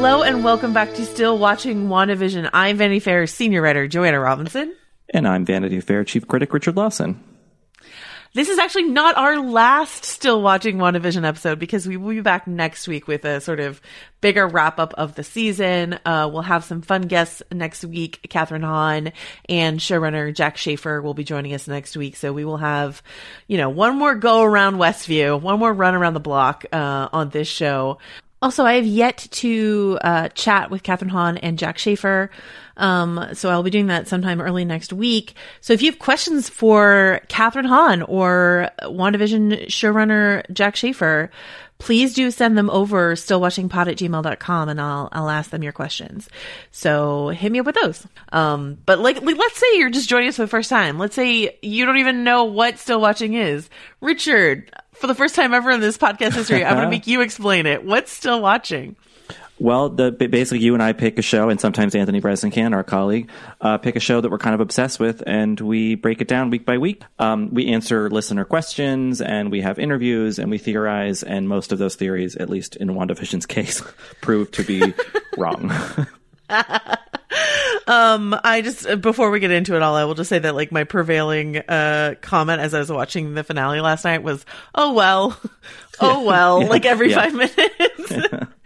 [0.00, 2.48] Hello and welcome back to Still Watching WandaVision.
[2.54, 4.74] I'm Vanity Fair senior writer Joanna Robinson.
[5.10, 7.22] And I'm Vanity Fair chief critic Richard Lawson.
[8.32, 12.46] This is actually not our last Still Watching WandaVision episode because we will be back
[12.46, 13.78] next week with a sort of
[14.22, 15.98] bigger wrap up of the season.
[16.06, 18.26] Uh, we'll have some fun guests next week.
[18.30, 19.12] Kathryn Hahn
[19.50, 22.16] and showrunner Jac Schaeffer will be joining us next week.
[22.16, 23.02] So we will have,
[23.48, 27.28] you know, one more go around Westview, one more run around the block uh, on
[27.28, 27.98] this show.
[28.42, 32.30] Also, I have yet to uh, chat with Kathryn Hahn and Jac Schaeffer.
[32.78, 35.34] Um, so I'll be doing that sometime early next week.
[35.60, 41.30] So if you have questions for Kathryn Hahn or WandaVision showrunner Jac Schaeffer,
[41.80, 46.28] please do send them over stillwatchingpod at gmail.com and I'll, I'll ask them your questions.
[46.70, 48.06] So hit me up with those.
[48.32, 50.98] Um, but like, like, let's say you're just joining us for the first time.
[50.98, 53.68] Let's say you don't even know what still watching is.
[54.00, 57.22] Richard, for the first time ever in this podcast history, I'm going to make you
[57.22, 57.84] explain it.
[57.84, 58.96] What's still watching?
[59.58, 63.30] Well, the, basically, you and I pick a show, and sometimes Anthony Breznican, our colleague,
[63.60, 66.48] uh, pick a show that we're kind of obsessed with, and we break it down
[66.48, 67.02] week by week.
[67.18, 71.78] Um, we answer listener questions, and we have interviews, and we theorize, and most of
[71.78, 73.82] those theories, at least in WandaVision's case,
[74.22, 74.94] prove to be
[75.36, 75.70] wrong.
[77.86, 80.72] Um, I just before we get into it all, I will just say that like
[80.72, 85.38] my prevailing uh comment as I was watching the finale last night was, "Oh well,
[86.00, 86.68] oh well," yeah.
[86.68, 87.22] like every yeah.
[87.22, 88.12] five minutes.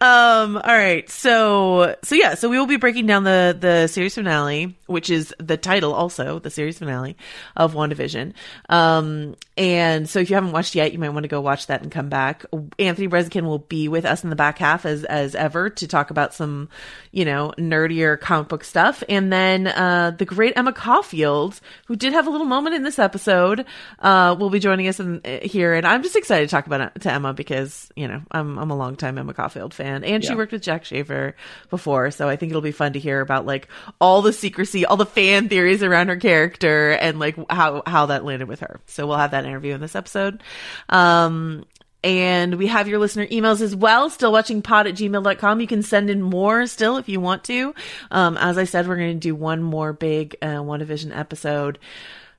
[0.00, 4.14] um, all right, so so yeah, so we will be breaking down the the series
[4.14, 7.16] finale, which is the title also the series finale
[7.56, 8.32] of WandaVision.
[8.68, 11.82] Um, and so if you haven't watched yet, you might want to go watch that
[11.82, 12.44] and come back.
[12.78, 16.10] Anthony Breznican will be with us in the back half as as ever to talk
[16.10, 16.68] about some,
[17.12, 22.12] you know, nerdier comic book stuff, and then uh, the great Emma Caulfield, who did
[22.12, 23.64] have a little moment in this episode,
[24.00, 27.00] uh, will be joining us in, here, and I'm just excited to talk about it
[27.02, 30.30] to Emma because you know I'm I'm a long time Emma Caulfield fan, and yeah.
[30.30, 31.36] she worked with Jac Schaeffer
[31.70, 33.68] before, so I think it'll be fun to hear about like
[34.00, 38.24] all the secrecy, all the fan theories around her character, and like how how that
[38.24, 38.80] landed with her.
[38.86, 40.42] So we'll have that interview in this episode.
[40.88, 41.64] Um,
[42.04, 44.10] and we have your listener emails as well.
[44.10, 45.60] Still watching pod at gmail.com.
[45.60, 47.74] You can send in more still if you want to.
[48.10, 51.78] Um, as I said, we're going to do one more big uh, WandaVision episode.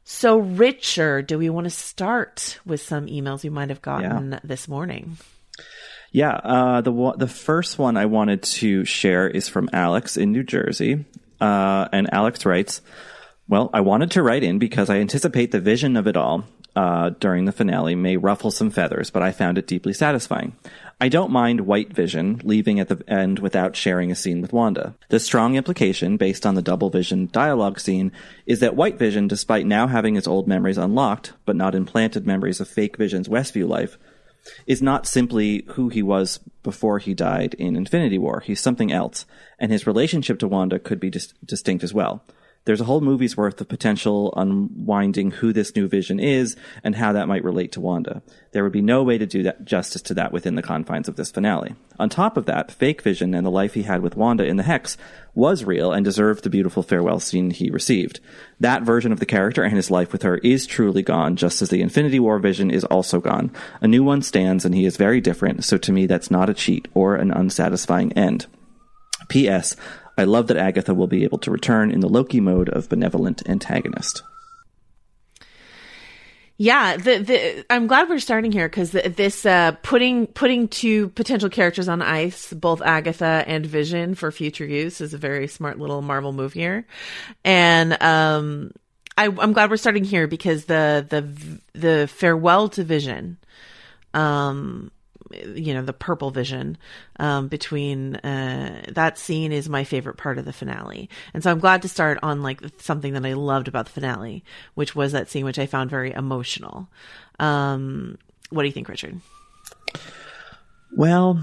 [0.04, 4.40] So, Richard, do we want to start with some emails you might have gotten yeah.
[4.44, 5.18] this morning?
[6.16, 10.44] Yeah, uh, the the first one I wanted to share is from Alex in New
[10.44, 11.04] Jersey,
[11.42, 12.80] uh, and Alex writes,
[13.50, 17.10] "Well, I wanted to write in because I anticipate the vision of it all uh,
[17.20, 20.56] during the finale may ruffle some feathers, but I found it deeply satisfying.
[21.02, 24.96] I don't mind White Vision leaving at the end without sharing a scene with Wanda.
[25.10, 28.14] The strong implication, based on the double vision dialogue scene,
[28.46, 32.62] is that White Vision, despite now having his old memories unlocked, but not implanted memories
[32.62, 33.98] of fake Vision's Westview life,
[34.66, 38.42] is not simply who he was before he died in Infinity War.
[38.42, 39.26] He's something else,
[39.60, 42.24] and his relationship to Wanda could be dis- distinct as well.
[42.66, 47.14] There's a whole movie's worth of potential unwinding who this new vision is and how
[47.14, 48.24] that might relate to Wanda.
[48.54, 51.16] There would be no way to do that justice to that within the confines of
[51.16, 51.76] this finale.
[52.00, 54.64] On top of that, fake vision and the life he had with Wanda in the
[54.64, 54.98] Hex
[55.36, 58.20] was real and deserved the beautiful farewell scene he received.
[58.60, 61.70] That version of the character and his life with her is truly gone, just as
[61.70, 63.52] the Infinity War vision is also gone.
[63.82, 66.54] A new one stands and he is very different, so to me that's not a
[66.56, 68.48] cheat or an unsatisfying end.
[69.30, 69.76] P.S.
[70.18, 73.48] I love that Agatha will be able to return in the Loki mode of benevolent
[73.48, 74.24] antagonist.
[76.58, 81.50] Yeah, the, the I'm glad we're starting here because this uh, putting putting two potential
[81.50, 86.02] characters on ice, both Agatha and Vision, for future use is a very smart little
[86.02, 86.88] Marvel move here,
[87.44, 88.72] and um,
[89.18, 93.38] I, I'm glad we're starting here because the the the farewell to Vision,
[94.14, 94.92] um,
[95.56, 96.78] you know the purple vision
[97.20, 101.10] um, between uh, that scene is my favorite part of the finale.
[101.34, 104.44] And so i'm glad to start on like something that i loved about the finale
[104.76, 106.88] which was that scene which i found very emotional.
[107.40, 108.18] Um,
[108.50, 109.20] what do you think richard?
[110.96, 111.42] Well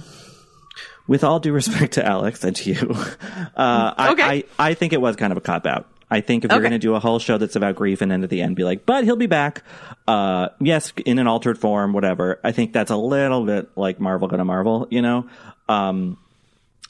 [1.09, 2.95] with all due respect to alex and to you
[3.57, 4.23] uh, okay.
[4.23, 6.57] I, I, I think it was kind of a cop out I think if okay.
[6.57, 8.55] you're going to do a whole show that's about grief and then at the end
[8.55, 9.63] be like, but he'll be back.
[10.07, 12.39] Uh, yes, in an altered form, whatever.
[12.45, 15.27] I think that's a little bit like Marvel gonna Marvel, you know?
[15.71, 16.19] Um,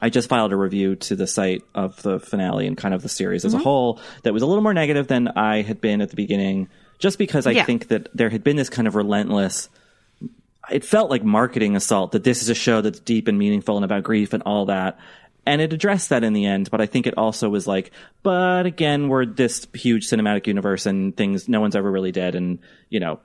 [0.00, 3.08] I just filed a review to the site of the finale and kind of the
[3.08, 3.60] series as mm-hmm.
[3.60, 6.68] a whole that was a little more negative than I had been at the beginning,
[6.98, 7.64] just because I yeah.
[7.64, 9.68] think that there had been this kind of relentless,
[10.68, 13.84] it felt like marketing assault that this is a show that's deep and meaningful and
[13.84, 14.98] about grief and all that
[15.46, 17.90] and it addressed that in the end but i think it also was like
[18.22, 22.58] but again we're this huge cinematic universe and things no one's ever really dead and
[22.88, 23.18] you know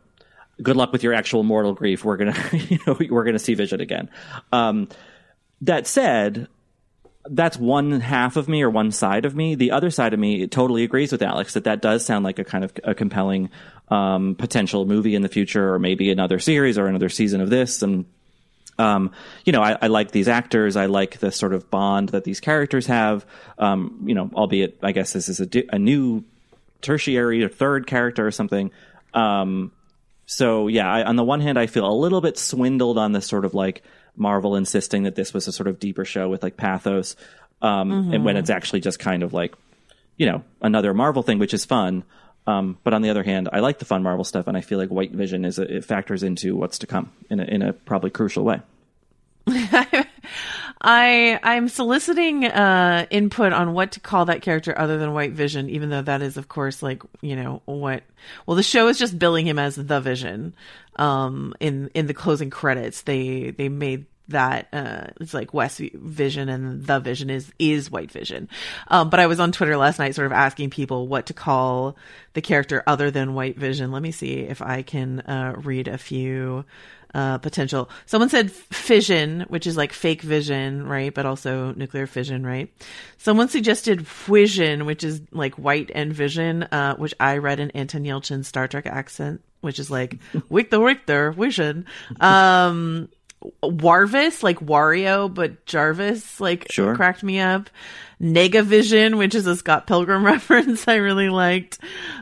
[0.62, 2.04] good luck with your actual mortal grief.
[2.04, 4.10] We're gonna you know we're gonna see vision again.
[4.52, 4.90] Um,
[5.62, 6.48] that said
[7.30, 9.56] that's one half of me or one side of me.
[9.56, 12.46] The other side of me totally agrees with alex that that does sound like a
[12.46, 13.50] kind of a compelling
[13.90, 17.82] um, potential movie in the future or maybe another series or another season of this.
[17.82, 18.06] And
[18.78, 19.12] um,
[19.46, 20.76] you know, I, I, like these actors.
[20.76, 23.26] I like the sort of bond that these characters have.
[23.58, 26.24] Um, you know, albeit I guess this is a, a new
[26.82, 28.72] tertiary or third character or something.
[29.14, 29.72] Um,
[30.26, 33.26] so yeah, I, on the one hand, I feel a little bit swindled on this
[33.26, 33.84] sort of like
[34.16, 37.16] Marvel insisting that this was a sort of deeper show with like pathos,
[37.62, 38.14] um, mm-hmm.
[38.14, 39.56] and when it's actually just kind of like,
[40.18, 42.04] you know, another Marvel thing, which is fun.
[42.48, 44.80] Um, but on the other hand, I like the fun Marvel stuff, and I feel
[44.80, 47.74] like White Vision is a, it factors into what's to come in a, in a
[47.74, 48.62] probably crucial way.
[50.82, 55.70] I I'm soliciting uh, input on what to call that character other than White Vision,
[55.70, 58.04] even though that is, of course, like you know what.
[58.46, 60.56] Well, the show is just billing him as the Vision.
[60.96, 66.50] Um, in in the closing credits, they they made that uh, it's like West Vision
[66.50, 68.50] and the Vision is is White Vision.
[68.88, 71.98] Um, but I was on Twitter last night, sort of asking people what to call
[72.34, 73.92] the character other than White Vision.
[73.92, 76.66] Let me see if I can uh, read a few
[77.14, 77.90] uh, potential.
[78.06, 81.14] Someone said fission, which is like fake vision, right?
[81.14, 82.72] But also nuclear fission, right?
[83.18, 88.04] Someone suggested vision, which is like white and vision, uh, which I read in Anton
[88.04, 90.18] Yelchin's Star Trek accent, which is like
[90.50, 91.86] Richter Richter vision.
[92.20, 93.10] Um,
[93.64, 96.96] Warvis, like Wario, but Jarvis, like sure.
[96.96, 97.70] cracked me up.
[98.20, 101.78] Negavision, which is a Scott Pilgrim reference, I really liked.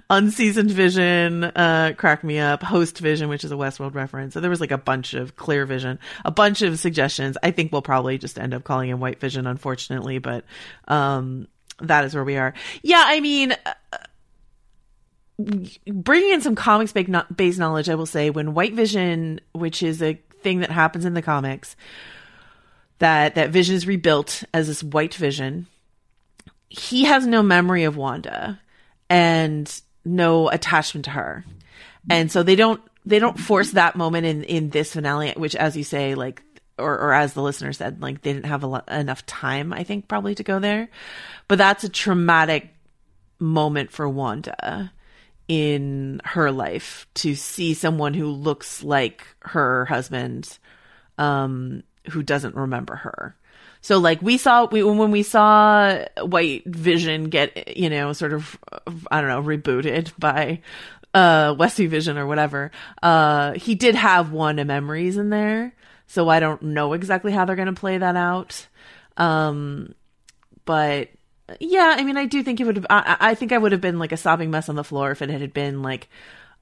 [0.09, 2.63] Unseasoned Vision, uh, cracked me up.
[2.63, 4.33] Host Vision, which is a Westworld reference.
[4.33, 7.37] So there was like a bunch of Clear Vision, a bunch of suggestions.
[7.41, 10.43] I think we'll probably just end up calling him White Vision, unfortunately, but,
[10.89, 11.47] um,
[11.79, 12.53] that is where we are.
[12.83, 13.97] Yeah, I mean, uh,
[15.87, 20.19] bringing in some comics based knowledge, I will say when White Vision, which is a
[20.45, 21.75] thing that happens in the comics
[22.99, 25.67] that that Vision is rebuilt as this white Vision.
[26.69, 28.59] He has no memory of Wanda
[29.09, 31.43] and no attachment to her,
[32.09, 35.75] and so they don't they don't force that moment in in this finale, which, as
[35.75, 36.41] you say, like
[36.77, 40.07] or, or as the listener said, like they didn't have lot, enough time, I think,
[40.07, 40.89] probably to go there.
[41.47, 42.69] But that's a traumatic
[43.39, 44.91] moment for Wanda
[45.47, 50.57] in her life to see someone who looks like her husband
[51.17, 53.35] um who doesn't remember her.
[53.81, 58.57] So like we saw we when we saw white vision get you know sort of
[59.11, 60.61] i don't know rebooted by
[61.13, 62.71] uh westy vision or whatever
[63.03, 65.73] uh he did have one of memories in there.
[66.07, 68.67] So i don't know exactly how they're going to play that out.
[69.17, 69.93] Um
[70.65, 71.09] but
[71.59, 72.87] yeah, I mean, I do think it would have.
[72.89, 75.21] I, I think I would have been like a sobbing mess on the floor if
[75.21, 76.09] it had been like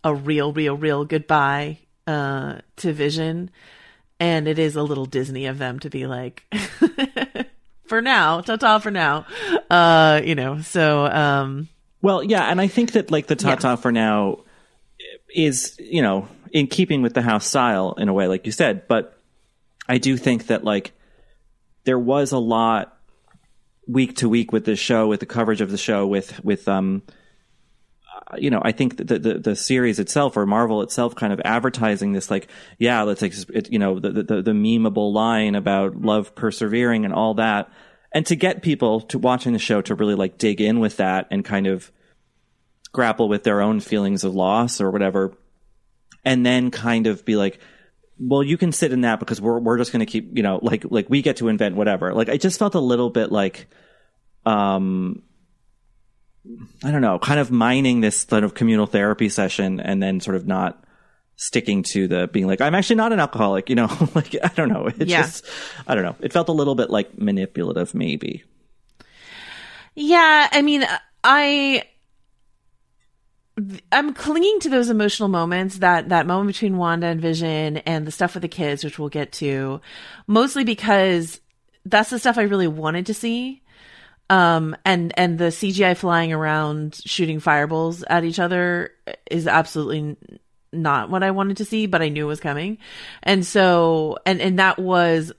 [0.04, 3.50] a real, real, real goodbye uh, to Vision.
[4.20, 6.44] and it is a little Disney of them to be like,
[7.86, 9.26] for now, ta ta for now,
[9.70, 10.62] uh, you know.
[10.62, 11.70] So, um,
[12.02, 13.76] well, yeah, and I think that like the ta ta yeah.
[13.78, 14.40] for now
[15.34, 18.88] is you know in keeping with the house style in a way, like you said,
[18.88, 19.18] but
[19.88, 20.92] I do think that like
[21.84, 22.93] there was a lot
[23.88, 27.04] week to week with the show, with the coverage of the show, with with um,
[28.34, 31.42] uh, you know, I think the, the, the series itself or Marvel itself kind of
[31.44, 32.48] advertising this like,
[32.78, 37.14] yeah, let's like, it, you know, the, the the memeable line about love persevering and
[37.14, 37.72] all that,
[38.12, 41.28] and to get people to watching the show to really like dig in with that
[41.32, 41.92] and kind of
[42.92, 45.34] grapple with their own feelings of loss or whatever,
[46.24, 47.60] and then kind of be like,
[48.20, 50.60] well, you can sit in that because we're we're just going to keep, you know,
[50.62, 52.14] like like we get to invent whatever.
[52.14, 53.68] Like I just felt a little bit like,
[54.46, 55.24] um,
[56.84, 60.36] I don't know, kind of mining this sort of communal therapy session and then sort
[60.36, 60.84] of not
[61.36, 64.70] sticking to the being like I'm actually not an alcoholic, you know, like I don't
[64.70, 64.88] know.
[64.88, 65.24] It yeah.
[65.24, 65.46] just
[65.88, 66.16] I don't know.
[66.20, 68.44] It felt a little bit like manipulative maybe.
[69.96, 70.86] Yeah, I mean,
[71.24, 71.84] I
[73.92, 78.12] I'm clinging to those emotional moments that that moment between Wanda and Vision and the
[78.12, 79.80] stuff with the kids, which we'll get to,
[80.26, 81.40] mostly because
[81.86, 83.62] that's the stuff I really wanted to see.
[84.30, 88.92] Um, and and the CGI flying around shooting fireballs at each other
[89.30, 90.18] is absolutely
[90.72, 92.80] not what I wanted to see, but I knew it was coming.
[93.22, 95.32] And so and and that was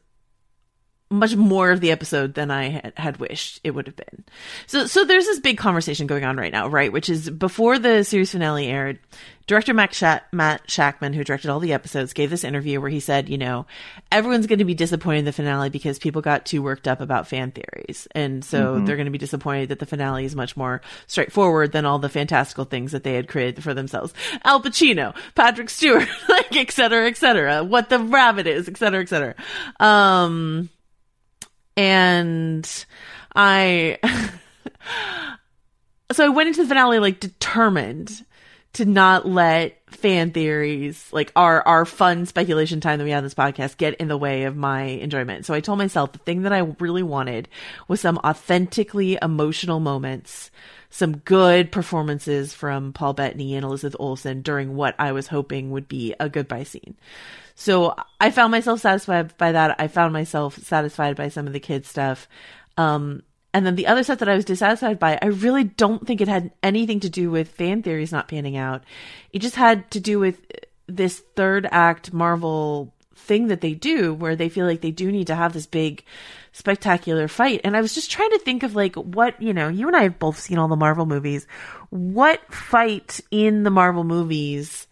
[1.11, 4.25] much more of the episode than I had, had wished it would have been.
[4.66, 6.92] So, so there's this big conversation going on right now, right?
[6.92, 8.99] Which is before the series finale aired,
[9.46, 13.00] director Matt, Sha- Matt Shakman, who directed all the episodes, gave this interview where he
[13.00, 13.66] said, you know,
[14.11, 17.28] everyone's going to be disappointed in the finale because people got too worked up about
[17.28, 18.08] fan theories.
[18.12, 18.84] And so mm-hmm.
[18.84, 22.08] they're going to be disappointed that the finale is much more straightforward than all the
[22.08, 24.14] fantastical things that they had created for themselves.
[24.44, 29.02] Al Pacino, Patrick Stewart, like, et cetera, et cetera, what the rabbit is, et cetera,
[29.02, 29.34] et cetera.
[29.78, 30.70] Um,
[31.76, 32.87] and
[33.35, 33.99] I
[36.12, 38.25] so I went into the finale like determined
[38.75, 43.25] to not let fan theories like our our fun speculation time that we have on
[43.25, 45.47] this podcast get in the way of my enjoyment.
[45.47, 47.49] So I told myself the thing that I really wanted
[47.88, 50.50] was some authentically emotional moments,
[50.90, 55.88] some good performances from Paul Bettany and Elizabeth Olsen during what I was hoping would
[55.88, 56.97] be a goodbye scene.
[57.54, 59.76] So I found myself satisfied by that.
[59.78, 62.28] I found myself satisfied by some of the kids stuff.
[62.76, 66.20] Um, and then the other stuff that I was dissatisfied by, I really don't think
[66.20, 68.82] it had anything to do with fan theories not panning out.
[69.32, 70.40] It just had to do with
[70.88, 75.28] this third act Marvel thing that they do where they feel like they do need
[75.28, 76.04] to have this big
[76.52, 77.61] spectacular fight.
[77.62, 80.02] And I was just trying to think of like what, you know, you and I
[80.02, 81.46] have both seen all the Marvel movies.
[81.90, 84.88] What fight in the Marvel movies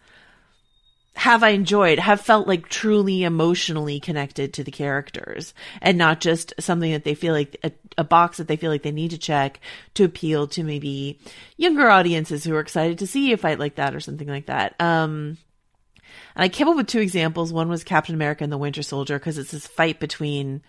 [1.15, 6.53] have I enjoyed, have felt like truly emotionally connected to the characters and not just
[6.59, 9.17] something that they feel like a, a, box that they feel like they need to
[9.17, 9.59] check
[9.93, 11.19] to appeal to maybe
[11.55, 14.75] younger audiences who are excited to see a fight like that or something like that.
[14.79, 15.37] Um,
[16.35, 17.53] and I came up with two examples.
[17.53, 20.63] One was Captain America and the Winter Soldier because it's this fight between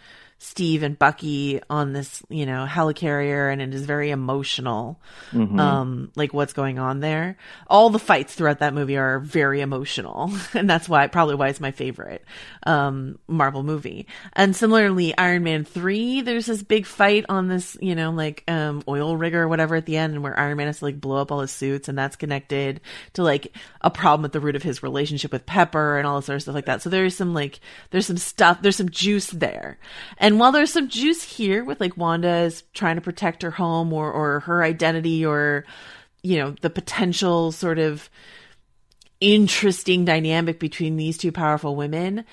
[0.45, 5.01] Steve and Bucky on this, you know, helicarrier and it is very emotional.
[5.33, 5.59] Mm-hmm.
[5.59, 7.39] Um, like what's going on there.
[7.67, 10.31] All the fights throughout that movie are very emotional.
[10.55, 12.25] And that's why, probably why it's my favorite,
[12.65, 14.07] um, Marvel movie.
[14.35, 18.83] And similarly, Iron Man 3, there's this big fight on this, you know, like, um,
[18.87, 21.21] oil rig or whatever at the end and where Iron Man has to like blow
[21.21, 22.81] up all his suits and that's connected
[23.15, 26.27] to like a problem at the root of his relationship with Pepper and all this
[26.27, 26.83] sort of stuff like that.
[26.83, 27.59] So there's some like,
[27.91, 29.79] there's some stuff, there's some juice there.
[30.19, 33.93] And while there's some juice here with like Wanda is trying to protect her home
[33.93, 35.65] or or her identity or
[36.23, 38.09] you know the potential sort of
[39.21, 42.25] interesting dynamic between these two powerful women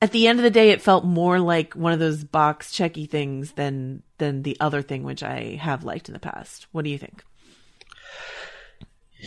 [0.00, 3.08] at the end of the day it felt more like one of those box checky
[3.08, 6.66] things than than the other thing which i have liked in the past.
[6.72, 7.24] What do you think?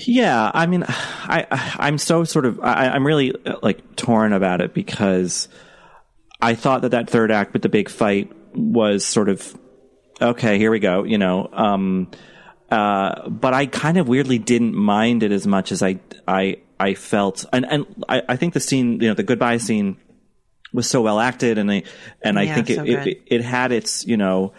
[0.05, 1.45] Yeah i mean i
[1.79, 5.47] i'm so sort of I, i'm really uh, like torn about it because
[6.41, 9.57] I thought that that third act with the big fight was sort of
[10.21, 10.57] okay.
[10.57, 11.03] Here we go.
[11.03, 12.11] You know, um,
[12.69, 16.95] uh, but I kind of weirdly didn't mind it as much as I I I
[16.95, 19.97] felt, and and I, I think the scene, you know, the goodbye scene
[20.73, 21.83] was so well acted, and I
[22.23, 24.53] and I think so it, it, it had its you know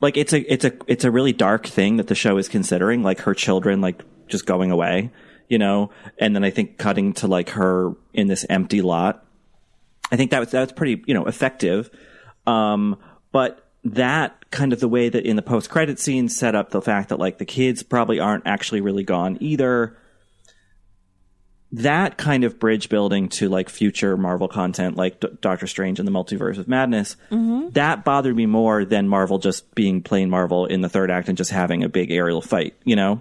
[0.00, 3.02] like it's a it's a it's a really dark thing that the show is considering,
[3.02, 5.10] like her children like just going away,
[5.48, 9.24] you know, and then I think cutting to like her in this empty lot
[10.10, 11.90] I think that was that was pretty you know effective.
[12.46, 12.96] Um,
[13.32, 16.80] but that kind of the way that in the post credit scene set up the
[16.82, 19.96] fact that like the kids probably aren't actually really gone either.
[21.70, 26.08] that kind of bridge building to like future Marvel content, like D- Doctor Strange and
[26.08, 27.70] the Multiverse of Madness, Mm-hmm.
[27.70, 31.36] that bothered me more than Marvel just being plain Marvel in the third act and
[31.36, 32.74] just having a big aerial fight.
[32.84, 33.20] You know,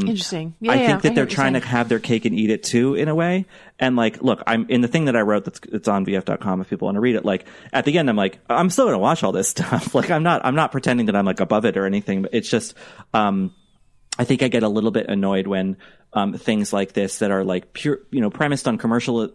[0.00, 0.54] Interesting.
[0.60, 2.62] Yeah, I yeah, think that hear they're trying to have their cake and eat it
[2.62, 3.46] too, in a way.
[3.78, 6.70] And like, look, I'm in the thing that I wrote that's it's on VF.com if
[6.70, 7.24] people want to read it.
[7.24, 9.94] Like at the end, I'm like, I'm still going to watch all this stuff.
[9.94, 12.22] like I'm not, I'm not pretending that I'm like above it or anything.
[12.22, 12.74] But it's just,
[13.12, 13.54] um,
[14.18, 15.76] I think I get a little bit annoyed when
[16.12, 19.28] um, things like this that are like pure, you know, premised on commercial, uh,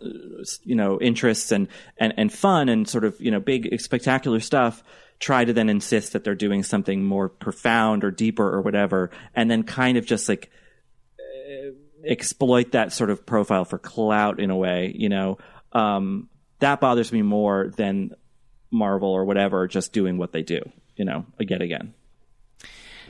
[0.63, 4.83] you know, interests and and and fun and sort of you know big spectacular stuff
[5.21, 9.49] try to then insist that they're doing something more profound or deeper or whatever, and
[9.49, 10.49] then kind of just like
[11.19, 11.71] uh,
[12.05, 15.37] exploit that sort of profile for clout in a way, you know.
[15.71, 16.27] Um,
[16.59, 18.11] that bothers me more than
[18.71, 20.59] Marvel or whatever just doing what they do,
[20.95, 21.93] you know, again again.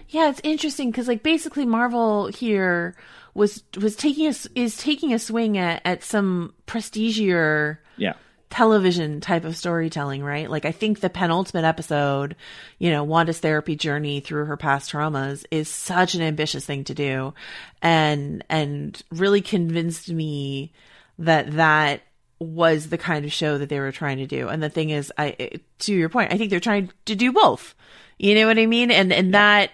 [0.10, 2.96] Yeah, it's interesting because like basically Marvel here
[3.34, 8.13] was was taking a, is taking a swing at at some prestigier Yeah.
[8.51, 10.50] Television type of storytelling, right?
[10.50, 12.36] Like I think the penultimate episode,
[12.77, 16.93] you know, Wanda's therapy journey through her past traumas is such an ambitious thing to
[16.93, 17.34] do
[17.81, 20.74] and and really convinced me
[21.17, 22.01] that that
[22.39, 24.50] was the kind of show that they were trying to do.
[24.50, 27.74] And the thing is I to your point, I think they're trying to do both.
[28.20, 28.91] You know what I mean?
[28.91, 29.72] And and that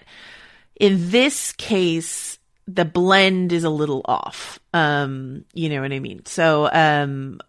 [0.79, 4.60] in this case the blend is a little off.
[4.74, 6.25] Um, you know what I mean?
[6.25, 7.39] So um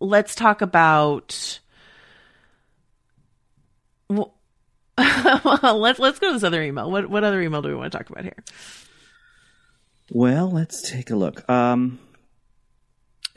[0.00, 1.60] let's talk about
[4.08, 4.34] well,
[4.98, 6.90] let's let's go to this other email.
[6.90, 8.36] What what other email do we want to talk about here?
[10.10, 11.48] Well, let's take a look.
[11.48, 12.00] Um,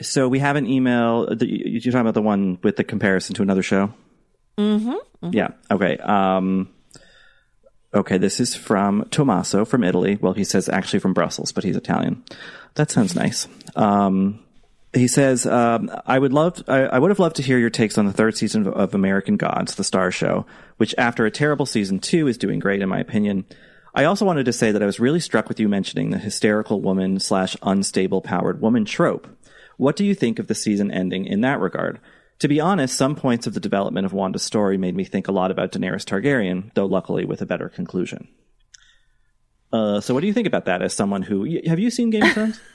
[0.02, 1.34] so we have an email.
[1.34, 3.92] the- You're talking about the one with the comparison to another show.
[4.58, 5.30] Mm-hmm.
[5.32, 5.48] Yeah.
[5.70, 5.96] Okay.
[5.98, 6.68] Um,
[7.94, 8.18] okay.
[8.18, 10.18] This is from Tommaso from Italy.
[10.20, 12.24] Well, he says actually from Brussels, but he's Italian.
[12.74, 13.46] That sounds nice.
[13.76, 14.43] Um,
[14.94, 17.98] he says, um, "I would love, I, I would have loved to hear your takes
[17.98, 20.46] on the third season of, of American Gods, the Star Show,
[20.76, 23.44] which after a terrible season two is doing great in my opinion.
[23.94, 26.80] I also wanted to say that I was really struck with you mentioning the hysterical
[26.80, 29.28] woman slash unstable powered woman trope.
[29.76, 32.00] What do you think of the season ending in that regard?
[32.40, 35.32] To be honest, some points of the development of Wanda's story made me think a
[35.32, 38.28] lot about Daenerys Targaryen, though luckily with a better conclusion.
[39.72, 42.22] Uh, so what do you think about that as someone who, have you seen Game
[42.22, 42.60] of Thrones?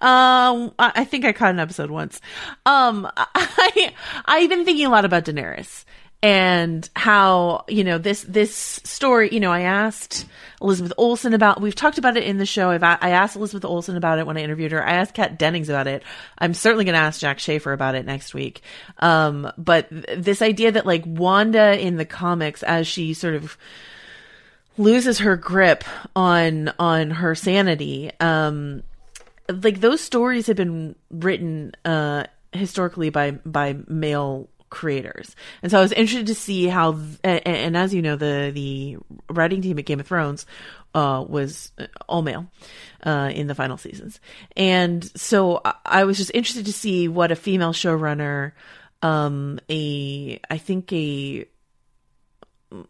[0.00, 2.20] Um, I think I caught an episode once.
[2.64, 3.92] Um, I
[4.24, 5.84] I've been thinking a lot about Daenerys
[6.22, 9.30] and how you know this this story.
[9.30, 10.26] You know, I asked
[10.60, 11.60] Elizabeth Olsen about.
[11.60, 12.70] We've talked about it in the show.
[12.70, 14.86] I've I asked Elizabeth Olsen about it when I interviewed her.
[14.86, 16.02] I asked Kat Dennings about it.
[16.38, 18.62] I'm certainly going to ask Jac Schaeffer about it next week.
[18.98, 23.56] Um, but th- this idea that like Wanda in the comics, as she sort of
[24.78, 25.84] loses her grip
[26.16, 28.82] on on her sanity um
[29.52, 35.34] like those stories have been written uh historically by by male creators.
[35.62, 36.92] And so i was interested to see how
[37.24, 40.46] and, and as you know the the writing team at game of thrones
[40.94, 41.72] uh was
[42.08, 42.46] all male
[43.04, 44.20] uh in the final seasons.
[44.56, 48.52] And so I- i was just interested to see what a female showrunner
[49.02, 51.46] um a i think a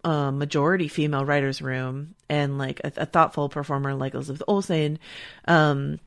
[0.04, 4.98] a majority female writers room and like a, a thoughtful performer like Elizabeth Olsen
[5.48, 5.98] um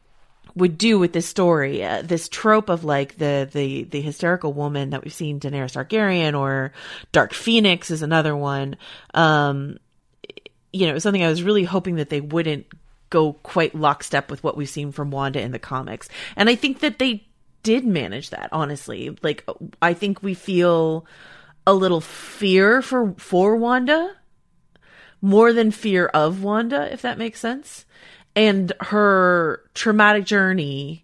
[0.55, 4.91] would do with this story uh, this trope of like the the the hysterical woman
[4.91, 6.71] that we've seen Daenerys Targaryen or
[7.11, 8.75] Dark Phoenix is another one.
[9.13, 9.77] Um
[10.71, 12.67] you know something I was really hoping that they wouldn't
[13.09, 16.09] go quite lockstep with what we've seen from Wanda in the comics.
[16.35, 17.27] And I think that they
[17.61, 19.15] did manage that honestly.
[19.21, 19.47] Like
[19.81, 21.05] I think we feel
[21.65, 24.15] a little fear for for Wanda
[25.21, 27.85] more than fear of Wanda if that makes sense
[28.35, 31.03] and her traumatic journey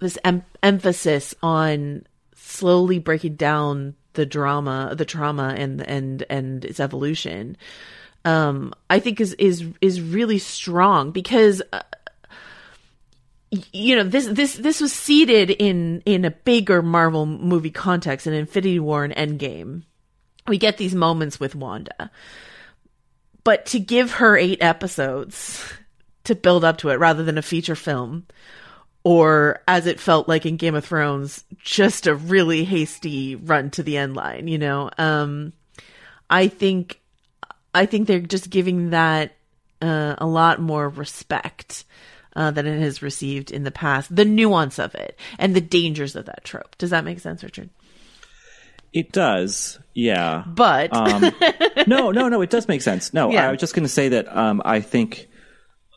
[0.00, 6.80] this em- emphasis on slowly breaking down the drama the trauma and and and its
[6.80, 7.56] evolution
[8.24, 11.82] um i think is is is really strong because uh,
[13.50, 18.34] you know this this this was seeded in in a bigger marvel movie context in
[18.34, 19.82] infinity war and endgame.
[20.46, 22.10] We get these moments with wanda.
[23.44, 25.64] But to give her eight episodes
[26.28, 28.26] to build up to it rather than a feature film
[29.04, 33.82] or as it felt like in Game of Thrones, just a really hasty run to
[33.82, 34.90] the end line, you know.
[34.98, 35.52] Um
[36.30, 37.00] I think
[37.74, 39.32] I think they're just giving that
[39.80, 41.84] uh, a lot more respect
[42.34, 44.14] uh, than it has received in the past.
[44.14, 46.76] The nuance of it and the dangers of that trope.
[46.78, 47.70] Does that make sense, Richard?
[48.92, 50.44] It does, yeah.
[50.46, 51.32] But Um,
[51.86, 52.40] no, no, no.
[52.40, 53.12] It does make sense.
[53.12, 53.48] No, Yeah.
[53.48, 55.28] I was just going to say that um, I think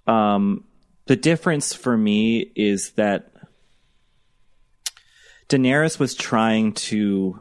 [0.07, 0.63] um,
[1.07, 3.31] the difference for me is that
[5.49, 7.39] Daenerys was trying to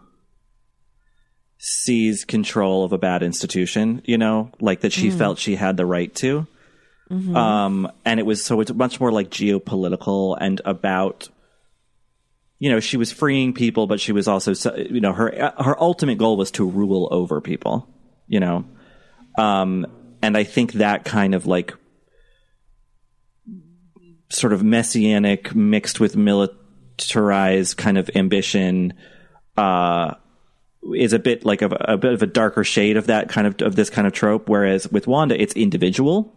[1.58, 5.18] seize control of a bad institution, you know, like that she mm.
[5.18, 6.46] felt she had the right to.
[7.10, 7.36] Mm-hmm.
[7.36, 11.28] Um, and it was so it's much more like geopolitical and about,
[12.58, 16.18] you know, she was freeing people, but she was also, you know, her her ultimate
[16.18, 17.88] goal was to rule over people,
[18.26, 18.64] you know,
[19.38, 19.86] um,
[20.22, 21.74] and I think that kind of like
[24.30, 28.94] sort of messianic mixed with militarized kind of ambition,
[29.56, 30.14] uh,
[30.94, 33.60] is a bit like a, a bit of a darker shade of that kind of
[33.60, 34.48] of this kind of trope.
[34.48, 36.34] Whereas with Wanda, it's individual.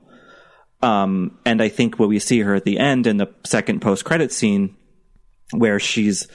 [0.82, 4.04] Um, and I think what we see her at the end in the second post
[4.04, 4.76] credit scene,
[5.52, 6.28] where she's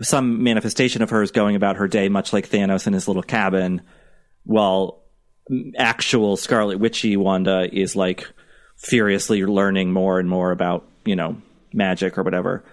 [0.00, 3.82] some manifestation of hers going about her day, much like Thanos in his little cabin,
[4.44, 5.02] while
[5.76, 8.26] actual Scarlet Witchy Wanda is like
[8.76, 11.40] furiously learning more and more about you know
[11.72, 12.64] magic or whatever.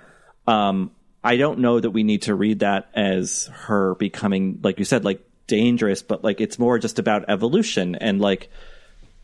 [0.47, 0.91] Um,
[1.23, 5.03] I don't know that we need to read that as her becoming, like you said,
[5.03, 8.49] like dangerous, but like it's more just about evolution and like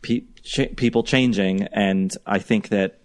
[0.02, 1.62] pe- ch- people changing.
[1.64, 2.98] And I think that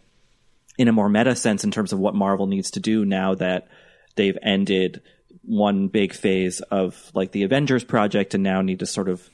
[0.78, 3.68] in a more meta sense, in terms of what Marvel needs to do now that
[4.16, 5.02] they've ended
[5.44, 9.30] one big phase of like the Avengers project and now need to sort of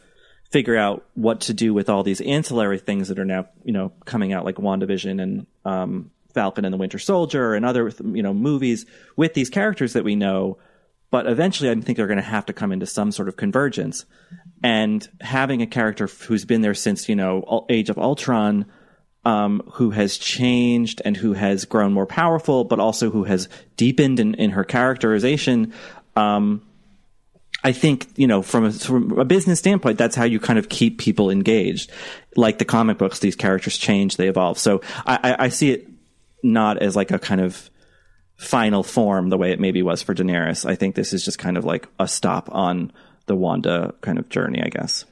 [0.52, 3.92] figure out what to do with all these ancillary things that are now, you know,
[4.06, 8.32] coming out like WandaVision and um, Falcon and the Winter Soldier and other you know
[8.32, 10.60] movies with these characters that we know.
[11.10, 14.06] But eventually, I think they're going to have to come into some sort of convergence.
[14.62, 18.68] And having a character who's been there since you know Age of Ultron,
[19.26, 24.20] um, who has changed and who has grown more powerful, but also who has deepened
[24.20, 25.74] in, in her characterization.
[26.16, 26.62] Um,
[27.64, 30.70] I think, you know, from a, from a business standpoint, that's how you kind of
[30.70, 31.92] keep people engaged.
[32.36, 34.60] Like the comic books, these characters change, they evolve.
[34.60, 35.97] So I, I, I see it
[36.44, 37.70] not as like a kind of
[38.36, 40.70] final form the way it maybe was for Daenerys.
[40.70, 42.92] I think this is just kind of like a stop on
[43.26, 45.06] the Wanda kind of journey, I guess.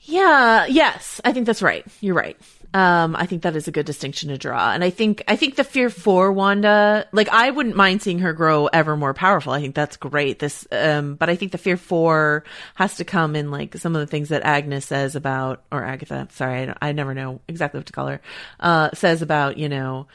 [0.00, 1.84] Yeah, yes, I think that's right.
[2.00, 2.36] You're right.
[2.76, 4.70] Um, I think that is a good distinction to draw.
[4.70, 8.34] And I think, I think the fear for Wanda, like I wouldn't mind seeing her
[8.34, 9.54] grow ever more powerful.
[9.54, 10.40] I think that's great.
[10.40, 14.00] This, um, but I think the fear for has to come in like some of
[14.00, 17.86] the things that Agnes says about, or Agatha, sorry, I, I never know exactly what
[17.86, 18.20] to call her,
[18.60, 20.06] uh, says about, you know,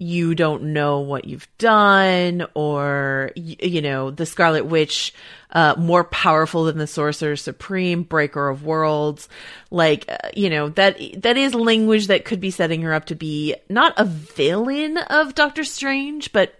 [0.00, 5.12] you don't know what you've done or you know the scarlet witch
[5.50, 9.28] uh, more powerful than the sorcerer supreme breaker of worlds.
[9.70, 13.14] Like uh, you know that that is language that could be setting her up to
[13.14, 16.54] be not a villain of doctor strange but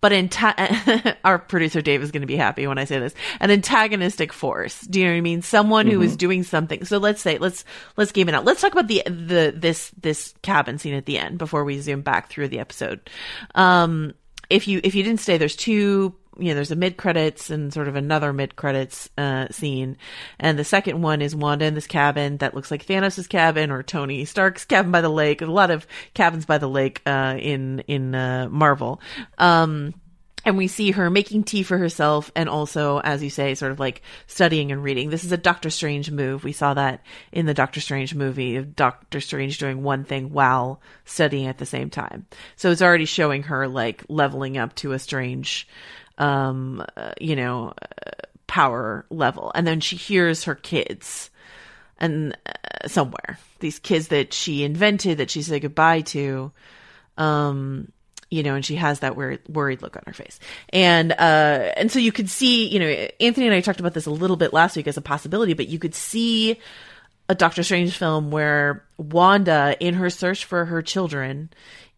[0.00, 3.50] but anta- our producer Dave is going to be happy when I say this, an
[3.50, 4.80] antagonistic force.
[4.82, 5.42] Do you know what I mean?
[5.42, 5.96] Someone mm-hmm.
[5.96, 6.18] who is mm-hmm.
[6.18, 6.84] doing something.
[6.84, 7.64] So let's say, let's,
[7.96, 8.44] let's game it out.
[8.44, 12.02] Let's talk about the, the, this, this cabin scene at the end before we zoom
[12.02, 13.10] back through the episode.
[13.54, 14.14] Um,
[14.48, 17.72] if you, if you didn't stay, there's two you know, there's a mid credits and
[17.72, 19.96] sort of another mid credits uh, scene,
[20.38, 23.82] and the second one is Wanda in this cabin that looks like Thanos' cabin or
[23.82, 25.42] Tony Stark's cabin by the lake.
[25.42, 29.00] A lot of cabins by the lake uh, in in uh, Marvel.
[29.38, 29.94] Um,
[30.44, 33.80] and we see her making tea for herself and also as you say sort of
[33.80, 37.54] like studying and reading this is a doctor strange move we saw that in the
[37.54, 42.26] doctor strange movie of doctor strange doing one thing while studying at the same time
[42.56, 45.68] so it's already showing her like leveling up to a strange
[46.20, 46.84] um,
[47.20, 47.72] you know,
[48.46, 49.50] power level.
[49.54, 51.30] And then she hears her kids
[51.98, 56.52] and uh, somewhere these kids that she invented that she said goodbye to,
[57.16, 57.90] um,
[58.30, 60.38] you know, and she has that weird, worried look on her face.
[60.70, 62.86] And, uh, and so you could see, you know,
[63.20, 65.68] Anthony and I talked about this a little bit last week as a possibility, but
[65.68, 66.58] you could see
[67.28, 71.50] a Doctor Strange film where Wanda, in her search for her children,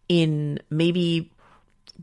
[0.09, 1.31] in maybe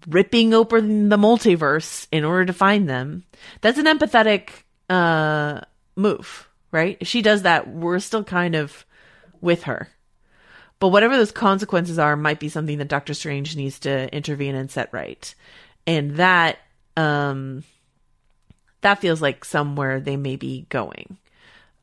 [0.07, 3.25] ripping open the multiverse in order to find them.
[3.61, 4.51] That's an empathetic
[4.89, 5.61] uh,
[5.97, 6.97] move, right?
[7.01, 8.85] If she does that, we're still kind of
[9.41, 9.89] with her.
[10.79, 14.71] But whatever those consequences are, might be something that Doctor Strange needs to intervene and
[14.71, 15.35] set right.
[15.87, 16.59] And that,
[16.97, 17.65] um,
[18.81, 21.19] that feels like somewhere they may be going.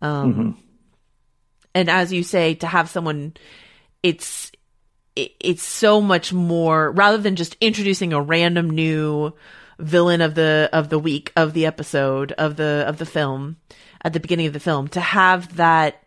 [0.02, 0.52] Um, mm-hmm.
[1.76, 3.36] and as you say, to have someone,
[4.04, 4.52] it's
[5.40, 9.34] it's so much more rather than just introducing a random new
[9.80, 13.58] villain of the of the week of the episode of the of the film
[14.02, 16.04] at the beginning of the film to have that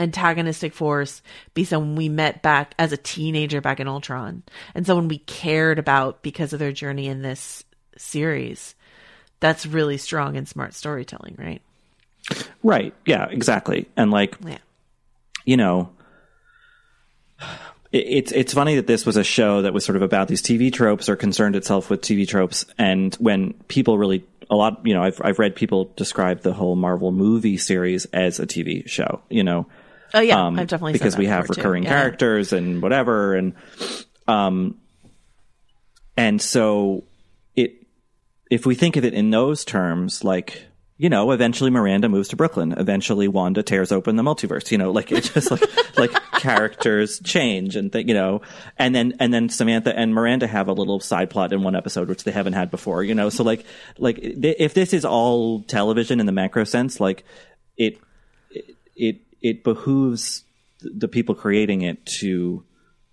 [0.00, 1.22] antagonistic force
[1.54, 4.42] be someone we met back as a teenager back in Ultron
[4.74, 7.64] and someone we cared about because of their journey in this
[7.96, 8.74] series.
[9.40, 11.62] That's really strong and smart storytelling, right?
[12.62, 12.94] Right.
[13.06, 13.88] Yeah, exactly.
[13.96, 14.58] And like yeah.
[15.44, 15.90] you know,
[17.94, 20.72] it's it's funny that this was a show that was sort of about these TV
[20.72, 25.02] tropes or concerned itself with TV tropes, and when people really a lot, you know,
[25.02, 29.44] I've I've read people describe the whole Marvel movie series as a TV show, you
[29.44, 29.66] know.
[30.12, 31.90] Oh yeah, um, I've definitely because we have recurring yeah.
[31.90, 33.54] characters and whatever, and
[34.26, 34.78] um,
[36.16, 37.04] and so
[37.54, 37.86] it
[38.50, 40.64] if we think of it in those terms, like
[40.96, 42.72] you know, eventually Miranda moves to Brooklyn.
[42.76, 44.70] Eventually Wanda tears open the multiverse.
[44.70, 45.62] You know, like it's just like
[45.98, 48.42] like characters change and th- you know,
[48.78, 52.08] and then and then Samantha and Miranda have a little side plot in one episode
[52.08, 53.02] which they haven't had before.
[53.02, 53.64] You know, so like
[53.98, 57.24] like th- if this is all television in the macro sense, like
[57.76, 57.98] it
[58.94, 60.44] it it behooves
[60.80, 62.64] the people creating it to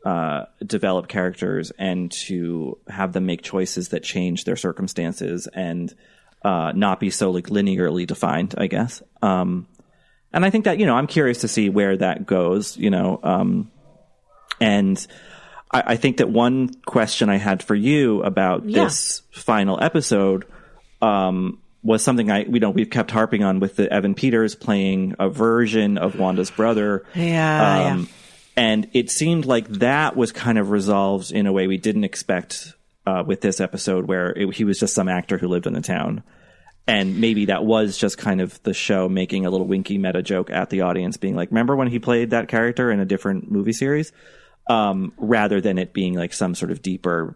[0.05, 5.95] uh, develop characters and to have them make choices that change their circumstances and
[6.43, 9.01] uh, not be so like linearly defined, I guess.
[9.21, 9.67] Um,
[10.33, 12.77] and I think that you know I'm curious to see where that goes.
[12.77, 13.71] You know, um,
[14.59, 15.05] and
[15.71, 18.85] I, I, think that one question I had for you about yeah.
[18.85, 20.45] this final episode
[21.01, 25.15] um, was something I you know we've kept harping on with the Evan Peters playing
[25.19, 27.05] a version of Wanda's brother.
[27.13, 28.05] Yeah, um, yeah.
[28.57, 32.73] And it seemed like that was kind of resolved in a way we didn't expect
[33.05, 35.81] uh, with this episode where it, he was just some actor who lived in the
[35.81, 36.23] town.
[36.87, 40.49] And maybe that was just kind of the show making a little winky meta joke
[40.49, 43.73] at the audience, being like, remember when he played that character in a different movie
[43.73, 44.11] series?
[44.69, 47.35] Um, rather than it being like some sort of deeper,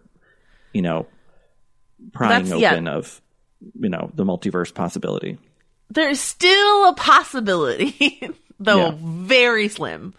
[0.72, 1.06] you know,
[2.12, 2.92] prying That's, open yeah.
[2.92, 3.20] of,
[3.78, 5.38] you know, the multiverse possibility.
[5.90, 8.94] There's still a possibility, though yeah.
[8.98, 10.14] very slim,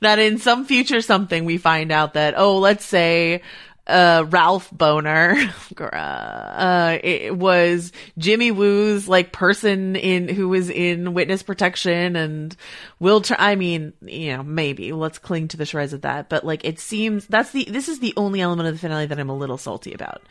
[0.00, 3.42] that in some future something we find out that, oh, let's say
[3.88, 5.50] uh, Ralph Bohner,
[5.92, 12.54] uh, it was Jimmy Woo's like person in who was in witness protection and
[13.00, 16.28] will try, I mean, you know, maybe let's cling to the shreds of that.
[16.28, 19.18] But like, it seems that's the, this is the only element of the finale that
[19.18, 20.22] I'm a little salty about.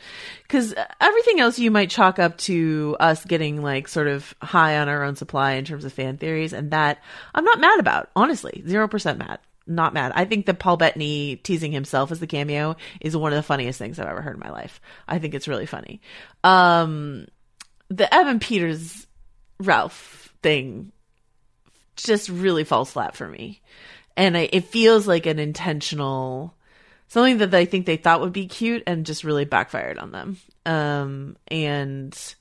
[0.47, 4.87] Cause everything else you might chalk up to us getting like sort of high on
[4.87, 6.53] our own supply in terms of fan theories.
[6.53, 7.01] And that
[7.33, 10.11] I'm not mad about, honestly, 0% mad not mad.
[10.15, 13.79] I think that Paul Bettany teasing himself as the cameo is one of the funniest
[13.79, 14.81] things I've ever heard in my life.
[15.07, 16.01] I think it's really funny.
[16.43, 17.27] Um,
[17.89, 19.07] the Evan Peters
[19.59, 20.91] Ralph thing
[21.95, 23.61] just really falls flat for me.
[24.15, 26.55] And I, it feels like an intentional
[27.07, 30.37] something that I think they thought would be cute and just really backfired on them.
[30.65, 32.35] Um, and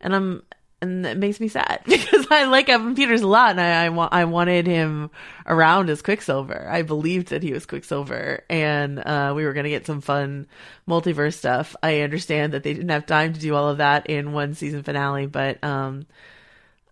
[0.00, 0.42] and I'm
[0.88, 3.88] and it makes me sad because I like Evan Peters a lot, and I I,
[3.88, 5.10] wa- I wanted him
[5.46, 6.68] around as Quicksilver.
[6.70, 10.46] I believed that he was Quicksilver, and uh, we were gonna get some fun
[10.88, 11.74] multiverse stuff.
[11.82, 14.82] I understand that they didn't have time to do all of that in one season
[14.82, 16.06] finale, but um,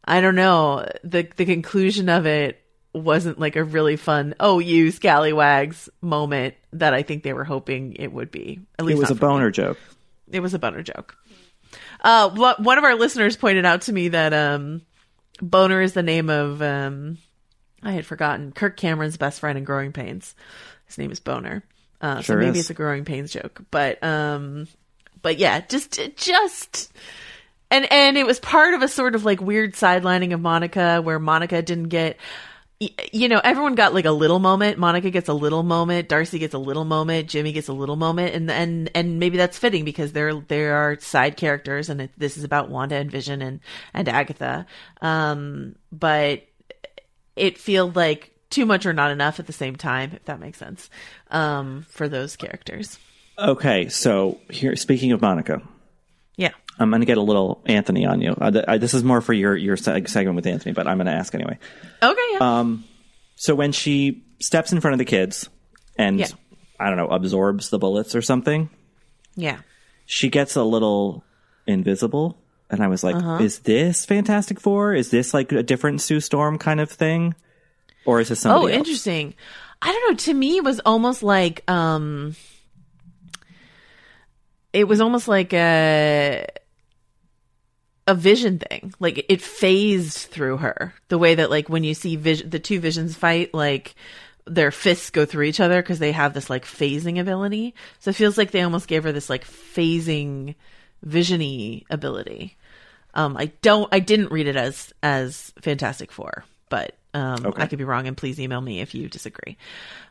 [0.05, 2.59] I don't know the the conclusion of it
[2.95, 7.95] wasn't like a really fun oh you scallywags moment that I think they were hoping
[7.95, 8.61] it would be.
[8.79, 9.53] At least it was a boner me.
[9.53, 9.79] joke.
[10.31, 11.17] It was a boner joke.
[12.03, 14.83] Uh, one of our listeners pointed out to me that um,
[15.41, 17.19] Boner is the name of um,
[17.83, 20.35] I had forgotten Kirk Cameron's best friend in Growing Pains.
[20.87, 21.63] His name is Boner.
[22.01, 22.65] Uh, sure so maybe is.
[22.65, 24.67] it's a Growing Pains joke, but um,
[25.23, 26.93] but yeah, just just
[27.71, 31.21] and and it was part of a sort of like weird sidelining of Monica where
[31.21, 32.17] Monica didn't get
[33.13, 34.79] you know, everyone got like a little moment.
[34.79, 36.09] Monica gets a little moment.
[36.09, 37.29] Darcy gets a little moment.
[37.29, 40.99] Jimmy gets a little moment, and and and maybe that's fitting because they're there are
[41.01, 43.61] side characters, and it, this is about Wanda and Vision and
[43.93, 44.67] and Agatha.
[45.01, 46.47] Um, but
[47.37, 50.59] it feels like too much or not enough at the same time, if that makes
[50.59, 50.91] sense.
[51.31, 52.99] Um, for those characters.
[53.39, 55.63] Okay, so here, speaking of Monica,
[56.37, 58.33] yeah, I'm going to get a little Anthony on you.
[58.33, 61.13] Uh, I, this is more for your your segment with Anthony, but I'm going to
[61.13, 61.59] ask anyway.
[62.03, 62.21] Okay.
[62.33, 62.59] Yeah.
[62.61, 62.85] Um,
[63.37, 65.49] so when she steps in front of the kids
[65.97, 66.27] and yeah.
[66.81, 68.71] I don't know absorbs the bullets or something,
[69.35, 69.59] yeah,
[70.07, 71.25] she gets a little
[71.67, 72.39] invisible,
[72.71, 73.39] and I was like, uh-huh.
[73.43, 74.95] "Is this Fantastic Four?
[74.95, 77.35] Is this like a different Sue Storm kind of thing,
[78.05, 78.79] or is this somebody?" Oh, else?
[78.79, 79.35] interesting.
[79.81, 80.17] I don't know.
[80.17, 82.35] To me, it was almost like um,
[84.73, 86.47] it was almost like a
[88.07, 88.93] a vision thing.
[88.99, 92.81] Like it phased through her the way that like when you see vision, the two
[92.81, 93.95] visions fight, like
[94.47, 97.75] their fists go through each other because they have this like phasing ability.
[98.01, 100.55] So it feels like they almost gave her this like phasing
[101.07, 102.57] visiony ability.
[103.15, 107.63] Um, I don't, I didn't read it as, as Fantastic Four, but, um, okay.
[107.63, 109.59] I could be wrong and please email me if you disagree.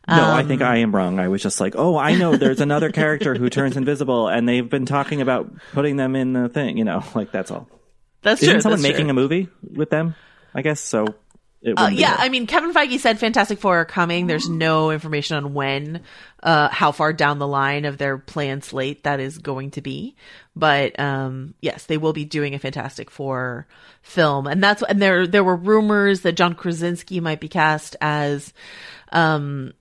[0.08, 1.19] No, um, I think I am wrong.
[1.19, 4.69] I was just like, oh, I know there's another character who turns invisible and they've
[4.69, 7.67] been talking about putting them in the thing, you know, like that's all.
[8.21, 8.62] That's Isn't true.
[8.62, 9.12] someone that's making true.
[9.12, 10.15] a movie with them?
[10.53, 11.15] I guess so.
[11.62, 12.15] it Uh, yeah.
[12.17, 14.27] I mean, Kevin Feige said Fantastic Four are coming.
[14.27, 16.01] There's no information on when,
[16.43, 20.15] uh, how far down the line of their planned slate that is going to be.
[20.55, 23.67] But, um, yes, they will be doing a Fantastic Four
[24.01, 24.45] film.
[24.47, 28.53] And that's, and there, there were rumors that John Krasinski might be cast as,
[29.12, 29.73] um,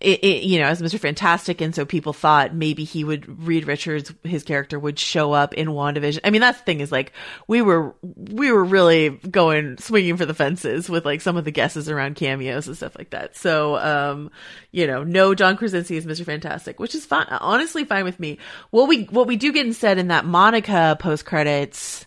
[0.00, 0.98] it, it, you know, as Mr.
[0.98, 5.54] Fantastic, and so people thought maybe he would Reed Richards, his character would show up
[5.54, 6.20] in WandaVision.
[6.22, 7.12] I mean, that's the thing is like
[7.48, 11.50] we were we were really going swinging for the fences with like some of the
[11.50, 13.36] guesses around cameos and stuff like that.
[13.36, 14.30] So, um,
[14.70, 16.26] you know, no John Krasinski is Mr.
[16.26, 18.38] Fantastic, which is fine, honestly fine with me.
[18.70, 22.04] What we what we do get instead in that Monica post credits,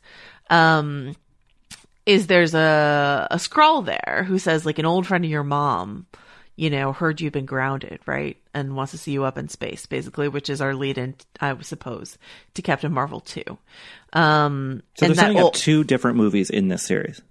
[0.51, 1.15] um,
[2.05, 6.05] is there's a a Skrull there who says like an old friend of your mom
[6.59, 8.35] you know, heard you've been grounded, right?
[8.53, 11.57] And wants to see you up in space, basically, which is our lead in, I
[11.61, 12.17] suppose,
[12.55, 13.41] to Captain Marvel 2.
[14.11, 17.21] Um, so and they're setting that, up two different movies in this series.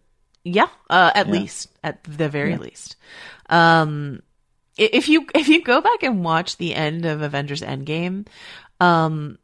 [0.45, 2.97] yeah, uh, at least, at the very least.
[3.51, 4.23] Um,
[4.79, 8.27] if you, if you go back and watch the end of Avengers Endgame,
[8.81, 9.39] um,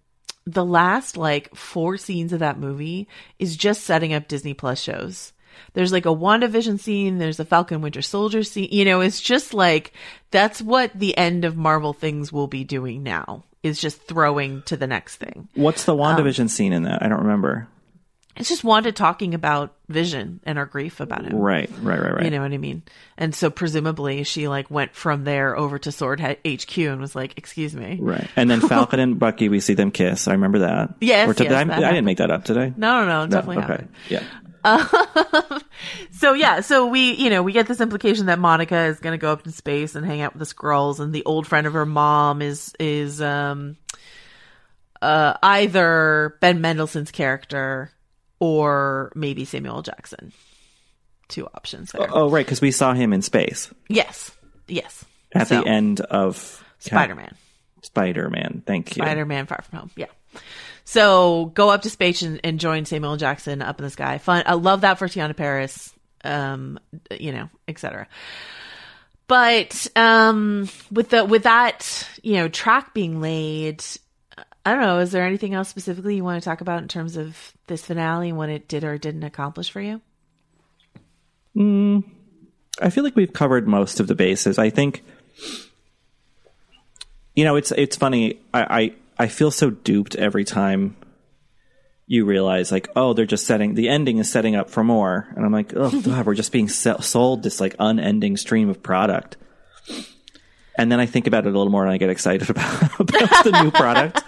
[0.47, 3.07] the last like four scenes of that movie
[3.38, 5.35] is just setting up Disney Plus shows.
[5.73, 8.69] There's like a WandaVision scene, there's a Falcon Winter Soldier scene.
[8.71, 9.93] You know, it's just like
[10.31, 13.45] that's what the end of Marvel things will be doing now.
[13.62, 15.49] Is just throwing to the next thing.
[15.55, 17.03] What's the Um, WandaVision scene in that?
[17.03, 17.67] I don't remember.
[18.37, 21.37] It's just Wanda talking about Vision and our grief about him.
[21.37, 22.25] Right, right, right, right.
[22.25, 22.83] You know what I mean?
[23.17, 27.38] And so presumably she like went from there over to Sword HQ and was like,
[27.38, 28.29] "Excuse me." Right.
[28.35, 30.27] And then Falcon and Bucky, we see them kiss.
[30.27, 30.95] I remember that.
[31.01, 32.73] Yes, Or yes, I, I didn't make that up, today.
[32.77, 33.67] No, no, no, it No, definitely okay.
[33.73, 33.88] happened.
[34.11, 34.23] Yeah.
[36.12, 39.18] So yeah, so we, you know, we get this implication that Monica is going to
[39.18, 41.74] go up in space and hang out with the Skrulls, and the old friend of
[41.74, 43.77] her mom is is um
[45.03, 47.90] uh either Ben Mendelsohn's character
[48.40, 50.33] or maybe Samuel Jackson.
[51.29, 52.09] Two options there.
[52.11, 54.31] Oh, right, because we saw him in space Yes,
[54.68, 55.05] yes.
[55.35, 57.35] at So, the end of Spider Man.
[57.83, 58.62] Spider Man.
[58.66, 59.03] Thank you.
[59.03, 59.90] Spider Man Far From Home.
[59.96, 60.07] Yeah.
[60.95, 63.17] So go up to space and, and join Samuel.
[63.17, 64.19] Jackson up in the sky.
[64.19, 64.45] Fun.
[64.47, 65.93] I love that for Teyonah Parris.
[66.23, 66.79] Um,
[67.11, 68.07] you know, etc.
[69.27, 73.83] But um, with the with that you know track being laid,
[74.65, 75.01] I don't know.
[75.01, 78.29] Is there anything else specifically you want to talk about in terms of this finale
[78.29, 80.01] and what it did or didn't accomplish for you?
[82.81, 84.61] I feel like we've covered most of the bases.
[84.61, 85.03] I think,
[87.35, 88.39] you know, it's it's funny.
[88.55, 90.96] I, I feel so duped every time
[92.07, 95.44] you realize, like, oh, they're just setting the ending is setting up for more, and
[95.44, 99.37] I'm like, oh god, we're just being sold this like unending stream of product.
[100.77, 103.44] And then I think about it a little more, and I get excited about, about
[103.44, 104.22] the new product.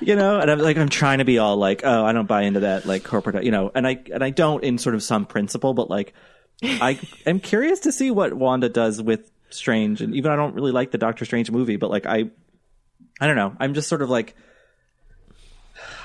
[0.00, 2.42] You know, and I'm like, I'm trying to be all like, oh, I don't buy
[2.42, 5.26] into that like corporate, you know, and I and I don't in sort of some
[5.26, 6.14] principle, but like,
[6.62, 10.72] I am curious to see what Wanda does with Strange, and even I don't really
[10.72, 12.30] like the Doctor Strange movie, but like I,
[13.20, 14.34] I don't know, I'm just sort of like,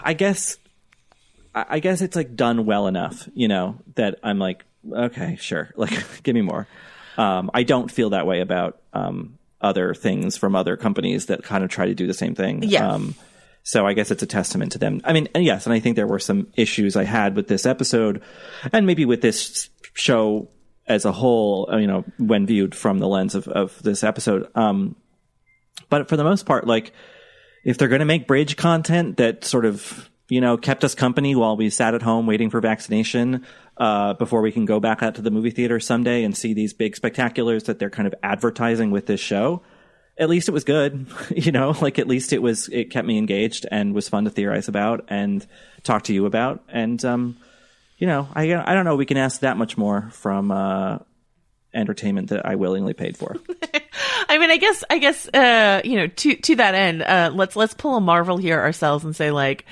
[0.04, 0.58] I guess,
[1.54, 6.24] I guess it's like done well enough, you know, that I'm like, okay, sure, like
[6.24, 6.68] give me more.
[7.18, 11.64] Um, I don't feel that way about um, other things from other companies that kind
[11.64, 12.64] of try to do the same thing.
[12.64, 12.88] Yeah.
[12.90, 13.16] Um,
[13.64, 15.02] so I guess it's a testament to them.
[15.06, 17.66] I mean, and yes, and I think there were some issues I had with this
[17.66, 18.22] episode,
[18.72, 20.50] and maybe with this show
[20.88, 21.70] as a whole.
[21.72, 24.52] uh, You know, when viewed from the lens of of this episode.
[24.54, 24.96] Um,
[25.90, 26.94] but for the most part, like
[27.64, 31.36] if they're going to make bridge content that sort of you know kept us company
[31.36, 33.46] while we sat at home waiting for vaccination
[33.78, 36.74] uh, before we can go back out to the movie theater someday and see these
[36.74, 39.62] big spectaculars that they're kind of advertising with this show
[40.18, 41.76] at least it was good you know?
[41.82, 45.06] Like at least it was it kept me engaged and was fun to theorize about
[45.10, 45.46] and
[45.84, 46.64] talk to you about.
[46.70, 47.38] And um
[47.98, 51.00] you know i i don't know we can ask that much more from uh
[51.76, 53.36] entertainment that i willingly paid for
[54.28, 57.56] I mean, I guess, I guess, uh, you know, to to that end, uh, let's
[57.56, 59.66] let's pull a Marvel here ourselves and say like,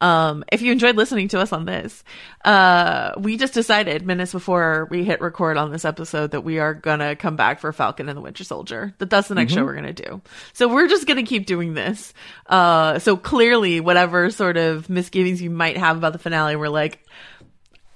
[0.00, 2.02] um, if you enjoyed listening to us on this,
[2.44, 6.74] uh, we just decided minutes before we hit record on this episode that we are
[6.74, 8.94] gonna come back for Falcon and the Winter Soldier.
[8.98, 10.20] That that's the next show we're gonna do.
[10.54, 12.14] So we're just gonna keep doing this.
[12.46, 17.04] Uh, so clearly, whatever sort of misgivings you might have about the finale, we're like,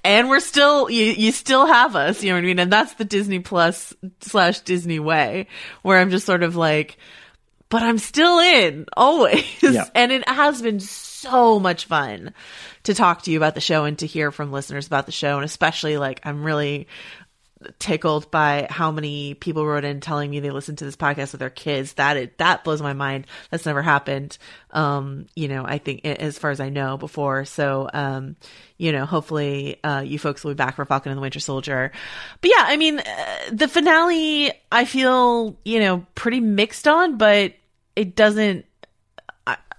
[0.05, 2.59] and we're still you you still have us you know what i mean?
[2.59, 5.49] And that's the disney plus slash disney way
[5.83, 6.97] where i'm just sort of like
[7.71, 9.45] but i'm still in always.
[9.63, 9.89] Yeah.
[9.95, 12.35] and it has been so much fun
[12.85, 15.37] to talk to you about the show and to hear from listeners about the show.
[15.37, 16.87] And especially like i'm really
[17.79, 21.41] tickled by how many people wrote in telling me they listened to this podcast with
[21.41, 21.95] their kids.
[21.95, 23.27] That it, that blows my mind.
[23.51, 24.39] That's never happened.
[24.71, 27.45] Um, you know, I think as far as I know before.
[27.45, 28.37] So, um,
[28.77, 31.93] you know, hopefully, uh, you folks will be back for Falcon and the Winter Soldier.
[32.41, 33.05] But yeah, I mean, uh,
[33.53, 37.55] the finale, I feel, you know, pretty mixed on, but
[37.95, 38.67] it doesn't,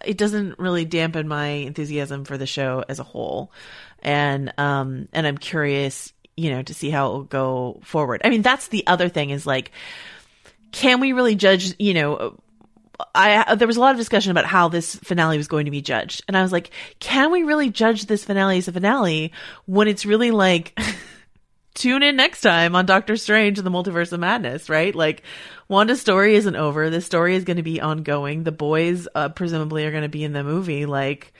[0.05, 3.51] it doesn't really dampen my enthusiasm for the show as a whole.
[3.99, 8.21] And, um, and I'm curious, you know, to see how it will go forward.
[8.23, 9.71] I mean, that's the other thing is like,
[10.71, 12.37] can we really judge, you know,
[13.13, 15.81] I there was a lot of discussion about how this finale was going to be
[15.81, 19.33] judged, and I was like, can we really judge this finale as a finale
[19.65, 20.77] when it's really like
[21.73, 24.95] tune in next time on Doctor Strange and the Multiverse of Madness, right?
[24.95, 25.23] Like
[25.67, 26.89] Wanda's story isn't over.
[26.89, 28.43] This story is going to be ongoing.
[28.43, 31.33] The boys uh, presumably are going to be in the movie like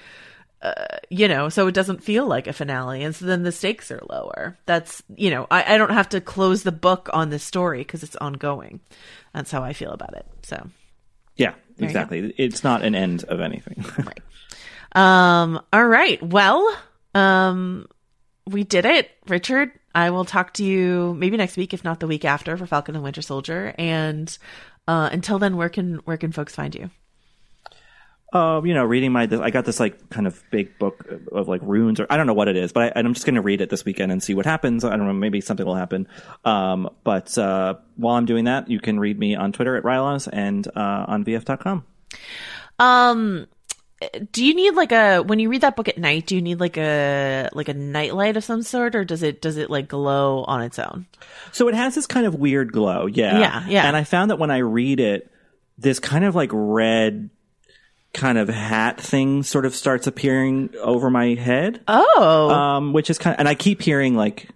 [0.66, 3.04] uh, you know, so it doesn't feel like a finale.
[3.04, 4.58] And so then the stakes are lower.
[4.66, 8.02] That's, you know, I, I don't have to close the book on this story because
[8.02, 8.80] it's ongoing.
[9.34, 10.26] That's how I feel about it.
[10.42, 10.68] So,
[11.36, 12.34] yeah, exactly.
[12.38, 13.86] It's not an end of anything.
[14.06, 14.22] right.
[14.96, 16.22] Um, all right.
[16.24, 16.76] Well,
[17.14, 17.86] um,
[18.48, 19.72] we did it, Richard.
[19.94, 22.96] I will talk to you maybe next week, if not the week after, for Falcon
[22.96, 23.76] and Winter Soldier.
[23.78, 24.36] And
[24.88, 26.90] uh, until then, where can where can folks find you?
[28.36, 31.62] Uh, you know, reading my, I got this like kind of big book of like
[31.64, 33.62] runes or I don't know what it is, but I, am just going to read
[33.62, 34.84] it this weekend and see what happens.
[34.84, 36.06] I don't know, maybe something will happen.
[36.44, 40.28] Um, but, uh, while I'm doing that, you can read me on Twitter at rilaws
[40.32, 41.86] and, uh, on VF.com.
[42.78, 43.48] Um,
[44.34, 46.60] do you need like a when you read that book at night do you need
[46.60, 50.44] like a like a nightlight of some sort or does it does it like glow
[50.44, 51.08] on its own
[51.54, 54.38] so it has this kind of weird glow yeah yeah yeah and i found that
[54.38, 55.32] when i read it
[55.78, 57.30] this kind of like red
[58.16, 61.82] kind of hat thing sort of starts appearing over my head.
[61.88, 62.50] Oh.
[62.50, 64.50] Um, which is kind of, and I keep hearing like,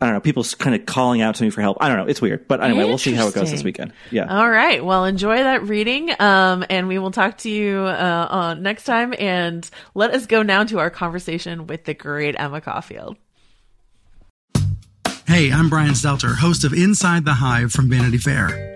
[0.00, 1.78] I don't know, people kind of calling out to me for help.
[1.80, 2.06] I don't know.
[2.06, 2.46] It's weird.
[2.46, 3.92] But anyway, we'll see how it goes this weekend.
[4.10, 4.26] Yeah.
[4.26, 4.84] All right.
[4.84, 6.10] Well, enjoy that reading.
[6.18, 9.14] Um, and we will talk to you, uh, on next time.
[9.18, 13.16] And let us go now to our conversation with the great Emma Caulfield.
[15.26, 18.75] Hey, I'm Brian Stelter, host of Inside the Hive from Vanity Fair.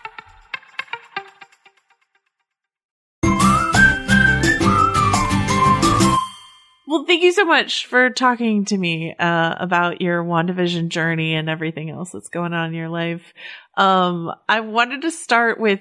[6.91, 11.49] Well, thank you so much for talking to me uh, about your WandaVision journey and
[11.49, 13.33] everything else that's going on in your life.
[13.77, 15.79] Um, I wanted to start with: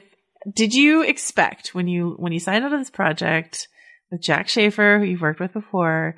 [0.54, 3.66] Did you expect when you when you signed up to this project
[4.12, 6.14] with Jac Schaeffer, who you've worked with before?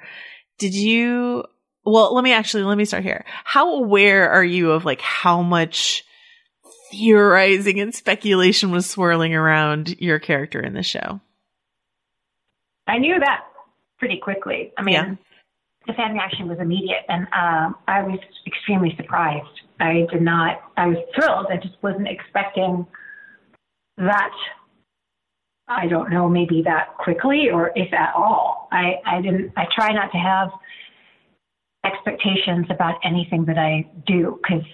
[0.58, 1.44] Did you?
[1.86, 3.24] Well, let me actually let me start here.
[3.44, 6.04] How aware are you of like how much
[6.90, 11.22] theorizing and speculation was swirling around your character in the show?
[12.86, 13.44] I knew that
[14.02, 14.72] pretty quickly.
[14.76, 15.14] I mean, yeah.
[15.86, 19.60] the fan reaction was immediate, and um, I was extremely surprised.
[19.78, 20.60] I did not.
[20.76, 21.46] I was thrilled.
[21.52, 22.84] I just wasn't expecting
[23.98, 24.32] that.
[25.68, 28.68] I don't know, maybe that quickly or if at all.
[28.72, 29.52] I, I didn't.
[29.56, 30.48] I try not to have
[31.86, 34.66] expectations about anything that I do because,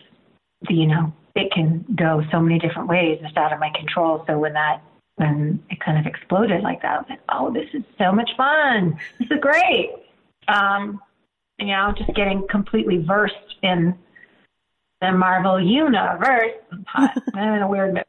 [0.71, 3.21] you know, it can go so many different ways.
[3.23, 4.25] It's out of my control.
[4.27, 4.81] So when that
[5.19, 6.93] when it kind of exploded like that.
[6.93, 8.99] I was like, oh, this is so much fun.
[9.19, 9.91] This is great.
[10.49, 11.01] Um,
[11.59, 13.97] you know, just getting completely versed in
[15.01, 16.53] the Marvel universe.
[16.95, 18.05] I'm in a weird mood.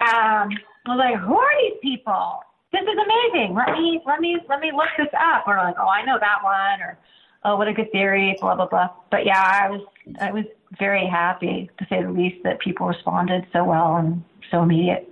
[0.00, 0.50] Um,
[0.86, 2.40] I was like, who are these people?
[2.72, 3.54] This is amazing.
[3.54, 5.44] Let me let me let me look this up.
[5.46, 6.80] Or like, oh, I know that one.
[6.80, 6.98] Or
[7.44, 8.36] oh, what a good theory.
[8.40, 8.90] Blah blah blah.
[9.10, 9.80] But yeah, I was
[10.20, 10.44] I was
[10.78, 15.09] very happy to say the least that people responded so well and so immediate.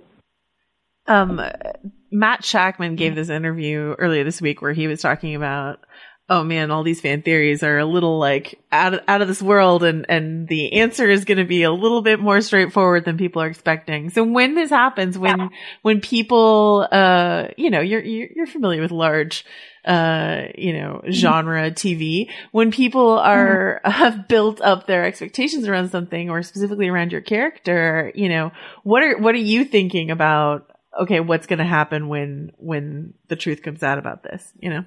[1.09, 1.41] Um,
[2.11, 5.79] Matt Shakman gave this interview earlier this week where he was talking about,
[6.29, 9.41] oh man, all these fan theories are a little like out of, out of this
[9.41, 13.17] world and, and the answer is going to be a little bit more straightforward than
[13.17, 14.11] people are expecting.
[14.11, 15.49] So when this happens, when, yeah.
[15.81, 19.43] when people, uh, you know, you're, you're, you're familiar with large,
[19.85, 21.11] uh, you know, mm-hmm.
[21.11, 23.91] genre TV, when people are, mm-hmm.
[24.03, 28.51] have built up their expectations around something or specifically around your character, you know,
[28.83, 30.69] what are, what are you thinking about
[30.99, 34.53] okay, what's going to happen when when the truth comes out about this?
[34.59, 34.85] You know.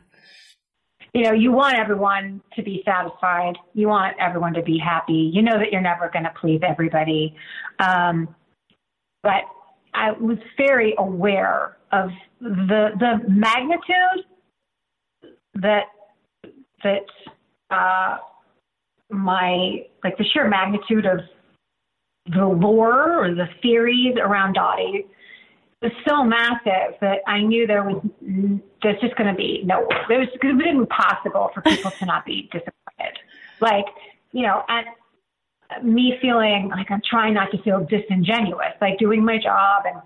[1.15, 3.59] You know, you want everyone to be satisfied.
[3.75, 5.31] You want everyone to be happy.
[5.33, 7.37] You know that you're never going to please everybody,
[7.79, 8.35] um,
[9.23, 9.43] but
[9.95, 12.11] I was very aware of
[12.41, 14.25] the the magnitude
[15.55, 15.85] that
[16.83, 17.05] that
[17.71, 18.19] uh,
[19.11, 21.21] my like the sheer magnitude of
[22.33, 25.07] the lore or the theories around Dottie
[25.83, 28.03] was so massive that I knew there was
[28.83, 32.24] there's just going to be no it was to be impossible for people to not
[32.24, 33.18] be disappointed.
[33.61, 33.87] Like
[34.33, 34.87] you know, and
[35.83, 40.01] me feeling like I'm trying not to feel disingenuous, like doing my job and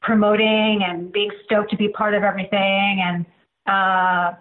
[0.00, 3.26] promoting and being stoked to be part of everything and
[3.66, 4.36] uh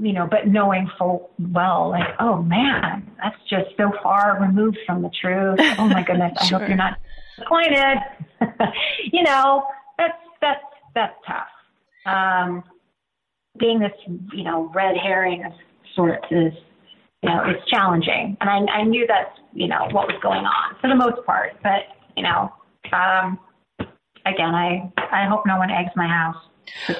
[0.00, 5.02] you know, but knowing full well, like, oh man, that's just so far removed from
[5.02, 5.58] the truth.
[5.78, 6.98] Oh my goodness, I hope you're not
[7.36, 7.98] disappointed.
[9.12, 9.64] you know,
[9.98, 10.64] that's that's
[10.94, 11.46] that's tough.
[12.06, 12.64] Um,
[13.58, 13.92] being this,
[14.32, 15.52] you know, red herring of
[15.94, 16.52] sorts is,
[17.22, 20.76] you know, it's challenging, and I, I knew that's, you know, what was going on
[20.80, 21.52] for the most part.
[21.62, 21.82] But
[22.16, 22.52] you know,
[22.92, 23.38] um,
[24.26, 26.36] again, I I hope no one eggs my house.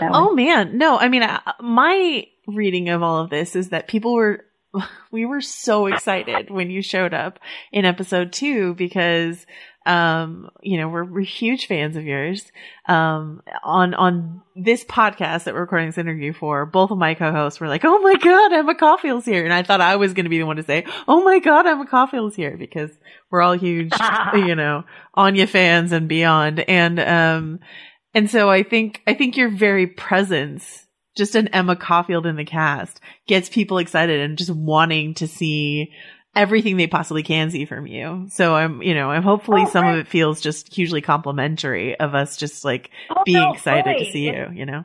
[0.01, 1.25] Oh man, no, I mean,
[1.61, 4.45] my reading of all of this is that people were
[5.11, 7.39] we were so excited when you showed up
[7.73, 9.47] in episode two because
[9.87, 12.51] um you know we're, we're huge fans of yours.
[12.87, 17.61] Um on on this podcast that we're recording this interview for both of my co-hosts
[17.61, 19.45] were like oh my god emma caulfield's here.
[19.45, 21.67] And i thought i was going to be the one to say oh my god
[21.67, 22.91] emma caulfield's here because
[23.31, 23.93] we're all huge
[24.35, 26.61] you know anya fans and beyond.
[26.61, 27.61] And um
[28.15, 32.45] and so i think i think your very presence just an Emma Caulfield in the
[32.45, 35.93] cast gets people excited and just wanting to see
[36.35, 38.27] everything they possibly can see from you.
[38.31, 39.95] So I'm, you know, I'm hopefully oh, some right.
[39.95, 44.11] of it feels just hugely complimentary of us just like oh, being no, excited to
[44.11, 44.85] see you, you know?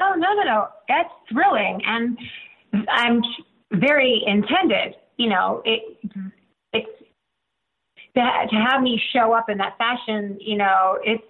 [0.00, 0.68] Oh, no, no, no.
[0.88, 1.82] That's thrilling.
[1.84, 2.18] And
[2.88, 3.20] I'm
[3.72, 5.98] very intended, you know, it,
[6.72, 6.88] it's
[8.14, 11.22] to, to have me show up in that fashion, you know, it's,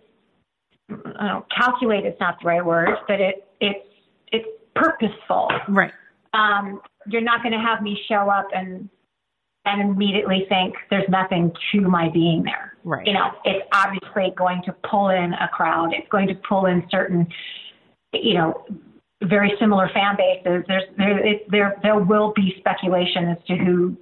[0.90, 3.86] I don't know, calculate is not the right word, but it, it's
[4.32, 5.50] it's purposeful.
[5.68, 5.92] Right.
[6.32, 8.88] Um, you're not going to have me show up and
[9.68, 12.74] and immediately think there's nothing to my being there.
[12.84, 13.06] Right.
[13.06, 15.92] You know, it's obviously going to pull in a crowd.
[15.92, 17.26] It's going to pull in certain,
[18.12, 18.64] you know,
[19.24, 20.64] very similar fan bases.
[20.68, 23.96] There's there it, there there will be speculation as to who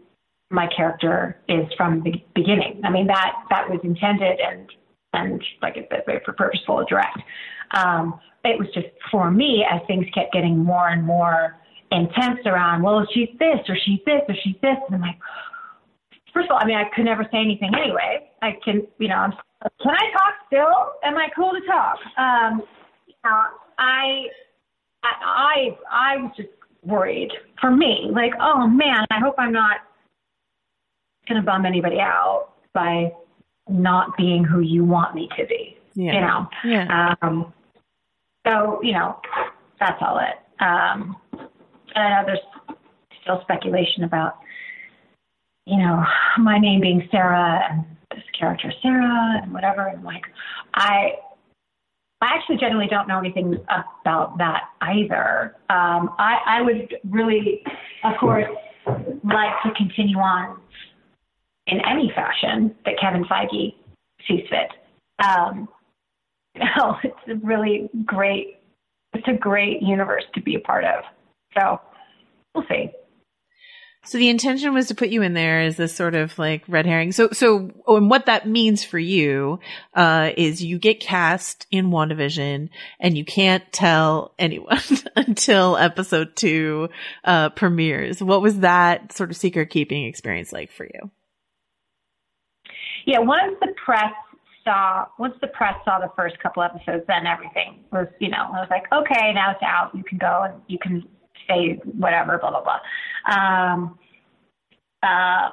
[0.51, 2.81] my character is from the beginning.
[2.85, 4.71] I mean that that was intended and
[5.15, 7.19] and like I said, very purposeful and direct.
[7.73, 11.57] Um, it was just for me as things kept getting more and more
[11.91, 14.77] intense around, well, she's this or she's this or she's this.
[14.87, 15.19] And I'm like,
[16.37, 18.29] first of all, I mean, I could never say anything anyway.
[18.43, 19.33] I can, you know, I'm,
[19.83, 20.93] can I talk still?
[21.03, 21.99] Am I cool to talk?
[22.19, 22.63] Um,
[23.07, 23.43] you know,
[23.79, 24.27] I,
[25.03, 26.51] I, I was just
[26.85, 29.79] worried for me, like, oh man, I hope I'm not
[31.27, 33.13] going to bum anybody out by
[33.69, 35.79] not being who you want me to be.
[35.95, 36.13] Yeah.
[36.13, 37.15] You know, yeah.
[37.23, 37.53] Um,
[38.47, 39.19] so, you know,
[39.81, 40.63] that's all it.
[40.63, 42.79] Um, and I know there's
[43.23, 44.37] still speculation about,
[45.67, 46.05] you know,
[46.39, 49.87] my name being Sarah and this character Sarah and whatever.
[49.89, 50.23] And like,
[50.75, 51.15] I,
[52.21, 53.59] I actually generally don't know anything
[54.01, 55.57] about that either.
[55.69, 57.63] Um, I, I would really,
[58.05, 58.47] of course,
[58.87, 60.61] like to continue on
[61.67, 63.75] in any fashion that Kevin Feige
[64.27, 64.71] sees fit.
[65.25, 65.69] Um,
[66.57, 68.61] no, it's a really great,
[69.13, 71.03] it's a great universe to be a part of.
[71.59, 71.81] So
[72.55, 72.93] we'll see.
[74.07, 76.87] So the intention was to put you in there as this sort of like red
[76.87, 77.11] herring.
[77.11, 79.59] So, so, oh, and what that means for you,
[79.95, 82.69] uh, is you get cast in WandaVision
[83.01, 84.81] and you can't tell anyone
[85.17, 86.89] until episode two,
[87.25, 88.23] uh, premieres.
[88.23, 91.11] What was that sort of secret keeping experience like for you?
[93.07, 94.13] Yeah, once the press
[94.63, 98.61] saw, once the press saw the first couple episodes, then everything was, you know, I
[98.61, 99.91] was like, okay, now it's out.
[99.95, 101.05] You can go and you can
[101.49, 103.35] say whatever, blah, blah, blah.
[103.35, 103.99] Um,
[105.03, 105.51] uh,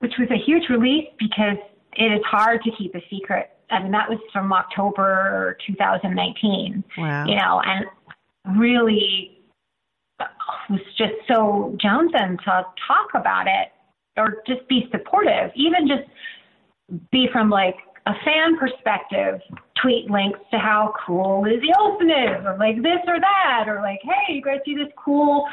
[0.00, 1.58] which was a huge relief because
[1.94, 3.50] it is hard to keep a secret.
[3.70, 6.84] I mean, that was from October 2019.
[6.98, 7.26] Wow.
[7.26, 7.86] You know, and
[8.58, 9.38] really
[10.68, 13.68] was just so Jonesing to talk about it
[14.16, 16.08] or just be supportive, even just
[17.12, 17.76] be from like
[18.06, 19.40] a fan perspective,
[19.80, 24.00] tweet links to how cool Lizzie Olsen is, or like this or that, or like,
[24.02, 25.46] hey, you guys see this cool,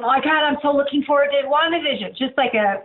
[0.00, 2.16] My God, I'm so looking forward to WandaVision.
[2.16, 2.82] Just like a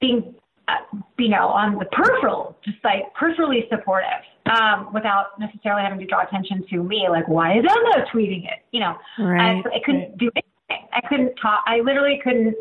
[0.00, 0.34] being,
[0.68, 0.74] uh,
[1.18, 6.22] you know, on the peripheral, just like peripherally supportive, um, without necessarily having to draw
[6.22, 7.06] attention to me.
[7.10, 8.60] Like, why is Emma tweeting it?
[8.72, 9.62] You know, right.
[9.64, 10.88] I, I couldn't do anything.
[10.92, 11.64] I couldn't talk.
[11.66, 12.54] I literally couldn't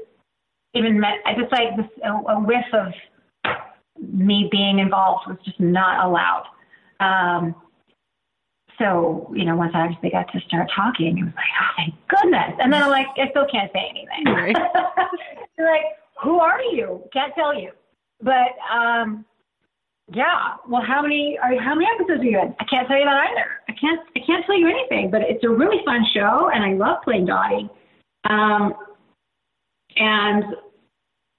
[0.74, 1.00] even.
[1.00, 2.92] Met, I just like this a, a whiff of
[4.00, 6.46] me being involved was just not allowed.
[7.00, 7.56] Um,
[8.78, 11.94] so, you know, once I actually got to start talking, it was like, oh, thank
[12.08, 12.60] goodness.
[12.60, 14.34] And then I'm like, I still can't say anything.
[14.34, 14.56] Right.
[15.58, 15.84] You're like,
[16.22, 17.02] who are you?
[17.14, 17.72] Can't tell you.
[18.22, 19.26] But, um,
[20.14, 20.56] yeah.
[20.68, 22.56] Well, how many are how many episodes are you in?
[22.60, 23.50] I can't tell you that either.
[23.68, 25.10] I can't I can't tell you anything.
[25.10, 27.70] But it's a really fun show, and I love playing Dottie.
[28.30, 28.76] Um,
[29.98, 30.44] and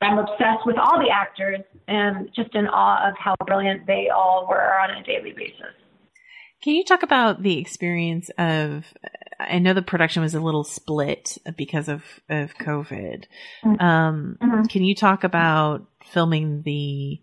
[0.06, 4.46] I'm obsessed with all the actors, and just in awe of how brilliant they all
[4.48, 5.74] were on a daily basis.
[6.62, 8.84] Can you talk about the experience of?
[9.38, 13.24] I know the production was a little split because of of COVID.
[13.64, 13.84] Mm-hmm.
[13.84, 14.62] Um, mm-hmm.
[14.64, 17.20] Can you talk about filming the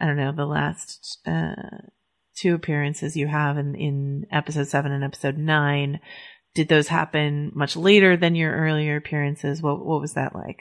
[0.00, 1.54] I don't know, the last uh,
[2.36, 6.00] two appearances you have in, in episode seven and episode nine.
[6.54, 9.62] Did those happen much later than your earlier appearances?
[9.62, 10.60] What what was that like?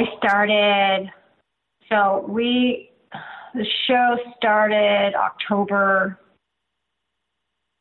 [0.00, 1.10] I started
[1.90, 2.90] so we
[3.54, 6.18] the show started October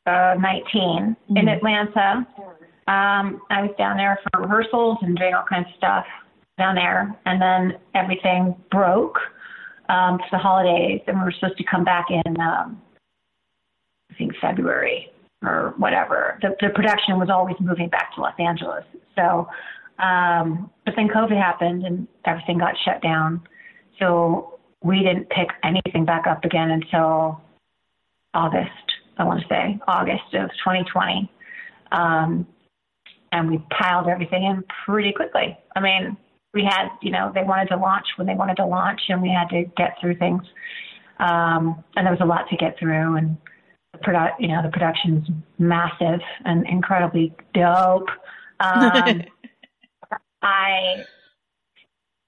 [0.05, 1.37] uh, 19 mm-hmm.
[1.37, 2.27] in Atlanta.
[2.87, 6.05] Um, I was down there for rehearsals and doing all kinds of stuff
[6.57, 9.19] down there, and then everything broke
[9.87, 12.81] um, for the holidays, and we were supposed to come back in, um,
[14.11, 15.11] I think February
[15.45, 16.39] or whatever.
[16.41, 18.83] The, the production was always moving back to Los Angeles.
[19.15, 19.47] So,
[19.99, 23.41] um, but then COVID happened and everything got shut down.
[23.99, 27.41] So we didn't pick anything back up again until
[28.33, 28.71] August.
[29.17, 31.29] I want to say August of 2020.
[31.91, 32.47] Um,
[33.31, 35.57] and we piled everything in pretty quickly.
[35.75, 36.17] I mean,
[36.53, 39.29] we had, you know, they wanted to launch when they wanted to launch, and we
[39.29, 40.41] had to get through things.
[41.19, 43.37] Um, and there was a lot to get through, and
[43.93, 45.27] the produ- you know, the production's
[45.57, 48.09] massive and incredibly dope.
[48.61, 49.21] Um,
[50.41, 51.05] I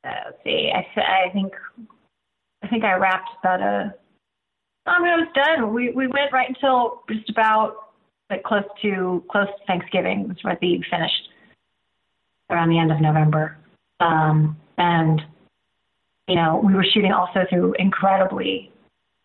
[0.04, 1.54] uh, let's see, I I think
[2.64, 3.94] I think I wrapped about a.
[4.88, 5.74] I mean, I was done.
[5.74, 7.92] We we went right until just about
[8.30, 11.30] like close to close to Thanksgiving, was the finished
[12.50, 13.58] around the end of November.
[14.00, 15.22] Um, and,
[16.28, 18.72] you know, we were shooting also through incredibly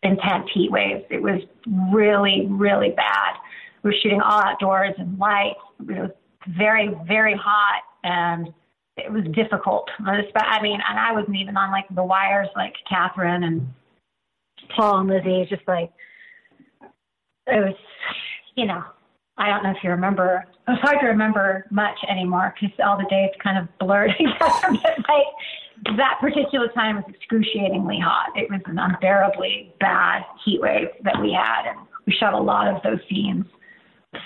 [0.03, 1.05] intense heat waves.
[1.11, 1.41] It was
[1.93, 3.35] really, really bad.
[3.83, 5.59] We were shooting all outdoors and lights.
[5.81, 6.11] It was
[6.57, 8.53] very, very hot and
[8.97, 9.89] it was difficult.
[10.05, 13.69] I mean, and I wasn't even on like the wires like Kathryn and
[14.75, 15.47] Paul and Lizzie.
[15.49, 15.93] Just like
[17.47, 17.75] it was,
[18.55, 18.83] you know,
[19.37, 20.45] I don't know if you remember.
[20.67, 24.79] It's hard to remember much anymore because all the days kind of blurred together.
[24.83, 28.33] but like that particular time was excruciatingly hot.
[28.35, 32.67] It was an unbearably bad heat wave that we had, and we shot a lot
[32.67, 33.45] of those scenes.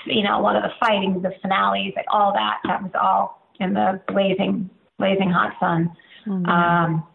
[0.07, 2.59] You know, a lot of the fighting, the finales, like all that.
[2.65, 5.93] That was all in the blazing, blazing hot sun.
[6.27, 6.47] Mm-hmm.
[6.47, 7.07] Um,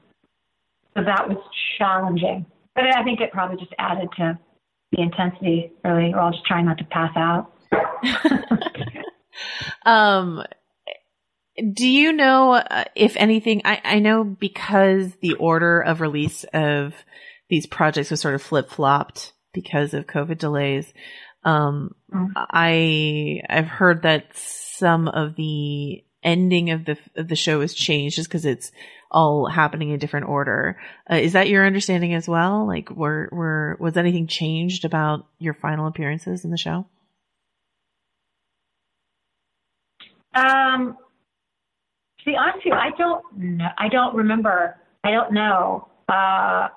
[0.95, 1.37] so that was
[1.77, 4.39] challenging, but I think it probably just added to
[4.91, 5.71] the intensity.
[5.83, 7.51] Really, we're all just trying not to pass out.
[9.85, 10.43] um,
[11.73, 13.61] do you know uh, if anything?
[13.65, 16.93] I, I know because the order of release of
[17.49, 20.91] these projects was sort of flip flopped because of COVID delays.
[21.43, 22.31] Um, mm-hmm.
[22.35, 28.17] I I've heard that some of the ending of the of the show has changed
[28.17, 28.71] just because it's
[29.11, 30.77] all happening in different order.
[31.09, 32.67] Uh, is that your understanding as well?
[32.67, 36.85] Like, were were was anything changed about your final appearances in the show?
[40.33, 40.97] Um,
[42.19, 43.67] to be honest with you, I don't know.
[43.77, 44.75] I don't remember.
[45.03, 45.87] I don't know.
[46.09, 46.67] Uh,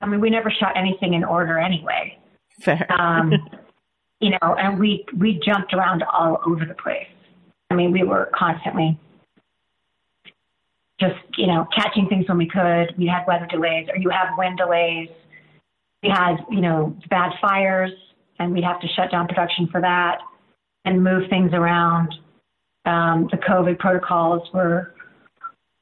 [0.00, 2.16] I mean, we never shot anything in order anyway.
[2.60, 2.86] Fair.
[2.90, 3.32] Um,
[4.20, 7.06] you know, and we we jumped around all over the place.
[7.70, 8.98] I mean, we were constantly
[10.98, 12.94] just you know catching things when we could.
[12.98, 15.08] We had weather delays, or you have wind delays.
[16.02, 17.92] We had you know bad fires,
[18.38, 20.18] and we'd have to shut down production for that
[20.84, 22.14] and move things around.
[22.86, 24.94] Um, the COVID protocols were,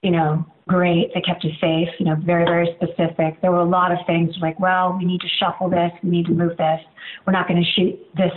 [0.03, 1.13] you know, great.
[1.15, 3.41] They kept us safe, you know, very, very specific.
[3.41, 6.27] There were a lot of things like, well, we need to shuffle this, we need
[6.27, 6.81] to move this.
[7.27, 8.33] We're not going to shoot this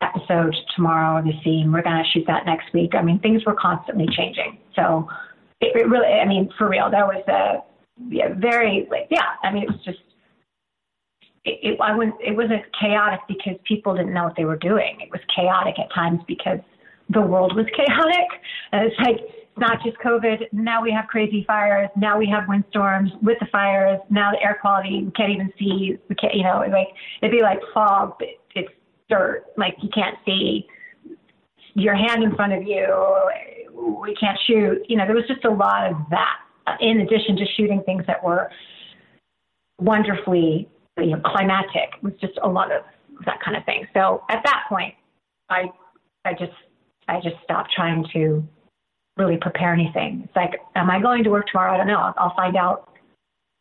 [0.00, 1.72] episode tomorrow or the scene.
[1.72, 2.94] We're going to shoot that next week.
[2.94, 4.58] I mean, things were constantly changing.
[4.74, 5.08] So
[5.60, 7.62] it, it really, I mean, for real, that was a
[8.08, 9.98] yeah, very, yeah, I mean, it was just,
[11.44, 14.98] it, it, I was, it wasn't chaotic because people didn't know what they were doing.
[15.00, 16.60] It was chaotic at times because
[17.10, 18.28] the world was chaotic.
[18.72, 20.52] And it's like, it's not just COVID.
[20.52, 21.90] Now we have crazy fires.
[21.96, 24.00] Now we have windstorms with the fires.
[24.08, 25.98] Now the air quality, we can't even see.
[26.08, 26.88] We can't, you know, like,
[27.20, 28.14] it'd be like fog,
[29.10, 29.44] dirt.
[29.56, 30.66] Like, you can't see
[31.74, 32.86] your hand in front of you.
[34.02, 34.82] We can't shoot.
[34.88, 36.36] You know, there was just a lot of that
[36.80, 38.50] in addition to shooting things that were
[39.78, 41.90] wonderfully you know, climatic.
[41.96, 42.82] It was just a lot of
[43.26, 43.86] that kind of thing.
[43.94, 44.94] So at that point,
[45.48, 45.70] I
[46.24, 46.52] I just
[47.08, 48.46] I just stopped trying to
[49.16, 50.22] really prepare anything.
[50.24, 51.74] It's like, am I going to work tomorrow?
[51.74, 51.98] I don't know.
[51.98, 52.88] I'll, I'll find out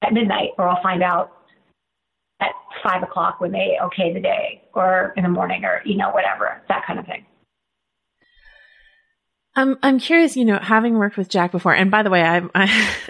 [0.04, 1.32] at midnight, or I'll find out
[2.42, 2.52] at
[2.84, 6.62] five o'clock when they okay the day, or in the morning, or you know whatever
[6.70, 7.26] that kind of thing.
[9.56, 12.50] I'm I'm curious, you know, having worked with Jac before, and by the way, I'm
[12.56, 12.66] I,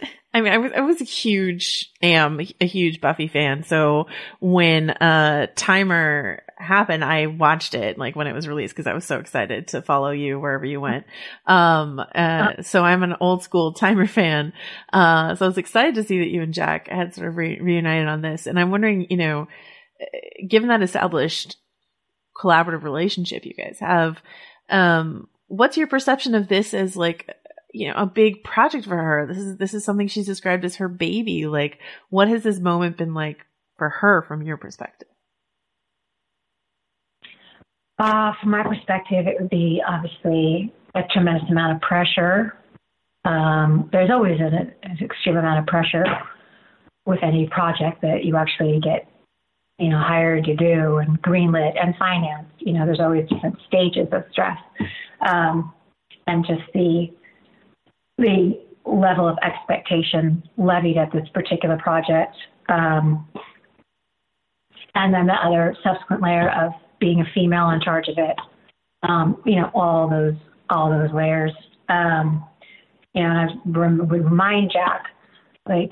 [0.34, 3.64] I mean, I was I was a huge am a huge Buffy fan.
[3.64, 4.08] So
[4.40, 9.05] when uh Timer happened, I watched it like when it was released because I was
[9.05, 11.05] so excited to follow you wherever you went.
[11.45, 14.53] Um, uh, so I'm an old school Timer fan.
[14.91, 17.60] Uh, so I was excited to see that you and Jac had sort of re-
[17.60, 19.47] reunited on this, and I'm wondering, you know,
[20.47, 21.57] given that established
[22.36, 24.18] collaborative relationship you guys have,
[24.70, 27.30] um, what's your perception of this as like
[27.74, 29.26] you know a big project for her?
[29.28, 31.47] This is this is something she's described as her baby.
[31.47, 31.80] Like
[32.10, 33.45] what has this moment been like
[33.78, 35.09] for her from your perspective
[38.00, 42.58] uh, from my perspective it would be obviously a tremendous amount of pressure.
[43.26, 46.06] Um, there's always an, an extreme amount of pressure
[47.06, 49.08] with any project that you actually get
[49.78, 52.54] you know hired to do and greenlit and financed.
[52.60, 54.58] You know there's always different stages of stress.
[55.28, 55.74] Um,
[56.28, 57.08] and just the
[58.18, 62.36] the level of expectation levied at this particular project,
[62.70, 63.28] um,
[64.95, 68.36] and then the other subsequent layer of being a female in charge of it.
[69.04, 70.36] Um, you know, all those
[70.70, 71.52] all those layers.
[71.88, 72.45] Um,
[73.14, 75.06] you know, and I would remind Jac,
[75.68, 75.91] like,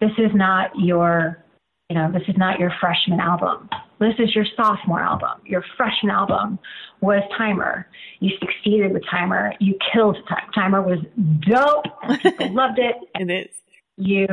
[0.00, 1.44] this is not your,
[1.88, 3.68] you know, this is not your freshman album.
[3.98, 5.40] This is your sophomore album.
[5.44, 6.58] Your freshman album
[7.00, 7.86] was Timer.
[8.20, 9.54] You succeeded with Timer.
[9.60, 10.50] You killed Timer.
[10.54, 10.98] Timer was
[11.40, 11.84] dope.
[12.22, 12.96] People loved it.
[13.14, 13.54] It is.
[13.96, 14.26] You,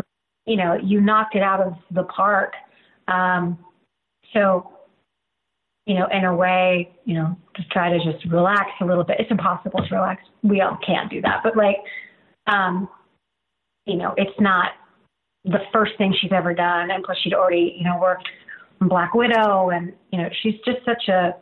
[0.45, 2.53] you know, you knocked it out of the park.
[3.07, 3.59] Um,
[4.33, 4.71] so,
[5.89, 9.17] you know, in a way, you know, just try to just relax a little bit.
[9.19, 10.21] It's impossible to relax.
[10.43, 11.41] We all can't do that.
[11.43, 11.77] But like,
[12.45, 12.87] um,
[13.87, 14.73] you know, it's not
[15.45, 16.91] the first thing she's ever done.
[16.91, 18.29] And plus, she'd already, you know, worked
[18.81, 21.33] on Black Widow, and you know she's just such a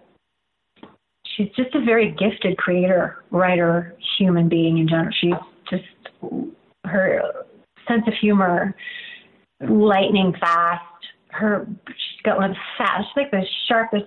[1.36, 5.12] she's just a very gifted creator, writer, human being in general.
[5.20, 5.34] She's
[5.70, 5.84] just
[6.86, 7.22] her
[7.86, 8.74] sense of humor,
[9.60, 10.86] lightning fast.
[11.32, 14.06] Her she's got one of the fast, she's like the sharpest.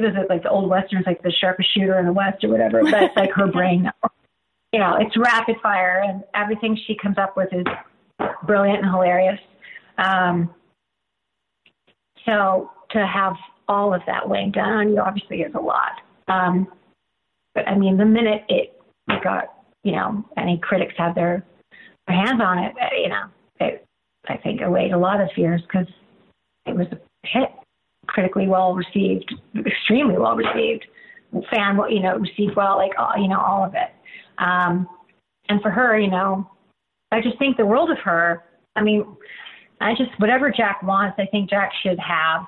[0.00, 2.48] What is it like the old westerns, like the sharpest shooter in the west or
[2.48, 2.82] whatever?
[2.82, 3.90] That's like her brain.
[4.72, 7.66] You know, it's rapid fire, and everything she comes up with is
[8.46, 9.38] brilliant and hilarious.
[9.98, 10.54] Um,
[12.24, 13.34] so to have
[13.68, 16.00] all of that weighing down on you obviously is a lot.
[16.28, 16.66] Um,
[17.54, 18.80] but I mean, the minute it
[19.22, 19.52] got,
[19.84, 21.44] you know, any critics had their,
[22.06, 23.26] their hands on it, you know,
[23.60, 23.84] it,
[24.28, 25.86] I think allayed a lot of fears because
[26.64, 27.50] it was a hit,
[28.10, 30.86] critically well received, extremely well received,
[31.50, 33.90] fan, you know, received well, like, all, you know, all of it.
[34.38, 34.88] Um,
[35.48, 36.50] and for her, you know,
[37.12, 38.44] I just think the world of her.
[38.76, 39.04] I mean,
[39.80, 42.46] I just whatever Jac wants, I think Jac should have.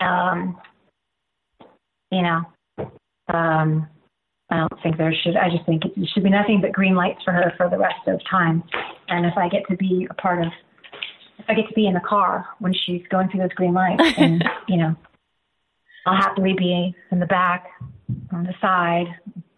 [0.00, 0.58] Um,
[2.10, 2.42] you know,
[3.32, 3.88] um,
[4.50, 5.36] I don't think there should.
[5.36, 8.06] I just think it should be nothing but green lights for her for the rest
[8.06, 8.62] of time.
[9.08, 10.52] And if I get to be a part of,
[11.48, 14.44] I get to be in the car when she's going through those green lights, and
[14.68, 14.96] you know,
[16.06, 17.66] I'll happily be in the back,
[18.32, 19.06] on the side,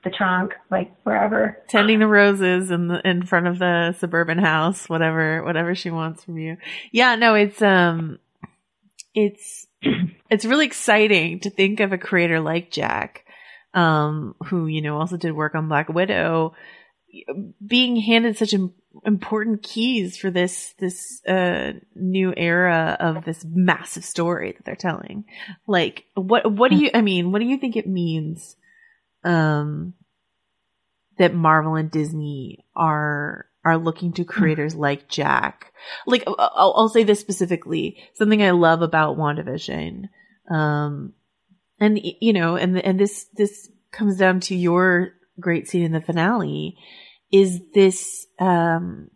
[0.04, 1.58] the trunk, like wherever.
[1.68, 6.24] Tending the roses in the in front of the suburban house, whatever whatever she wants
[6.24, 6.56] from you.
[6.92, 8.18] Yeah, no, it's um
[9.14, 9.66] it's
[10.30, 13.24] it's really exciting to think of a creator like Jac,
[13.74, 16.54] um, who, you know, also did work on Black Widow,
[17.64, 18.54] being handed such
[19.04, 25.24] important keys for this this uh new era of this massive story that they're telling.
[25.66, 28.56] Like what what do you I mean, what do you think it means
[29.26, 29.94] um,
[31.18, 34.82] that Marvel and Disney are are looking to creators mm-hmm.
[34.82, 35.72] like Jac.
[36.06, 40.04] Like I'll, I'll, say this specifically, something I love about WandaVision,
[40.48, 41.12] um,
[41.80, 46.00] and you know, and and this this comes down to your great scene in the
[46.00, 46.76] finale,
[47.32, 49.08] is this um,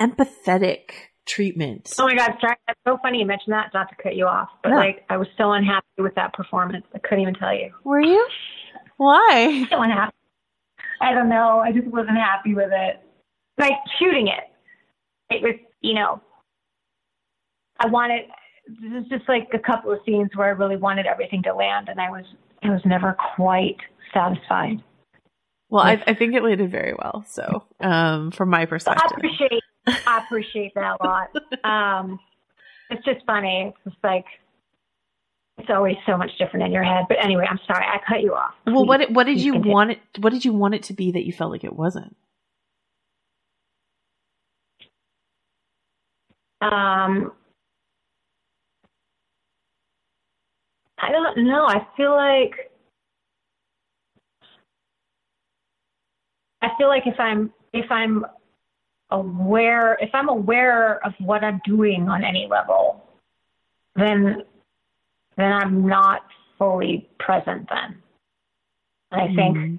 [0.00, 0.90] empathetic
[1.26, 1.92] treatment.
[1.98, 3.70] Oh my god, sorry, that's so funny you mentioned that.
[3.72, 6.84] Not to cut you off, but like I was so unhappy with that performance.
[6.94, 7.72] I couldn't even tell you.
[7.84, 8.26] Were you?
[8.96, 9.66] Why?
[9.70, 10.14] So unhappy.
[11.00, 11.62] I don't know.
[11.64, 13.00] I just wasn't happy with it.
[13.58, 16.20] Like shooting it, it was, you know,
[17.78, 18.22] I wanted.
[18.68, 21.88] This is just like a couple of scenes where I really wanted everything to land,
[21.88, 22.24] and I was,
[22.62, 23.76] I was never quite
[24.12, 24.82] satisfied.
[25.70, 27.24] Well, I, I think it landed very well.
[27.28, 31.28] So, um, from my perspective, I appreciate, I appreciate that a lot.
[31.64, 32.18] Um,
[32.90, 33.72] it's just funny.
[33.86, 34.24] It's like
[35.58, 37.04] it's always so much different in your head.
[37.08, 38.54] But anyway, I'm sorry I cut you off.
[38.66, 39.72] Well, Please, what what did you continue.
[39.74, 40.00] want it?
[40.18, 42.16] What did you want it to be that you felt like it wasn't?
[46.62, 47.32] Um,
[50.98, 51.64] I don't know.
[51.66, 52.69] I feel like
[56.62, 58.24] I feel like if I'm if I'm
[59.10, 63.04] aware if I'm aware of what I'm doing on any level,
[63.96, 64.42] then
[65.36, 66.22] then I'm not
[66.58, 67.96] fully present then.
[69.12, 69.76] And I think mm-hmm.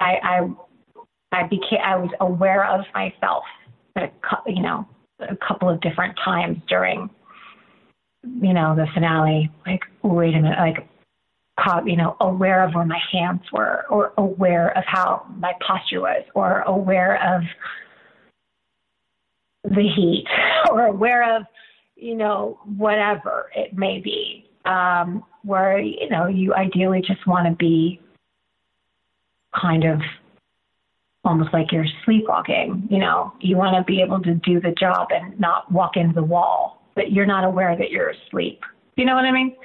[0.00, 3.44] I I I became I was aware of myself
[3.96, 4.10] a
[4.46, 4.86] you know
[5.20, 7.10] a couple of different times during
[8.24, 10.88] you know the finale like wait a minute like
[11.86, 16.22] you know aware of where my hands were or aware of how my posture was
[16.34, 17.42] or aware of
[19.64, 20.26] the heat
[20.70, 21.44] or aware of
[21.96, 27.54] you know whatever it may be um where you know you ideally just want to
[27.56, 28.00] be
[29.60, 30.00] kind of
[31.26, 32.86] almost like you're sleepwalking.
[32.88, 36.14] You know, you want to be able to do the job and not walk into
[36.14, 38.60] the wall, but you're not aware that you're asleep.
[38.96, 39.56] You know what I mean?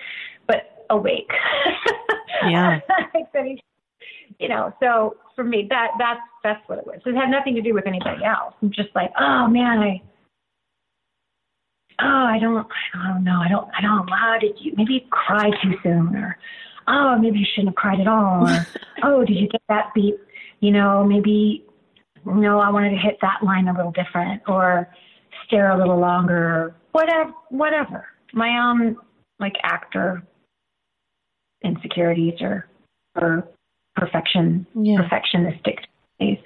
[0.92, 1.32] Awake.
[2.48, 2.80] Yeah.
[3.14, 3.62] Like that he-
[4.40, 7.00] you know, so for me, that that's that's what it was.
[7.06, 8.56] It had nothing to do with anybody else.
[8.62, 10.02] I'm just like, oh man, I.
[12.04, 12.66] Oh, I don't,
[12.96, 13.40] I don't know.
[13.40, 14.10] I don't, I don't.
[14.10, 16.36] Wow, did you maybe you cried too soon, or
[16.88, 18.68] oh, maybe you shouldn't have cried at all, or
[19.04, 20.16] oh, did you get that beat?
[20.62, 21.64] You know, maybe
[22.26, 24.90] no, I wanted to hit that line a little different, or
[25.46, 28.06] stare a little longer, whatever, whatever.
[28.34, 28.96] My own
[29.40, 30.24] like actor
[31.64, 32.68] insecurities or
[33.16, 33.48] or
[33.96, 34.98] perfection Yeah.
[35.00, 35.78] perfectionistic
[36.20, 36.38] days.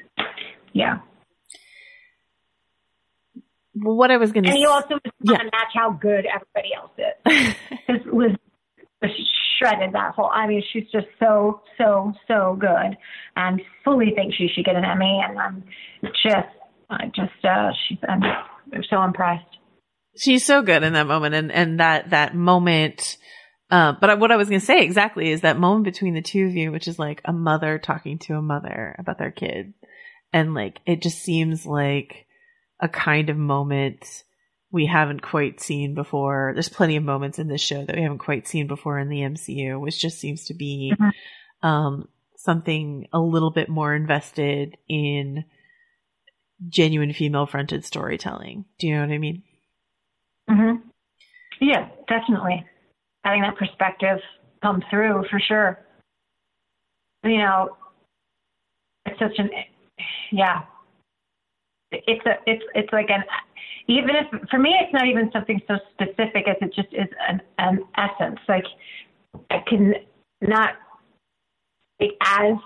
[0.73, 0.99] Yeah.
[3.75, 5.37] Well, what I was going to And you also just want Yeah.
[5.37, 8.05] to match how good everybody else is.
[8.13, 8.31] Liz
[9.01, 9.11] was
[9.57, 10.29] shredded that whole.
[10.33, 12.97] I mean, she's just so so so good,
[13.35, 15.21] and fully think she should get an Emmy.
[15.27, 15.63] And I'm
[16.23, 16.47] just,
[16.89, 18.21] I just, uh, she's, I'm
[18.89, 19.45] so impressed.
[20.17, 23.17] she's so good in that moment and and that that moment
[23.71, 26.21] uh, but I- what I was going to say exactly is that moment between the
[26.21, 29.73] two of you, which is like a mother talking to a mother about their kid.
[30.33, 32.25] And like, it just seems like
[32.81, 34.23] a kind of moment
[34.71, 36.51] we haven't quite seen before.
[36.53, 39.21] There's plenty of moments in this show that we haven't quite seen before in the
[39.21, 41.11] MCU, which just seems to be, Mhm.
[41.63, 45.45] um, something a little bit more invested in
[46.67, 48.65] genuine female fronted storytelling.
[48.79, 49.43] Do you know what I mean?
[50.49, 50.75] hmm
[51.61, 52.65] Yeah, definitely.
[53.25, 54.19] Having that perspective
[54.61, 55.79] come through for sure.
[57.23, 57.75] You know,
[59.05, 59.49] it's such an
[60.31, 60.61] yeah.
[61.91, 63.23] It's a it's it's like an
[63.87, 67.41] even if for me it's not even something so specific as it just is an
[67.57, 68.39] an essence.
[68.47, 68.65] Like
[69.49, 69.95] I can
[70.41, 70.75] not
[72.21, 72.57] as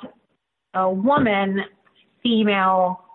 [0.74, 1.62] a woman,
[2.22, 3.06] female,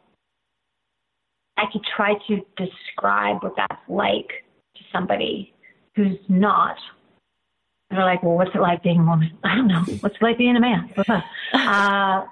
[1.57, 4.29] I could try to describe what that's like
[4.77, 5.53] to somebody
[5.95, 6.77] who's not.
[7.95, 9.37] They're like, well, what's it like being a woman?
[9.45, 9.85] I don't know.
[10.01, 10.91] What's it like being a man?
[10.95, 11.23] What's uh,
[11.53, 12.25] I,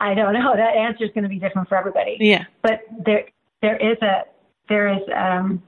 [0.00, 0.54] I don't know.
[0.54, 2.16] That answer is going to be different for everybody.
[2.20, 2.44] Yeah.
[2.62, 3.24] But there,
[3.62, 4.24] there is a,
[4.68, 5.62] there is, um,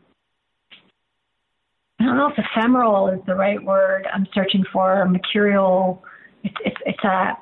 [1.98, 5.05] I don't know if ephemeral is the right word I'm searching for.
[5.07, 6.03] Mercurial.
[6.44, 7.36] It's, it's, it's a,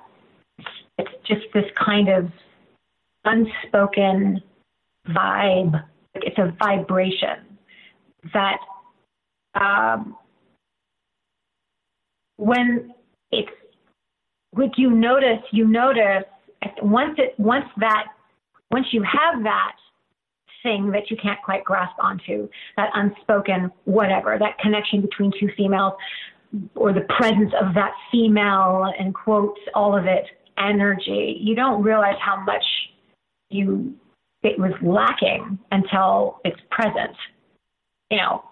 [0.98, 2.30] it's just this kind of
[3.24, 4.42] unspoken
[5.08, 5.84] vibe.
[6.14, 7.58] It's a vibration
[8.32, 8.58] that
[9.54, 10.16] um,
[12.38, 12.94] when
[13.30, 13.50] it's
[14.52, 16.24] what you notice, you notice
[16.82, 18.06] once it once that
[18.70, 19.72] once you have that
[20.62, 25.92] thing that you can't quite grasp onto, that unspoken whatever, that connection between two females,
[26.74, 30.24] or the presence of that female and quotes all of it
[30.58, 32.64] energy, you don't realize how much
[33.50, 33.94] you
[34.42, 37.16] it was lacking until it's present.
[38.10, 38.44] You know,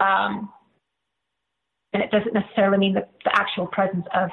[0.00, 0.52] um,
[1.94, 4.28] and it doesn't necessarily mean the, the actual presence of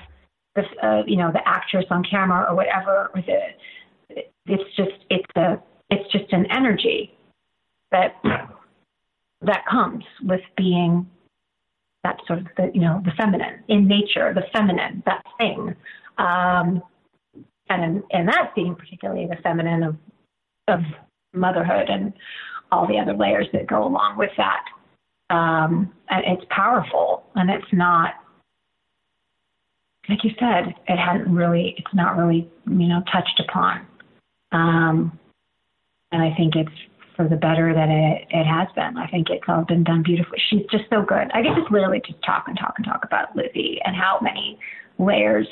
[0.56, 3.12] the uh, you know the actress on camera or whatever.
[3.14, 7.16] Or the it's just it's a it's just an energy
[7.92, 8.16] that
[9.42, 11.10] that comes with being
[12.04, 15.76] that sort of the you know the feminine in nature, the feminine that thing.
[16.18, 16.82] Um,
[17.70, 19.96] and in that scene, particularly the feminine of
[20.68, 20.82] of
[21.34, 22.14] motherhood and
[22.72, 24.66] all the other layers that go along with that.
[25.32, 28.16] Um, it's powerful, and it's not
[30.10, 30.76] like you said.
[30.88, 31.76] It hadn't really.
[31.78, 33.88] It's not really you know touched upon.
[34.52, 35.18] Um,
[36.12, 36.72] and I think it's
[37.16, 38.98] for the better that it, it has been.
[38.98, 40.40] I think it's all been done beautifully.
[40.50, 41.32] She's just so good.
[41.34, 44.60] I could just literally just talk and talk and talk about Lizzie and how many
[45.00, 45.48] layers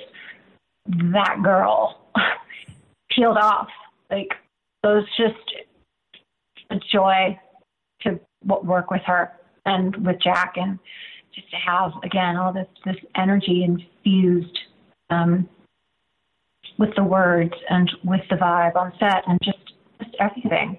[0.88, 2.02] that girl
[3.12, 3.70] peeled off.
[4.12, 4.30] Like
[4.84, 5.36] those just
[6.70, 7.40] a joy
[8.02, 9.32] to work with her
[9.66, 10.80] and with Jac and
[11.34, 14.58] just to have again all this this energy infused
[15.10, 15.48] um,
[16.78, 19.60] with the words and with the vibe on set and just
[20.02, 20.78] just everything.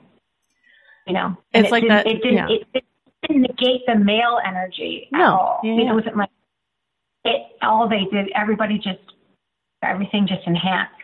[1.07, 2.07] You know, it's it like that.
[2.07, 2.49] It didn't, yeah.
[2.49, 2.85] it, it,
[3.27, 5.19] didn't negate the male energy no.
[5.19, 5.61] at all.
[5.63, 5.91] Yeah, yeah.
[5.91, 6.31] It wasn't like
[7.25, 7.43] it.
[7.63, 8.99] All they did, everybody just
[9.83, 10.95] everything just enhanced.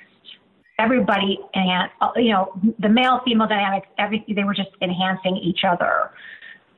[0.79, 1.95] Everybody enhanced.
[2.16, 3.89] You know, the male female dynamics.
[3.99, 6.11] Everything they were just enhancing each other.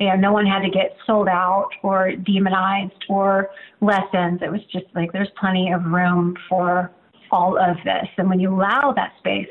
[0.01, 4.41] You know, no one had to get sold out or demonized or lessons.
[4.43, 6.93] It was just like there's plenty of room for
[7.31, 8.07] all of this.
[8.17, 9.49] And when you allow that space,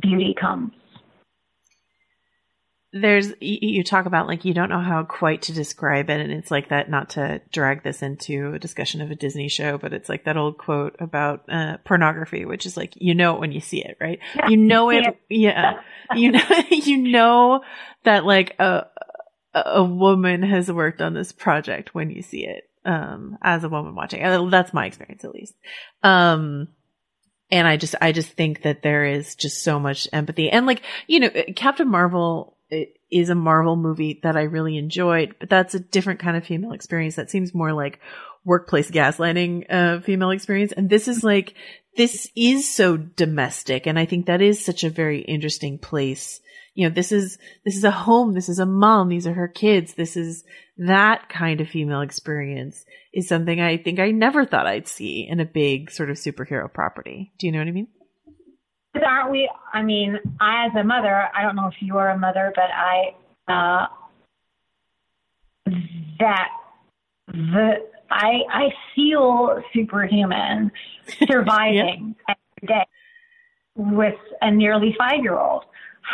[0.00, 0.72] beauty comes
[2.92, 6.50] there's you talk about like you don't know how quite to describe it and it's
[6.50, 10.10] like that not to drag this into a discussion of a disney show but it's
[10.10, 13.60] like that old quote about uh, pornography which is like you know it when you
[13.60, 14.18] see it right?
[14.36, 14.48] Yeah.
[14.48, 15.80] you know it yeah.
[16.14, 17.62] you know you know
[18.04, 18.86] that like a
[19.54, 23.94] a woman has worked on this project when you see it um as a woman
[23.94, 24.22] watching.
[24.22, 25.54] Uh, that's my experience at least.
[26.02, 26.68] Um
[27.50, 30.48] and I just, I just think that there is just so much empathy.
[30.48, 32.56] And like, you know, Captain Marvel
[33.10, 36.72] is a Marvel movie that I really enjoyed, but that's a different kind of female
[36.72, 37.16] experience.
[37.16, 38.00] That seems more like
[38.44, 40.72] workplace gaslighting uh, female experience.
[40.72, 41.54] And this is like,
[41.96, 43.86] this is so domestic.
[43.86, 46.40] And I think that is such a very interesting place.
[46.74, 48.32] You know, this is, this is a home.
[48.32, 49.10] This is a mom.
[49.10, 49.94] These are her kids.
[49.94, 50.42] This is
[50.78, 55.38] that kind of female experience is something I think I never thought I'd see in
[55.38, 57.32] a big sort of superhero property.
[57.38, 57.88] Do you know what I mean?
[59.00, 59.50] Aren't we?
[59.72, 62.70] I mean, I as a mother, I don't know if you are a mother, but
[62.70, 63.14] I
[63.48, 63.86] uh,
[66.18, 66.48] that
[67.28, 70.70] the I I feel superhuman
[71.26, 72.34] surviving yeah.
[72.58, 72.86] every day
[73.74, 75.64] with a nearly five year old.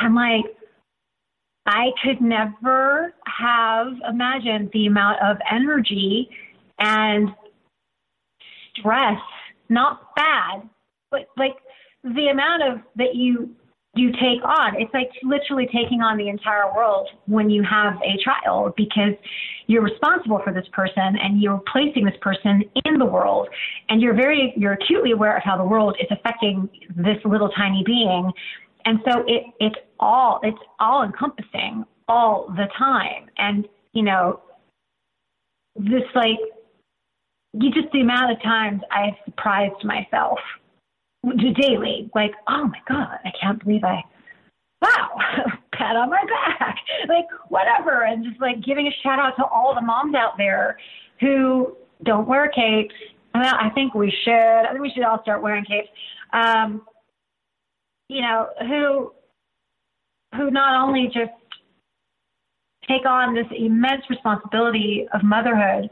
[0.01, 0.45] I'm like,
[1.67, 6.31] I could never have imagined the amount of energy
[6.79, 7.31] and
[8.77, 9.21] stress,
[9.69, 10.69] not bad,
[11.11, 11.57] but like
[12.15, 13.55] the amount of that you
[13.95, 14.81] you take on.
[14.81, 19.15] It's like literally taking on the entire world when you have a child because
[19.67, 23.49] you're responsible for this person and you're placing this person in the world.
[23.89, 27.83] And you're very you're acutely aware of how the world is affecting this little tiny
[27.85, 28.31] being.
[28.85, 33.31] And so it it's all it's all encompassing all the time.
[33.39, 34.41] And you know
[35.77, 36.39] this like
[37.53, 40.39] you just the amount of times i've surprised myself
[41.25, 44.03] daily, like, oh my God, I can't believe I,
[44.83, 45.19] wow,
[45.73, 46.77] pat on my back,
[47.09, 48.05] like whatever.
[48.05, 50.79] And just like giving a shout out to all the moms out there
[51.21, 52.95] who don't wear capes.
[53.35, 54.33] Well, I think we should.
[54.33, 55.89] I think we should all start wearing capes.
[56.33, 56.83] Um,
[58.09, 59.13] you know, who,
[60.35, 61.31] who not only just
[62.89, 65.91] take on this immense responsibility of motherhood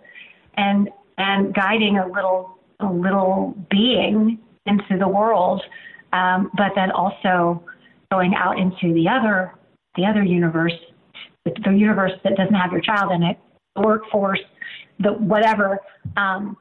[0.56, 5.62] and, and guiding a little, a little being into the world,
[6.12, 7.62] um, but then also
[8.10, 9.54] going out into the other
[9.96, 10.74] the other universe,
[11.44, 13.38] the universe that doesn't have your child in it,
[13.74, 14.40] the workforce,
[15.00, 15.78] the whatever,
[16.18, 16.56] um,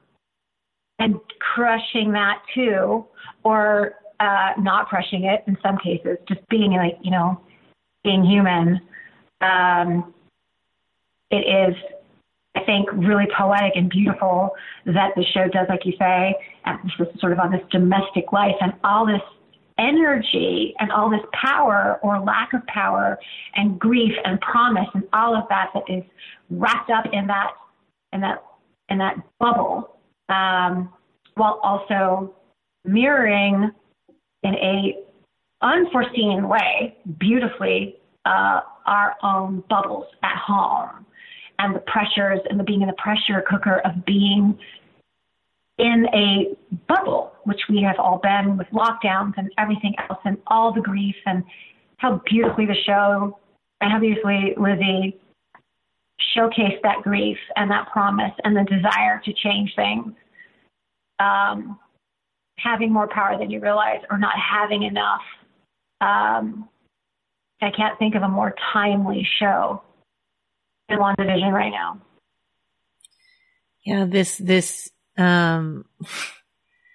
[0.99, 3.05] and crushing that too,
[3.43, 7.41] or uh, not crushing it in some cases, just being like you know,
[8.03, 8.79] being human.
[9.41, 10.13] Um,
[11.31, 11.75] it is
[12.55, 14.51] I think, really poetic and beautiful
[14.85, 16.35] that the show does, like you say,
[17.19, 19.21] sort of on this domestic life and all this
[19.77, 23.19] energy and all this power or lack of power
[23.55, 26.03] and grief and promise and all of that that is
[26.49, 27.51] wrapped up in that
[28.13, 28.43] in that
[28.89, 29.97] in that bubble,
[30.29, 30.93] um,
[31.33, 32.33] while also
[32.85, 33.71] mirroring
[34.43, 34.95] in a
[35.61, 41.04] unforeseen way beautifully uh, our own bubbles at home
[41.59, 44.57] and the pressures and the being in the pressure cooker of being
[45.77, 46.55] in a
[46.87, 51.15] bubble, which we have all been with lockdowns and everything else and all the grief
[51.25, 51.43] and
[51.97, 53.37] how beautifully the show
[53.81, 55.19] and how beautifully Lizzie
[56.35, 60.13] showcased that grief and that promise and the desire to change things.
[61.19, 61.79] Um,
[62.57, 65.21] having more power than you realize or not having enough.
[66.01, 66.69] Um,
[67.61, 69.81] I can't think of a more timely show
[70.89, 71.99] in WandaVision right now.
[73.85, 75.85] Yeah, this this um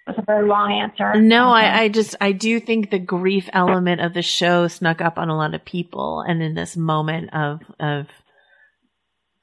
[0.05, 1.19] That's a very long answer.
[1.21, 1.65] No, Okay.
[1.65, 5.29] I, I just I do think the grief element of the show snuck up on
[5.29, 8.07] a lot of people, and in this moment of of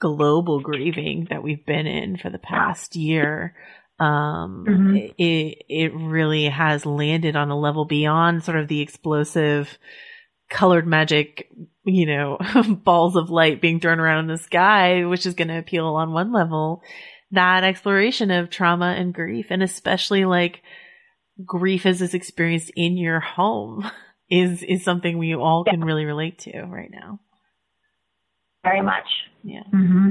[0.01, 3.55] global grieving that we've been in for the past year,
[3.99, 5.15] um, Mhm.
[5.19, 9.79] it it really has landed on a level beyond sort of the explosive
[10.51, 11.51] colored magic,
[11.89, 12.39] you know,
[12.85, 16.13] balls of light being thrown around in the sky, which is going to appeal on
[16.13, 16.83] one level.
[17.31, 20.63] That exploration of trauma and grief, and especially like
[21.45, 23.91] grief as it's experienced in your home,
[24.31, 27.21] is is something we all can really relate to right now.
[28.63, 29.07] very much.
[29.43, 29.63] Yeah.
[29.71, 30.11] hmm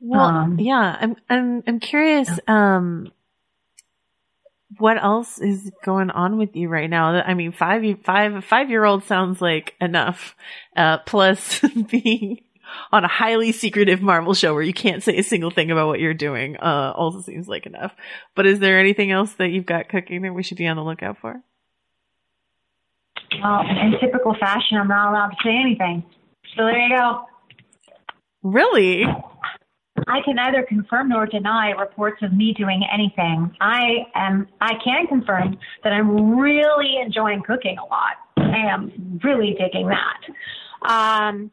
[0.00, 2.38] Well, Um, yeah, I'm I'm I'm curious.
[2.46, 3.10] Um,
[4.78, 7.08] what else is going on with you right now?
[7.08, 10.34] I mean, five five five year old sounds like enough.
[10.76, 11.60] Uh, plus
[11.90, 12.40] being
[12.92, 16.00] on a highly secretive Marvel show where you can't say a single thing about what
[16.00, 17.92] you're doing, uh, also seems like enough.
[18.34, 20.82] But is there anything else that you've got cooking that we should be on the
[20.82, 21.40] lookout for?
[23.42, 26.04] Well, in typical fashion, I'm not allowed to say anything.
[26.56, 27.24] So there you go.
[28.42, 29.04] Really?
[30.08, 33.54] I can neither confirm nor deny reports of me doing anything.
[33.60, 34.48] I am.
[34.60, 38.16] I can confirm that I'm really enjoying cooking a lot.
[38.36, 40.20] I am really digging that.
[40.88, 41.50] Um,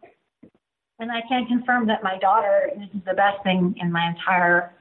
[0.99, 2.69] and I can confirm that my daughter.
[2.75, 4.73] Is the best thing in my entire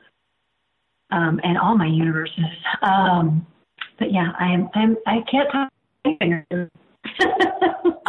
[1.11, 2.45] um, and all my universes.
[2.83, 3.47] Um,
[3.99, 4.69] but yeah, I am.
[4.75, 4.97] I'm.
[5.07, 5.71] I can't talk.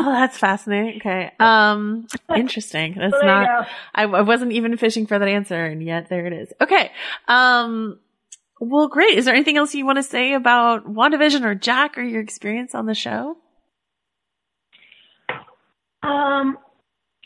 [0.03, 0.99] Oh, that's fascinating.
[0.99, 1.32] Okay.
[1.39, 2.95] Um, interesting.
[2.97, 6.34] That's you not, I, I wasn't even fishing for that answer and yet there it
[6.34, 6.51] is.
[6.59, 6.91] Okay.
[7.28, 7.99] Um,
[8.59, 9.18] well, great.
[9.18, 12.74] Is there anything else you want to say about WandaVision or Jac or your experience
[12.74, 13.38] on the show?
[16.01, 16.57] Um,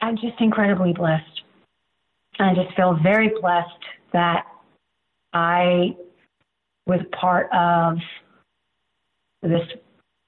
[0.01, 1.43] I'm just incredibly blessed.
[2.39, 3.69] I just feel very blessed
[4.11, 4.43] that
[5.33, 5.95] I
[6.85, 7.97] was part of
[9.41, 9.61] this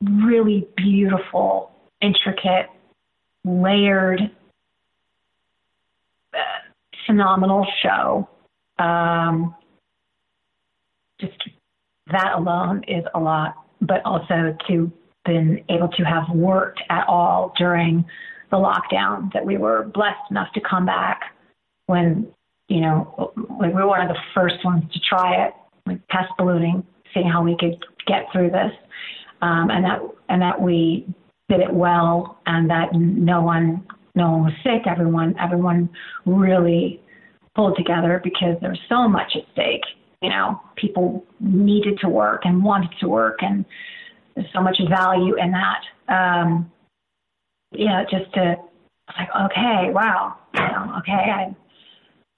[0.02, 1.72] really beautiful,
[2.02, 2.68] intricate,
[3.46, 4.22] layered,
[6.34, 6.38] uh,
[7.06, 8.28] phenomenal show.
[8.80, 9.56] Um,
[11.20, 11.38] just
[12.12, 14.92] that alone is a lot, but also to
[15.28, 18.06] been able to have worked at all during
[18.50, 21.36] the lockdown that we were blessed enough to come back
[21.88, 22.26] when
[22.70, 25.54] you know we were one of the first ones to try it
[25.86, 26.82] like test ballooning
[27.14, 27.76] seeing how we could
[28.08, 28.72] get through this
[29.42, 31.06] um, and that and that we
[31.50, 33.86] did it well and that no one
[34.16, 34.88] no one was sick.
[34.88, 35.90] Everyone everyone
[36.26, 37.02] really
[37.56, 39.84] pulled together because there was so much at stake.
[40.22, 43.66] You know people needed to work and wanted to work and
[44.36, 45.82] there's so much value in that.
[46.14, 46.72] Um,
[47.72, 48.56] you know, just to
[49.18, 51.56] like, okay, wow, you know, okay, I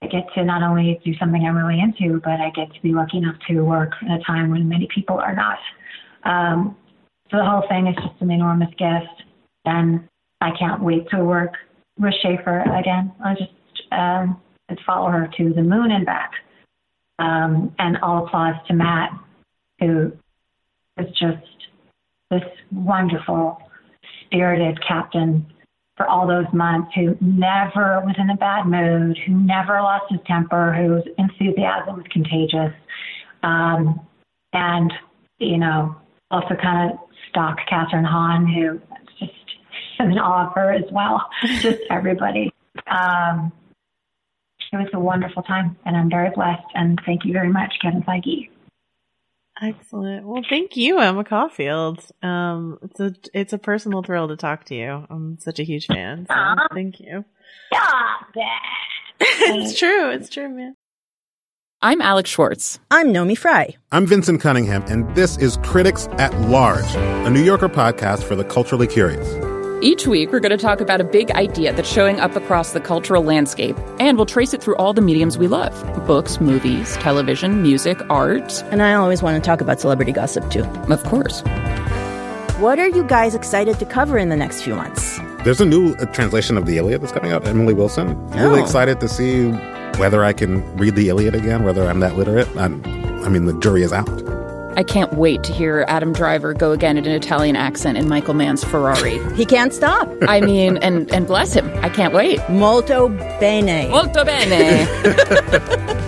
[0.02, 2.94] I get to not only do something I'm really into, but I get to be
[2.94, 5.60] lucky enough to work at a time when many people are not.
[6.24, 6.78] Um,
[7.30, 9.24] so the whole thing is just an enormous gift,
[9.66, 10.08] and
[10.42, 11.54] I can't wait to work
[12.00, 13.12] with Schaeffer again.
[13.24, 13.52] I just
[13.92, 14.42] um,
[14.86, 16.32] follow her to the moon and back.
[17.20, 19.12] Um, and all applause to Matt,
[19.82, 20.14] who
[20.98, 21.46] is just
[22.32, 23.62] this wonderful
[24.26, 25.46] spirited captain
[25.98, 30.22] for all those months who never was in a bad mood, who never lost his
[30.26, 32.74] temper, whose enthusiasm was contagious.
[33.44, 34.00] Um,
[34.54, 34.94] and,
[35.40, 35.98] you know,
[36.32, 37.00] also kind of
[37.30, 38.80] stock Kathryn Hahn, who
[39.20, 39.34] just
[40.00, 41.26] am in awe of her as well.
[41.62, 42.52] just everybody.
[42.88, 43.52] Um,
[44.72, 46.68] it was a wonderful time, and I'm very blessed.
[46.76, 48.50] And thank you very much, Kevin Feige.
[49.62, 50.26] Excellent.
[50.26, 52.06] Well, thank you, Emma Caulfield.
[52.22, 55.06] Um, it's a it's a personal thrill to talk to you.
[55.10, 56.26] I'm such a huge fan.
[56.30, 56.68] So Aw.
[56.74, 57.26] thank you.
[57.74, 59.20] Stop it.
[59.20, 60.12] it's true.
[60.12, 60.76] It's true, man.
[61.82, 62.78] I'm Alex Schwartz.
[62.92, 63.78] I'm Naomi Fry.
[63.94, 68.44] I'm Vincent Cunningham, and this is Critics at Large, a New Yorker podcast for the
[68.44, 69.26] culturally curious.
[69.82, 72.82] Each week, we're going to talk about a big idea that's showing up across the
[72.82, 75.74] cultural landscape, and we'll trace it through all the mediums we love
[76.06, 78.62] books, movies, television, music, art.
[78.72, 80.66] And I always want to talk about celebrity gossip too.
[80.66, 81.44] Of course.
[82.60, 85.18] What are you guys excited to cover in the next few months?
[85.44, 88.16] There's a new uh, translation of the Iliad that's coming out, Emily Wilson.
[88.32, 88.64] Really Oh.
[88.64, 89.50] excited to see
[89.98, 92.48] whether I can read the Iliad again, whether I'm that literate.
[92.58, 92.84] I'm,
[93.24, 94.10] I mean, the jury is out.
[94.78, 98.34] I can't wait to hear Adam Driver go again in an Italian accent in Michael
[98.34, 99.18] Mann's Ferrari.
[99.36, 100.10] He can't stop.
[100.28, 101.70] I mean, and, and bless him.
[101.84, 102.40] I can't wait.
[102.50, 103.10] Molto
[103.40, 103.90] bene.
[103.90, 104.88] Molto bene.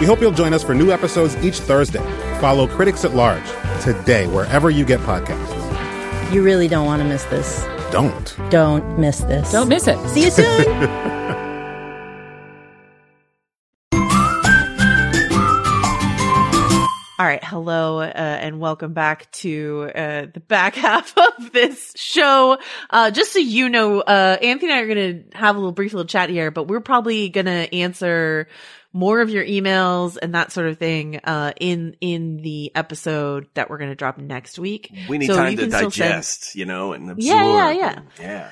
[0.00, 1.98] We hope you'll join us for new episodes each Thursday.
[2.40, 3.42] Follow Critics at Large
[3.82, 6.32] today, wherever you get podcasts.
[6.32, 7.64] You really don't want to miss this.
[7.90, 8.36] Don't.
[8.50, 9.50] Don't miss this.
[9.50, 9.98] Don't miss it.
[10.10, 10.44] See you soon.
[17.20, 17.42] All right.
[17.42, 22.58] hello, uh, and welcome back to uh, the back half of this show.
[22.90, 25.72] Uh, just so you know, uh, Anthony and I are going to have a little
[25.72, 28.46] brief little chat here, but we're probably going to answer
[28.98, 33.70] more of your emails and that sort of thing uh, in in the episode that
[33.70, 34.90] we're going to drop next week.
[35.08, 37.18] We need So time to still send- digest, you know, and absorb.
[37.24, 37.92] Yeah, yeah, yeah.
[37.98, 38.50] and- yeah.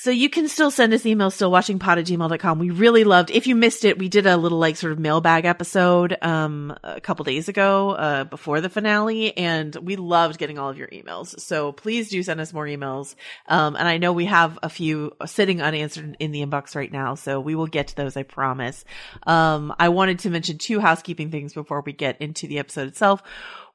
[0.00, 2.60] So you can still send us emails, still watching stillwatchingpod at gmail.com.
[2.60, 5.44] We really loved, if you missed it, we did a little like sort of mailbag
[5.44, 9.36] episode, um, a couple days ago, uh, before the finale.
[9.36, 11.40] And we loved getting all of your emails.
[11.40, 13.16] So please do send us more emails.
[13.48, 17.16] Um, and I know we have a few sitting unanswered in the inbox right now.
[17.16, 18.84] So we will get to those, I promise.
[19.26, 23.20] Um, I wanted to mention two housekeeping things before we get into the episode itself.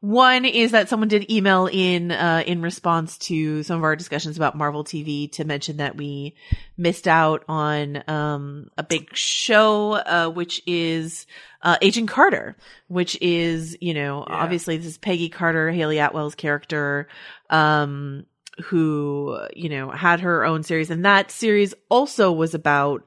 [0.03, 4.35] One is that someone did email in uh, in response to some of our discussions
[4.35, 6.35] about Marvel TV to mention that we
[6.75, 11.25] missed out on um, a big show, uh, which is
[11.61, 12.57] uh, Agent Carter,
[12.89, 17.07] which is you know obviously this is Peggy Carter, Hayley Atwell's character,
[17.49, 18.25] um,
[18.65, 23.05] who you know had her own series, and that series also was about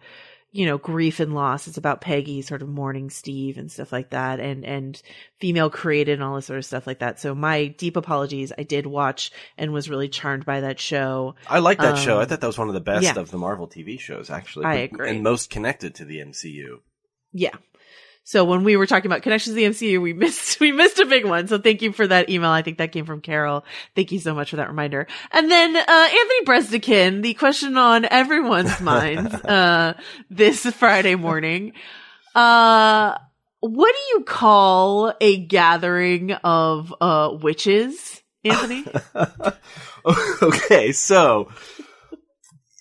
[0.56, 1.68] you know, grief and loss.
[1.68, 5.00] It's about Peggy sort of mourning Steve and stuff like that and, and
[5.38, 7.20] female created and all this sort of stuff like that.
[7.20, 8.52] So my deep apologies.
[8.56, 11.34] I did watch and was really charmed by that show.
[11.46, 12.18] I like that show.
[12.18, 13.18] I Um, thought that was one of the best yeah.
[13.18, 14.64] of the Marvel TV shows, actually.
[14.64, 15.10] I agree.
[15.10, 16.78] And most connected to the MCU.
[17.32, 17.56] Yeah.
[18.26, 21.06] So when we were talking about connections to the MCU, we missed we missed a
[21.06, 21.46] big one.
[21.46, 22.50] So thank you for that email.
[22.50, 23.64] I think that came from Carol.
[23.94, 25.06] Thank you so much for that reminder.
[25.30, 29.94] And then uh, Anthony Breznican, the question on everyone's minds uh,
[30.28, 31.72] this Friday morning.
[32.34, 33.16] Uh,
[33.60, 38.86] what do you call a gathering of uh, witches, Anthony?
[40.42, 41.48] okay, so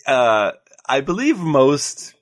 [0.07, 0.53] uh,
[0.89, 2.14] I believe most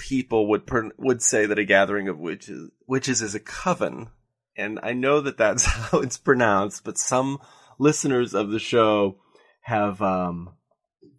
[0.00, 4.08] people would pr- would say that a gathering of witches witches is a coven,
[4.56, 6.82] and I know that that's how it's pronounced.
[6.84, 7.38] But some
[7.78, 9.18] listeners of the show
[9.60, 10.54] have um,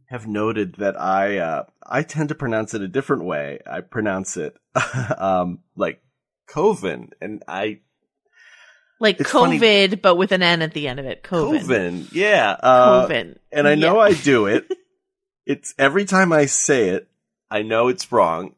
[0.10, 3.60] have noted that I uh, I tend to pronounce it a different way.
[3.70, 4.56] I pronounce it
[5.18, 6.02] um, like
[6.48, 7.80] coven, and I
[9.00, 11.24] like It's funny- COVID, but with an N at the end of it.
[11.24, 12.58] Coven, yeah.
[12.62, 13.40] Uh, Coven.
[13.52, 14.02] And I know Yeah.
[14.02, 14.68] I do it.
[15.46, 17.08] It's every time I say it,
[17.50, 18.54] I know it's wrong,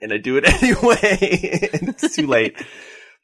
[0.00, 1.70] and I do it anyway.
[1.72, 2.56] and it's too late.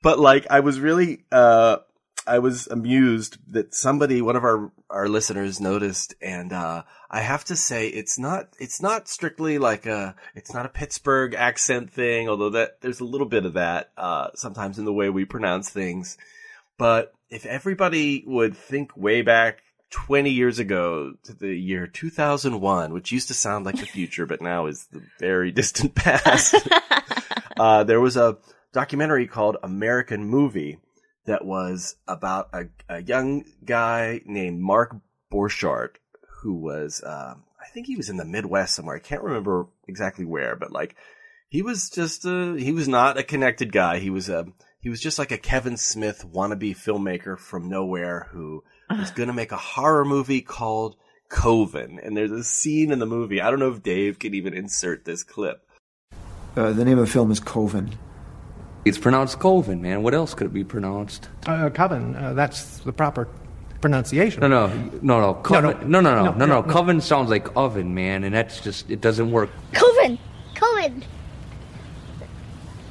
[0.02, 1.78] But like, I was really, uh,
[2.26, 7.42] I was amused that somebody, one of our our listeners, noticed, and uh, I have
[7.46, 12.28] to say, it's not, it's not strictly like a, it's not a Pittsburgh accent thing,
[12.28, 15.70] although that there's a little bit of that uh, sometimes in the way we pronounce
[15.70, 16.18] things.
[16.76, 19.62] But if everybody would think way back
[19.94, 24.42] 20 years ago to the year 2001, which used to sound like the future, but
[24.42, 26.56] now is the very distant past,
[27.56, 28.36] uh, there was a
[28.72, 30.78] documentary called American Movie
[31.26, 34.96] that was about a, a young guy named Mark
[35.32, 35.96] Borchardt
[36.42, 38.96] who was, um, I think he was in the Midwest somewhere.
[38.96, 40.96] I can't remember exactly where, but like
[41.48, 44.00] he was just a, he was not a connected guy.
[44.00, 44.46] He was a,
[44.80, 49.32] he was just like a Kevin Smith wannabe filmmaker from nowhere who was going to
[49.32, 50.96] make a horror movie called
[51.28, 51.98] Coven.
[52.02, 53.40] And there's a scene in the movie.
[53.40, 55.66] I don't know if Dave can even insert this clip.
[56.56, 57.98] Uh, the name of the film is Coven.
[58.84, 60.02] It's pronounced Coven, man.
[60.02, 61.28] What else could it be pronounced?
[61.46, 63.28] Uh, coven, uh, that's the proper
[63.80, 64.40] pronunciation.
[64.40, 64.66] No, no,
[65.02, 65.34] no, no.
[65.34, 66.62] Coven, no, no, no, no, no, no, no.
[66.62, 69.50] Coven sounds like oven, man, and that's just it doesn't work.
[69.72, 70.18] Coven!
[70.54, 71.04] Coven!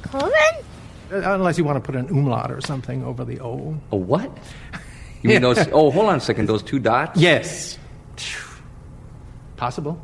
[0.02, 0.64] Coven?
[1.12, 3.80] Uh, Unless you want to put an umlaut or something over the O.
[3.92, 4.36] A what?
[5.24, 5.58] You mean those?
[5.72, 6.46] Oh, hold on a second.
[6.46, 7.18] Those two dots.
[7.18, 7.78] Yes.
[9.56, 9.98] Possible.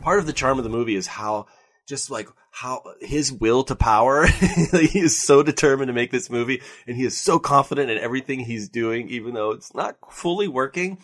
[0.00, 1.46] Part of the charm of the movie is how
[1.86, 4.26] just like how his will to power.
[4.72, 8.40] he is so determined to make this movie and he is so confident in everything
[8.40, 10.96] he's doing, even though it's not fully working.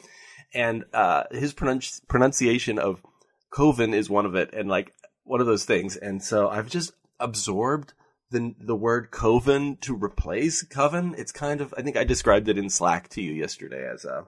[0.54, 3.02] And, uh, his pronunci- pronunciation of
[3.50, 4.94] Coven is one of it and like
[5.24, 5.96] one of those things.
[5.96, 7.92] And so I've just absorbed
[8.30, 11.14] the, the word Coven to replace Coven.
[11.16, 14.24] It's kind of, I think I described it in Slack to you yesterday as a,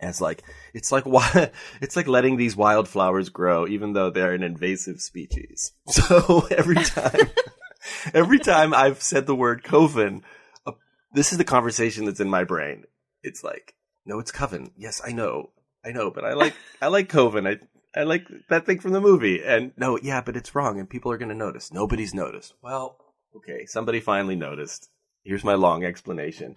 [0.00, 0.42] as like
[0.74, 1.50] it's like why
[1.80, 5.72] it's like letting these wildflowers grow even though they're an invasive species.
[5.88, 7.30] So every time
[8.14, 10.22] every time i've said the word coven
[10.66, 10.72] uh,
[11.12, 12.84] this is the conversation that's in my brain.
[13.22, 13.74] It's like
[14.06, 14.70] no it's coven.
[14.76, 15.50] Yes i know.
[15.84, 17.46] I know but i like i like coven.
[17.46, 17.58] I
[17.94, 21.10] i like that thing from the movie and no yeah but it's wrong and people
[21.12, 21.72] are going to notice.
[21.72, 22.54] Nobody's noticed.
[22.62, 22.96] Well
[23.36, 24.88] okay somebody finally noticed.
[25.24, 26.56] Here's my long explanation.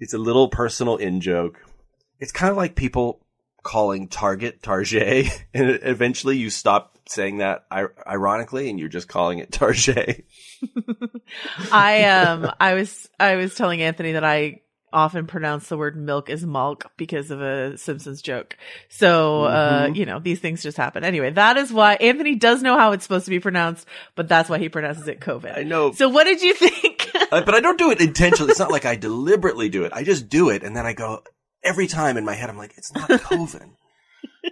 [0.00, 1.58] It's a little personal in joke.
[2.20, 3.20] It's kind of like people
[3.62, 7.64] calling Target Target, and eventually you stop saying that
[8.06, 10.24] ironically, and you're just calling it Target.
[11.72, 14.62] I um I was I was telling Anthony that I
[14.92, 18.56] often pronounce the word milk as malk because of a Simpsons joke.
[18.88, 19.96] So uh Mhm.
[19.96, 21.04] you know, these things just happen.
[21.04, 24.48] Anyway, that is why Anthony does know how it's supposed to be pronounced, but that's
[24.48, 25.56] why he pronounces it COVID.
[25.58, 25.92] I know.
[25.92, 26.96] So what did you think?
[27.30, 28.50] Uh, but I don't do it intentionally.
[28.52, 29.92] It's not like I deliberately do it.
[29.94, 31.22] I just do it, and then I go
[31.62, 32.48] every time in my head.
[32.48, 33.72] I'm like, it's not Coven.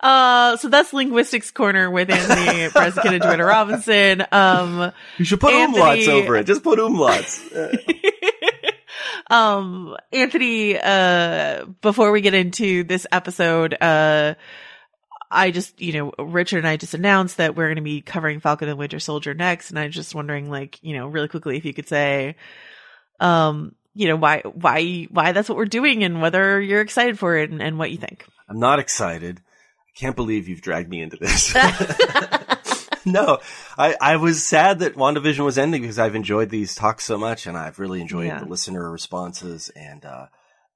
[0.00, 4.24] Uh so that's linguistics corner with Anthony Breznican and Joanna Robinson.
[4.32, 6.46] Um You should put Anthony- umlauts over it.
[6.46, 7.40] Just put umlauts.
[9.30, 14.34] Um Anthony uh before we get into this episode uh
[15.30, 18.40] I just you know Richard and I just announced that we're going to be covering
[18.40, 21.64] Falcon and Winter Soldier next and I'm just wondering like you know really quickly if
[21.64, 22.34] you could say
[23.20, 27.36] um you know why why why that's what we're doing and whether you're excited for
[27.36, 28.26] it and, and what you think.
[28.48, 29.40] I'm not excited.
[29.40, 31.54] I can't believe you've dragged me into this.
[33.06, 33.38] no,
[33.78, 37.46] I, I was sad that WandaVision was ending because I've enjoyed these talks so much
[37.46, 38.40] and I've really enjoyed Yeah.
[38.40, 40.26] the listener responses and, uh,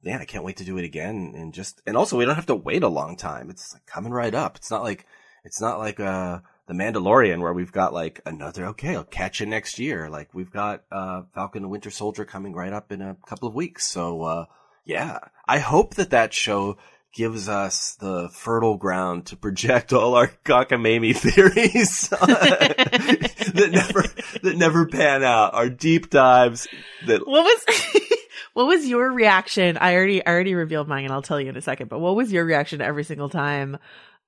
[0.03, 2.47] man, I can't wait to do it again and just, and also we don't have
[2.47, 3.51] to wait a long time.
[3.51, 4.57] It's like coming right up.
[4.57, 5.07] It's not like,
[5.45, 9.47] it's not like, uh, the Mandalorian where we've got like another, okay, I'll catch you
[9.47, 10.09] next year.
[10.09, 13.55] Like we've got, uh, Falcon and Winter Soldier coming right up in a couple of
[13.55, 13.87] weeks.
[13.87, 14.45] So, uh,
[14.87, 16.77] yeah, I hope that that show
[17.15, 24.03] gives us the fertile ground to project all our cockamamie theories that never
[24.43, 25.55] that never pan out.
[25.55, 26.67] Our deep dives
[27.07, 28.01] that What was
[28.55, 29.79] what was your reaction?
[29.79, 32.17] I already I already revealed mine and I'll tell you in a second, but what
[32.17, 33.79] was your reaction every single time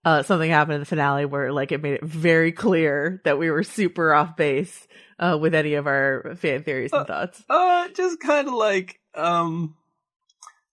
[0.05, 3.51] uh something happened in the finale where like it made it very clear that we
[3.51, 4.87] were super off base
[5.19, 7.43] uh with any of our fan theories and thoughts?
[7.51, 9.75] uh just kind of like um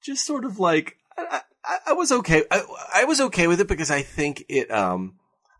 [0.03, 2.44] just sort of like I, I, I was okay.
[2.52, 2.64] I,
[2.95, 5.15] I was okay with it because I think it um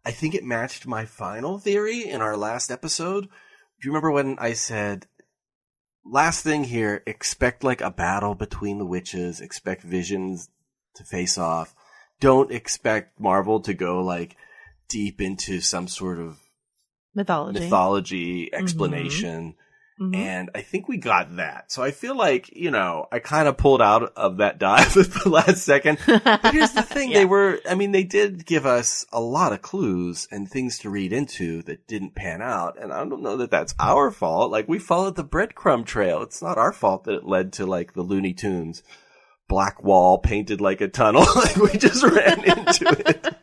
[0.06, 3.24] I think it matched my final theory in our last episode.
[3.24, 5.08] Do you remember when I said
[6.06, 10.50] last thing here, expect like a battle between the witches, expect visions
[10.96, 11.74] to face off.
[12.20, 14.36] Don't expect Marvel to go like
[14.90, 16.40] deep into some sort of
[17.16, 17.60] Mythology.
[17.60, 19.56] mythology explanation.
[20.00, 20.16] Mhm.
[20.16, 21.72] And I think we got that.
[21.72, 25.12] So I feel like, you know, I kind of pulled out of that dive at
[25.14, 26.00] the last second.
[26.24, 27.12] But here's the thing.
[27.12, 30.90] They were, I mean, they did give us a lot of clues and things to
[30.90, 32.82] read into that didn't pan out.
[32.82, 34.52] And I don't know that that's our fault.
[34.52, 36.22] Like we followed the breadcrumb trail.
[36.24, 38.82] It's not our fault that it led to like the Looney Tunes
[39.48, 41.26] black wall painted like a tunnel.
[41.36, 43.36] like we just ran into it.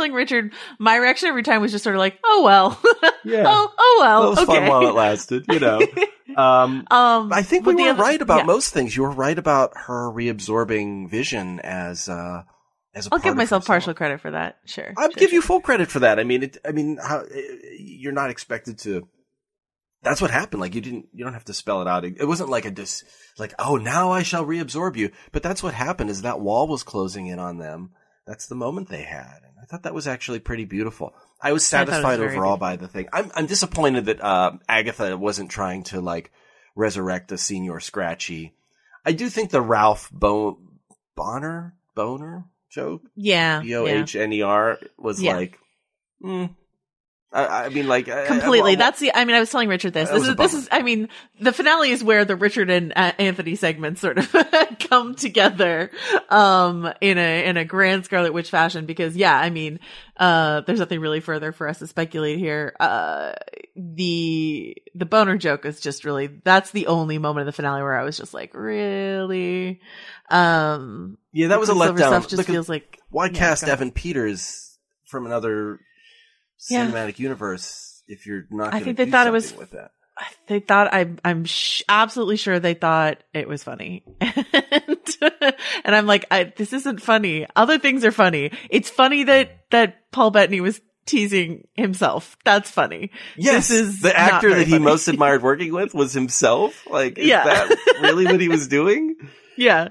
[0.00, 2.80] Telling Richard, my reaction every time was just sort of like, "Oh well,
[3.24, 3.44] Yeah.
[3.46, 5.80] oh oh well, That was okay." fun while it lasted, you know.
[6.36, 8.44] Um, um, I think we were other- right about yeah.
[8.44, 8.96] most things.
[8.96, 12.44] You were right about her reabsorbing Vision as uh,
[12.94, 14.58] as a I'll give myself partial credit for that.
[14.64, 16.20] Sure, I'll give you full credit for that.
[16.20, 17.24] I mean, it, I mean, how
[17.80, 19.08] you're not expected to.
[20.02, 20.60] That's what happened.
[20.60, 22.04] Like you didn't, you don't have to spell it out.
[22.04, 23.02] It, it wasn't like a dis,
[23.36, 25.10] like oh now I shall reabsorb you.
[25.32, 26.10] But that's what happened.
[26.10, 27.90] Is that wall was closing in on them.
[28.30, 31.12] That's the moment they had, and I thought that was actually pretty beautiful.
[31.42, 33.08] I was I was satisfied overall by the thing.
[33.12, 36.30] I'm I'm disappointed that uh, Agatha wasn't trying to like
[36.76, 38.54] resurrect a Señor Scratchy.
[39.04, 40.60] I do think the Ralph Bo-
[41.16, 45.34] Bonner Boner joke, Yeah, B O H N E R, was Yeah.
[45.34, 45.58] like,
[46.22, 46.54] mm,
[47.32, 48.72] I, I mean, like I- I- completely.
[48.72, 49.14] I- That's the.
[49.14, 50.10] I mean, I was telling Richard this.
[50.10, 50.68] This is this is.
[50.72, 51.08] I mean,
[51.40, 54.34] the finale is where the Richard and uh, Anthony segments sort of
[54.90, 55.92] come together,
[56.28, 58.84] um, in a in a grand Scarlet Witch fashion.
[58.84, 59.78] Because yeah, I mean,
[60.16, 62.74] uh, there's nothing really further for us to speculate here.
[62.80, 63.34] Uh,
[63.76, 67.96] the the boner joke is just really that's the only moment of the finale where
[67.96, 69.80] I was just like, really,
[70.30, 71.98] um, yeah, that was a letdown.
[71.98, 73.64] Stuff just Look at- feels like why yeah, cast.
[73.64, 75.78] Evan Peters from another
[76.68, 76.86] Yeah.
[76.86, 78.74] cinematic universe if you're not?
[78.74, 79.92] I think they thought it was with that.
[80.48, 84.98] they thought I'm I'm sh- absolutely sure they thought it was funny, and,
[85.84, 87.46] and I'm like, I, this isn't funny.
[87.56, 88.52] Other things are funny.
[88.68, 92.36] It's funny that that Paul Bettany was teasing himself.
[92.44, 93.10] That's funny.
[93.36, 94.84] Yes, this is the actor that he funny.
[94.84, 96.86] most admired working with was himself.
[96.86, 97.44] Like, is Yeah.
[97.44, 99.16] that really what he was doing?
[99.56, 99.88] yeah.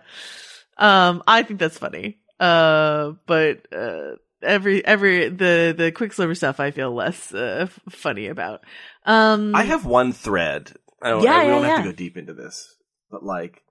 [0.77, 2.19] Um, I think that's funny.
[2.39, 8.61] Uh, but uh, every every the the Quicksilver stuff I feel less uh, funny about.
[9.05, 10.73] Um, I have one thread.
[11.01, 12.75] I don't, Yeah, I, we yeah, don't have to go deep into this,
[13.09, 13.63] but like,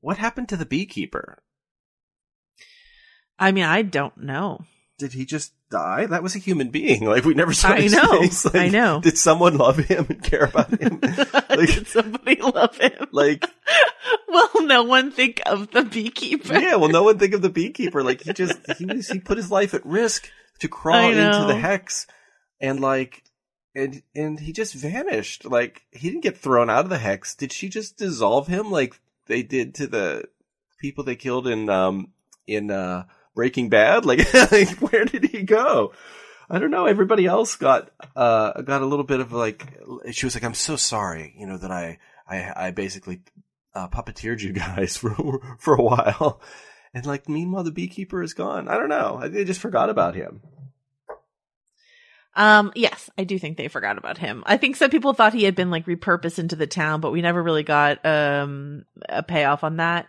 [0.00, 1.42] what happened to the beekeeper?
[3.38, 4.60] I mean, I don't know.
[4.98, 6.06] did he just die?
[6.06, 7.04] That was a human being.
[7.06, 8.20] Like we never saw I his know.
[8.20, 8.44] face.
[8.44, 9.00] Like, I know.
[9.00, 11.00] Did someone love him and care about him?
[11.56, 13.06] Like, Did somebody love him?
[13.12, 13.44] like
[14.28, 16.58] Well, no one think of the beekeeper.
[16.58, 16.74] yeah.
[16.76, 18.02] Well, no one think of the beekeeper.
[18.02, 21.56] Like he just he was he put his life at risk to crawl into the
[21.58, 22.06] hex,
[22.60, 23.24] and like
[23.74, 25.44] and and he just vanished.
[25.46, 27.34] Like he didn't get thrown out of the hex.
[27.34, 30.24] Did she just dissolve him like they did to the
[30.78, 32.08] people they killed in um
[32.46, 33.04] in uh
[33.36, 34.04] Breaking Bad?
[34.04, 35.92] Like, like where did he go?
[36.50, 36.86] I don't know.
[36.86, 39.78] Everybody else got uh got a little bit of like
[40.10, 41.98] she was like, I'm so sorry, you know, that I
[42.28, 43.20] I I basically
[43.74, 46.40] uh, puppeteered you guys for for a while.
[46.94, 48.66] And like meanwhile the beekeeper is gone.
[48.68, 49.20] I don't know.
[49.22, 50.40] I- They just forgot about him.
[52.34, 54.42] Um, yes, I do think they forgot about him.
[54.46, 57.22] I think some people thought he had been like repurposed into the town, but we
[57.22, 60.06] never really got um a payoff on that.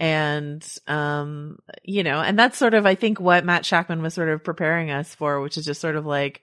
[0.00, 4.30] And um, you know, and that's sort of I think what Matt Shakman was sort
[4.30, 6.42] of preparing us for, which is just sort of like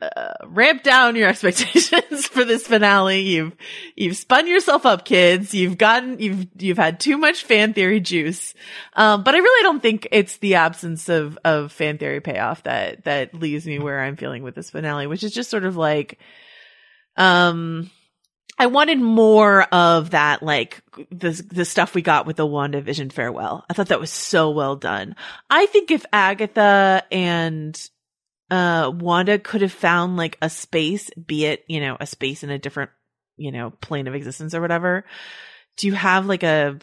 [0.00, 3.20] uh, ramp down your expectations for this finale.
[3.20, 3.56] You've
[3.96, 5.54] you've spun yourself up, kids.
[5.54, 8.52] You've gotten you've you've had too much fan theory juice.
[8.92, 13.04] Um, but I really don't think it's the absence of of fan theory payoff that
[13.04, 16.18] that leaves me where I'm feeling with this finale, which is just sort of like,
[17.16, 17.90] um.
[18.58, 23.64] I wanted more of that, like the the stuff we got with the WandaVision farewell.
[23.70, 25.14] I thought that was so well done.
[25.48, 27.80] I think if Agatha and
[28.50, 32.50] uh Wanda could have found like a space, be it, you know, a space in
[32.50, 32.90] a different,
[33.36, 35.04] you know, plane of existence or whatever,
[35.76, 36.78] do you have like a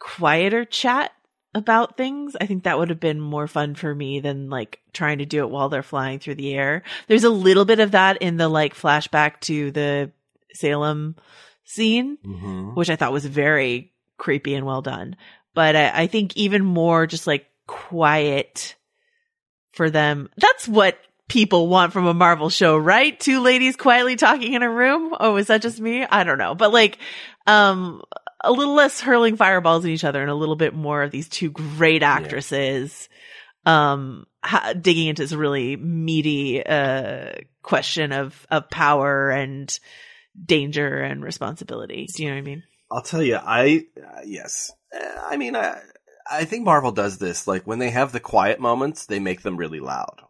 [0.00, 1.12] quieter chat
[1.54, 2.36] about things?
[2.40, 5.40] I think that would have been more fun for me than like trying to do
[5.40, 6.82] it while they're flying through the air.
[7.06, 10.10] There's a little bit of that in the like flashback to the
[10.54, 11.16] Salem
[11.64, 12.74] scene, Mm-hmm.
[12.74, 15.16] which I thought was very creepy and well done.
[15.54, 18.76] But I, I think even more just like quiet
[19.72, 20.28] for them.
[20.36, 20.98] That's what
[21.28, 23.18] people want from a Marvel show, right?
[23.18, 25.14] Two ladies quietly talking in a room.
[25.18, 26.04] Oh, is that just me?
[26.04, 26.54] I don't know.
[26.56, 26.98] But like,
[27.46, 28.02] um,
[28.42, 31.28] a little less hurling fireballs at each other and a little bit more of these
[31.28, 33.08] two great actresses,
[33.66, 37.32] um, ha- digging into this really meaty, uh,
[37.62, 39.78] question of, of power and
[40.44, 42.06] danger and responsibility.
[42.14, 42.62] Do you know what I mean?
[42.90, 44.72] I'll tell you, I uh, yes.
[44.94, 45.80] Uh, I mean, I
[46.30, 47.46] I think Marvel does this.
[47.46, 50.22] Like when they have the quiet moments, they make them really loud.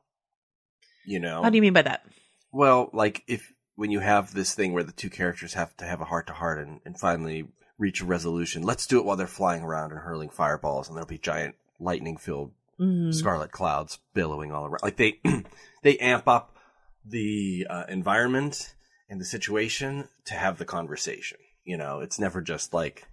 [1.07, 2.05] You know, How do you mean by that?
[2.53, 6.01] Well, like if when you have this thing where the two characters have to have
[6.01, 9.27] a heart to heart and and finally reach a resolution, let's do it while they're
[9.27, 13.15] flying around and hurling fireballs, and there'll be giant lightning filled Mhm.
[13.15, 14.81] scarlet clouds billowing all around.
[14.83, 15.21] Like they
[15.83, 16.57] they amp up
[17.05, 18.75] the uh, environment
[19.11, 21.37] and the situation to have the conversation.
[21.65, 23.07] You know, it's never just like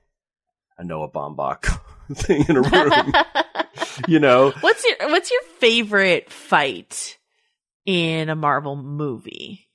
[0.77, 1.81] a Noah Baumbach
[2.13, 3.13] thing in a room.
[4.07, 7.17] you know, What's your What's your favorite fight
[7.85, 9.67] in a Marvel movie?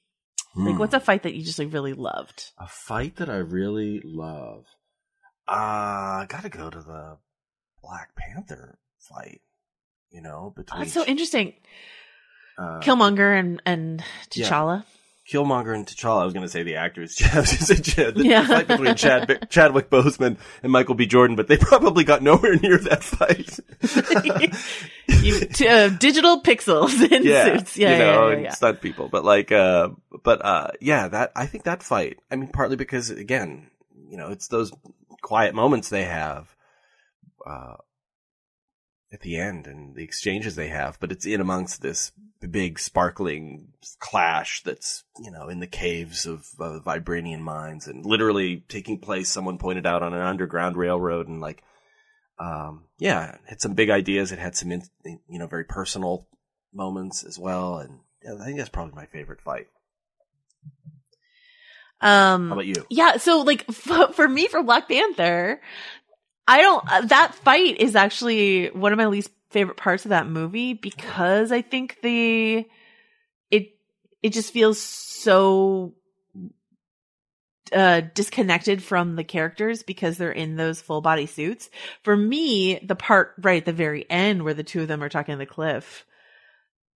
[0.54, 0.78] Like, Hmm.
[0.80, 2.50] what's a fight that you just like really loved?
[2.58, 4.64] A fight that I really love.
[5.48, 7.16] Uh, gotta go to the
[7.82, 9.40] Black Panther fight.
[10.10, 11.54] You know, Oh, between that's so interesting.
[12.58, 14.04] uh, Killmonger and and
[14.34, 14.46] yeah.
[15.30, 16.22] Killmonger and T'Challa.
[16.22, 17.20] I was going to say the actors.
[17.32, 18.46] I was going to say Chad, the Yeah.
[18.46, 21.06] fight between Chad, Chadwick Boseman and Michael B.
[21.06, 23.58] Jordan, but they probably got nowhere near that fight.
[25.22, 27.76] You, t- uh, digital pixels in yeah, suits.
[27.76, 28.50] Yeah, you know, yeah, yeah, and yeah.
[28.52, 29.08] stunt people.
[29.08, 29.90] But like, uh,
[30.24, 32.18] but uh, yeah, that I think that fight.
[32.30, 33.70] I mean, partly because again,
[34.08, 34.72] you know, it's those
[35.22, 36.56] quiet moments they have
[37.46, 37.74] uh,
[39.12, 42.10] at the end and the exchanges they have, but it's in amongst this
[42.48, 48.64] big sparkling clash that's you know in the caves of uh, vibranium mines and literally
[48.68, 49.28] taking place.
[49.30, 51.62] Someone pointed out on an underground railroad and like.
[52.38, 54.32] Um, yeah, had some big ideas.
[54.32, 56.26] It had some, in, you know, very personal
[56.72, 57.76] moments as well.
[57.76, 59.66] And yeah, I think that's probably my favorite fight.
[62.00, 62.84] Um, How about you?
[62.90, 65.60] Yeah, so like f- for me for Black Panther,
[66.46, 70.26] I don't uh, that fight is actually one of my least favorite parts of that
[70.26, 72.66] movie because I think the
[73.50, 73.76] it
[74.22, 75.94] it just feels so
[77.72, 81.70] uh disconnected from the characters because they're in those full body suits.
[82.02, 85.08] For me, the part right at the very end where the two of them are
[85.08, 86.04] talking on the cliff,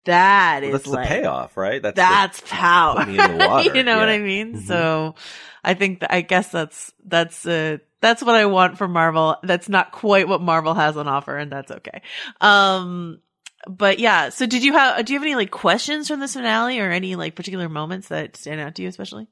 [0.05, 1.81] that is Well, that's like the payoff, right?
[1.81, 2.99] That's that's power.
[2.99, 4.09] putting it in the water, you know what.
[4.09, 4.55] I mean?
[4.55, 4.67] Mhm.
[4.67, 5.15] So
[5.63, 9.37] I think that, I guess that's, that's, uh, that's what I want from Marvel.
[9.43, 12.01] That's not quite what Marvel has on offer and that's okay.
[12.39, 13.19] Um,
[13.67, 16.79] but yeah, so did you have, do you have any like questions from this finale
[16.79, 19.27] or any like particular moments that stand out to you especially?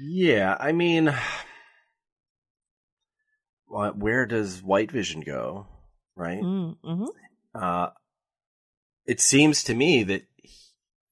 [0.00, 1.14] Yeah, I mean,
[3.66, 5.66] where does White Vision go?
[6.14, 6.40] Right?
[6.40, 7.04] Mm-hmm.
[7.54, 7.88] Uh,
[9.06, 10.26] it seems to me that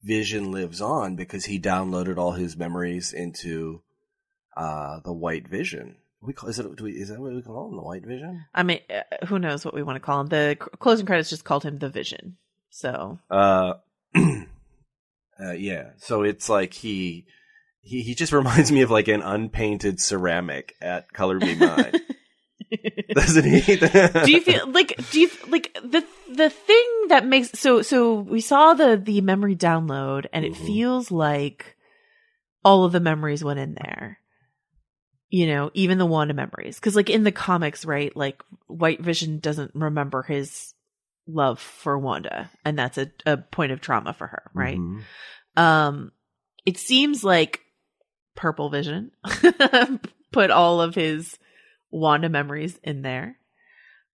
[0.02, 3.82] Vision lives on because he downloaded all his memories into
[4.56, 5.96] uh, the White Vision.
[6.20, 6.76] We call is it?
[6.76, 7.76] Do we, is that what we call him?
[7.76, 8.44] The White Vision?
[8.54, 10.26] I mean, uh, who knows what we want to call him?
[10.28, 12.36] The c- closing credits just called him the Vision.
[12.70, 13.74] So Uh,
[14.16, 15.90] uh, yeah.
[15.96, 17.26] So it's like he
[17.80, 21.92] he he just reminds me of like an unpainted ceramic at Color Me Mine.
[23.20, 23.76] Doesn't he?
[23.76, 28.40] do you feel like do you like the the thing that makes so so we
[28.40, 31.76] saw the the memory download and it feels like
[32.64, 34.18] all of the memories went in there
[35.28, 39.38] you know even the wanda memories because like in the comics right like white vision
[39.38, 40.74] doesn't remember his
[41.26, 45.02] love for wanda and that's a, a point of trauma for her right Mhm.
[45.56, 46.12] um
[46.66, 47.60] it seems like
[48.34, 49.10] purple vision
[50.32, 51.38] put all of his
[51.94, 53.38] wanda memories in there.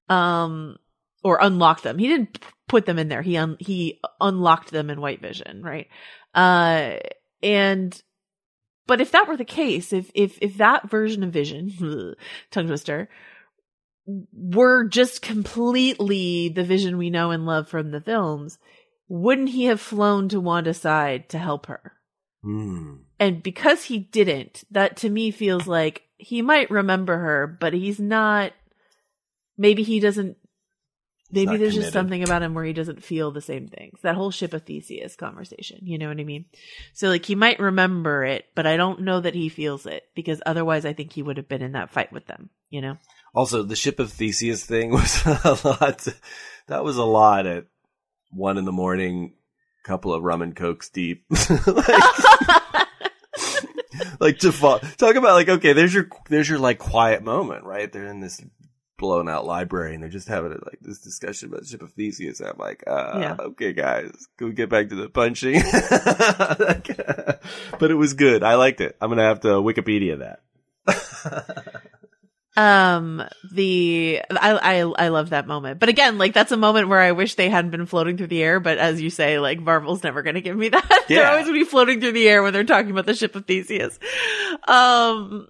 [0.08, 0.76] Um
[1.22, 1.98] or unlock them.
[1.98, 3.22] He didn't put them in there.
[3.22, 5.88] He un- he unlocked them in white vision right?
[6.34, 6.96] Uh
[7.42, 8.00] and
[8.86, 12.14] but if that were the case if if if that version of vision
[12.50, 13.08] tongue twister
[14.32, 18.58] were just completely the vision we know and love from the films
[19.10, 21.94] wouldn't he have flown to wanda's side to help her?
[22.42, 22.94] Hmm.
[23.20, 28.00] And because he didn't, that to me feels like he might remember her, but he's
[28.00, 28.52] not.
[29.58, 30.38] Maybe he doesn't.
[31.30, 34.00] Maybe there's just something about him where he doesn't feel the same things.
[34.02, 36.46] That whole ship of Theseus conversation, you know what I mean?
[36.92, 40.42] So like he might remember it, but I don't know that he feels it because
[40.44, 42.96] otherwise I think he would have been in that fight with them, you know?
[43.32, 46.08] Also, the ship of Theseus thing was a lot.
[46.66, 47.66] That was a lot at
[48.32, 49.34] one in the morning.
[49.84, 51.24] Couple of rum and cokes deep.
[51.66, 51.86] like,
[54.20, 57.90] like to fall, talk about like okay, there's your there's your like quiet moment, right?
[57.92, 58.40] They're in this
[58.98, 62.38] blown out library and they're just having like this discussion about the ship of Theseus.
[62.40, 63.36] And I'm like, uh, Yeah.
[63.40, 65.62] okay, guys, can we get back to the punching?
[67.78, 68.42] But it was good.
[68.44, 68.94] I liked it.
[69.00, 70.40] I'm gonna have to Wikipedia that.
[72.56, 73.22] Um,
[73.52, 77.12] the I I I love that moment, but again, like that's a moment where I
[77.12, 78.58] wish they hadn't been floating through the air.
[78.60, 81.04] But as you say, like Marvel's never going to give me that.
[81.08, 83.36] they're always going to be floating through the air when they're talking about the ship
[83.36, 83.98] of Theseus.
[84.66, 85.48] Um,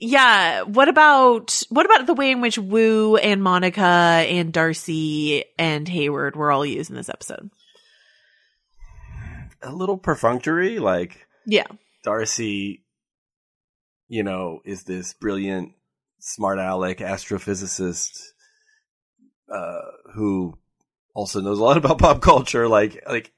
[0.00, 0.62] yeah.
[0.62, 6.34] What about what about the way in which Wu and Monica and Darcy and Hayward
[6.34, 7.50] were all used in this episode?
[9.62, 11.66] a little perfunctory, like Yeah.
[12.02, 12.84] Darcy,
[14.08, 15.72] you know, is this brilliant,
[16.24, 18.22] smart aleck astrophysicist
[19.52, 19.80] uh,
[20.14, 20.56] who
[21.14, 22.68] also knows a lot about pop culture.
[22.68, 23.32] Like, like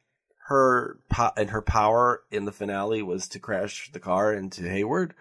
[0.48, 5.14] her po- and her power in the finale was to crash the car into Hayward.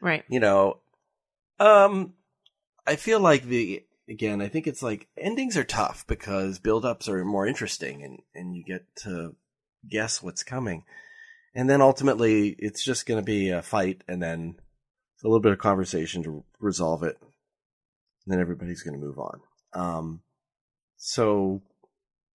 [0.00, 0.24] Right.
[0.28, 0.78] You know,
[1.58, 2.14] um,
[2.86, 7.24] I feel like the again, I think it's like endings are tough because build-ups are
[7.24, 9.34] more interesting, and and you get to
[9.88, 10.84] guess what's coming.
[11.54, 14.56] And then ultimately, it's just going to be a fight, and then
[15.22, 17.16] a little bit of conversation to resolve it.
[17.20, 19.40] And then everybody's going to move on.
[19.74, 20.20] Um,
[20.96, 21.62] so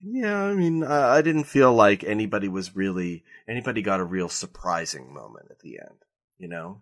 [0.01, 4.29] yeah, I mean, I, I didn't feel like anybody was really anybody got a real
[4.29, 5.97] surprising moment at the end.
[6.37, 6.81] You know,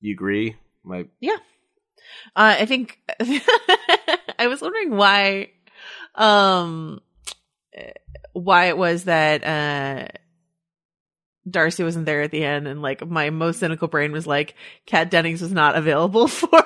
[0.00, 0.56] you agree?
[0.82, 1.36] My Yeah.
[2.34, 2.98] Uh, I think
[4.38, 5.52] I was wondering why,
[6.16, 7.00] um,
[7.72, 7.92] eh,
[8.32, 10.08] why it was that, uh,
[11.48, 14.54] Darcy wasn't there at the end and like my most cynical brain was like
[14.86, 16.64] Kat Dennings was not available for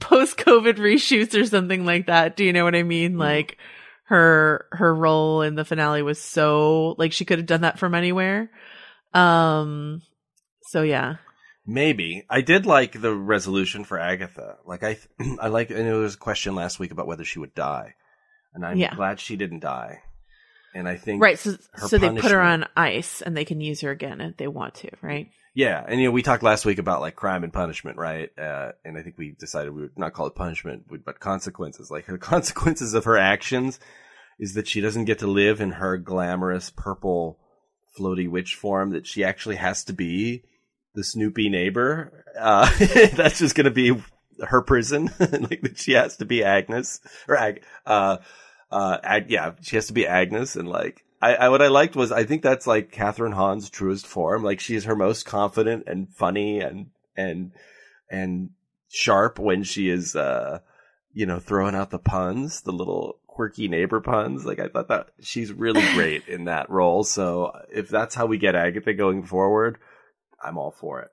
[0.00, 2.36] post COVID reshoots or something like that.
[2.36, 3.18] Do you know what I mean?
[3.18, 3.58] Like
[4.04, 7.94] her, her role in the finale was so like she could have done that from
[7.94, 8.50] anywhere.
[9.12, 10.02] Um,
[10.68, 11.16] so yeah.
[11.66, 14.56] Maybe I did like the resolution for Agatha.
[14.66, 14.98] Like I,
[15.40, 15.70] I like.
[15.70, 17.94] I know there was a question last week about whether she would die,
[18.52, 18.94] and I'm Yeah.
[18.94, 20.02] glad she didn't die.
[20.74, 21.38] And I think Right.
[21.38, 24.48] So, so they put her on ice and they can use her again if they
[24.48, 25.30] want to, right?
[25.54, 28.28] Yeah, and you know we talked last week about like crime and punishment, right?
[28.36, 31.92] Uh, and I think we decided we would not call it punishment, but consequences.
[31.92, 33.78] Like the consequences of her actions
[34.40, 37.38] is that she doesn't get to live in her glamorous purple
[37.96, 38.90] floaty witch form.
[38.90, 40.42] That she actually has to be
[40.96, 42.24] the Snoopy neighbor.
[42.36, 42.68] Uh,
[43.14, 43.92] that's just going to be
[44.40, 45.08] her prison.
[45.20, 47.62] like that she has to be Agnes or Ag.
[47.86, 48.16] Uh,
[48.70, 51.96] uh, Ag- yeah, she has to be Agnes, and like I, I, what I liked
[51.96, 54.42] was I think that's like Kathryn Hahn's truest form.
[54.42, 57.52] Like she is her most confident and funny and and
[58.10, 58.50] and
[58.88, 60.58] sharp when she is, uh,
[61.14, 64.44] you know, throwing out the puns, the little quirky neighbor puns.
[64.44, 67.04] Like I thought that she's really great in that role.
[67.04, 69.78] So if that's how we get Agatha going forward,
[70.42, 71.10] I'm all for it.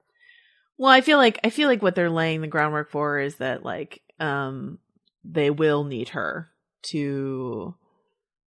[0.77, 3.63] Well, I feel like I feel like what they're laying the groundwork for is that
[3.63, 4.79] like um
[5.23, 6.50] they will need her
[6.83, 7.75] to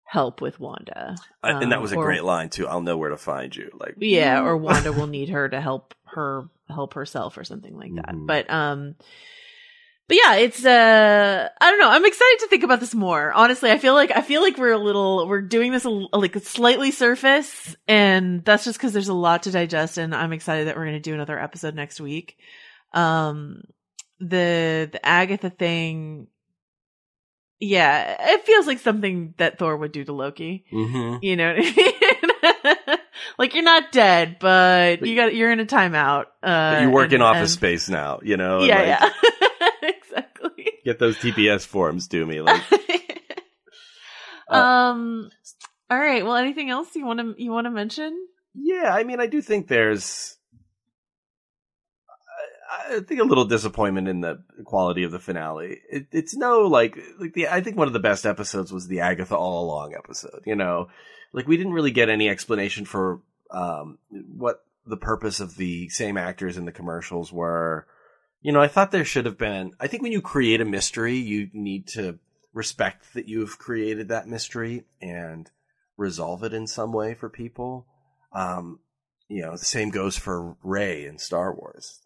[0.04, 1.16] help with Wanda.
[1.42, 2.68] I- and that Um, was a or- great line too.
[2.68, 3.70] I'll know where to find you.
[3.78, 7.94] Like Yeah, or Wanda will need her to help her help herself or something like
[7.96, 8.08] that.
[8.08, 8.26] Mm-hmm.
[8.26, 8.94] But um
[10.06, 11.90] but yeah, it's uh I don't know.
[11.90, 13.32] I'm excited to think about this more.
[13.32, 16.36] Honestly, I feel like I feel like we're a little we're doing this a, like
[16.44, 20.76] slightly surface and that's just cuz there's a lot to digest and I'm excited that
[20.76, 22.36] we're going to do another episode next week.
[22.92, 23.62] Um
[24.20, 26.28] the the Agatha thing
[27.60, 30.64] yeah, it feels like something that Thor would do to Loki.
[30.72, 31.18] Mhm.
[31.22, 32.98] You know what I mean?
[33.38, 36.26] like you're not dead, but you got you're in a timeout.
[36.42, 38.58] Uh, you work in office and- space now, you know.
[38.58, 39.10] and, Yeah,
[39.82, 40.20] like, yeah.
[40.84, 42.40] Get those TPS forms to me.
[42.42, 42.62] Like,
[44.50, 45.30] Uh, um.
[45.90, 46.22] All right.
[46.24, 48.14] Well, anything else you want to you want to mention?
[48.54, 50.36] yeah, I mean, I do think there's,
[52.90, 55.80] I, think a little disappointment in the quality of the finale.
[55.90, 57.48] It, it's no like like the.
[57.48, 60.42] I think one of the best episodes was the Agatha All Along episode.
[60.46, 60.88] You know,
[61.32, 63.20] like we didn't really get any explanation for
[63.50, 67.86] um what the purpose of the same actors in the commercials were.
[68.42, 69.72] You know, I thought there should have been.
[69.80, 72.18] I think when you create a mystery, you need to
[72.52, 75.50] respect that you've created that mystery and
[75.96, 77.86] resolve it in some way for people.
[78.32, 78.80] Um,
[79.28, 82.00] you know, the same goes for Rey in Star Wars.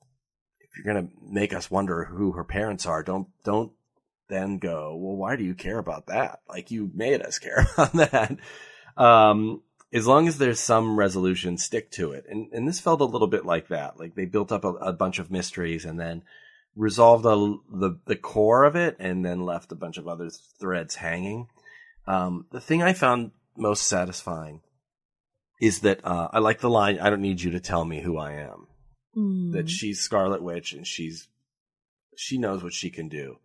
[0.71, 3.73] If you're gonna make us wonder who her parents are, don't don't
[4.29, 6.41] then go, well, why do you care about that?
[6.49, 8.37] Like you made us care about that.
[8.97, 9.63] Um,
[9.93, 12.27] as long as there's some resolution, stick to it.
[12.29, 13.99] And and this felt a little bit like that.
[13.99, 16.23] Like they built up a, a bunch of mysteries and then
[16.77, 20.31] resolved a, the the core of it, and then left a bunch of other
[20.61, 21.49] threads hanging.
[22.07, 24.61] Um, the thing I found most satisfying
[25.61, 28.19] is that uh, I like the line, "I don't need you to tell me who
[28.19, 28.69] I am."
[29.53, 29.69] That mm.
[29.69, 31.29] she's Scarlet Witch and she's
[32.17, 33.39] she knows what she can do.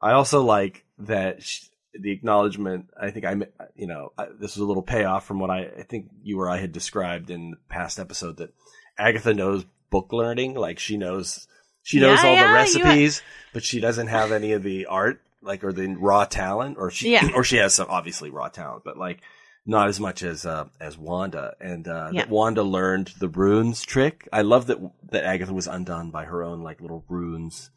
[0.00, 1.64] I also like that sh
[1.98, 2.90] the acknowledgement.
[3.00, 3.36] I think I,
[3.74, 6.48] you know, I, this was a little payoff from what I, I think you or
[6.48, 8.52] I had described in the past episode that
[8.98, 10.54] Agatha knows book learning.
[10.54, 11.46] Like she knows,
[11.82, 13.22] she knows Yeah, all yeah, the recipes,
[13.52, 17.12] but she doesn't have any of the art, like or the raw talent, or she,
[17.12, 17.28] Yeah.
[17.34, 19.20] or she has some obviously raw talent, but like
[19.66, 21.54] not as much as uh, as Wanda.
[21.60, 22.22] And uh, Yeah.
[22.22, 24.28] that Wanda learned the runes trick.
[24.32, 24.78] I love that
[25.10, 27.70] that Agatha was undone by her own like little runes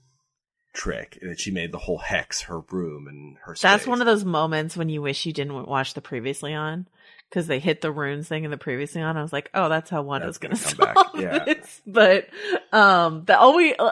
[0.73, 3.55] trick, and that she made the whole hex her room and her.
[3.59, 3.87] That's space.
[3.87, 6.87] one of those moments when you wish you didn't watch the previously on
[7.29, 9.17] because they hit the runes thing in the previously on.
[9.17, 11.05] I was like, oh, that's how Wanda's going to come solve back.
[11.15, 11.43] Yeah.
[11.45, 11.81] this.
[11.87, 12.27] But
[12.71, 13.91] um, that always uh,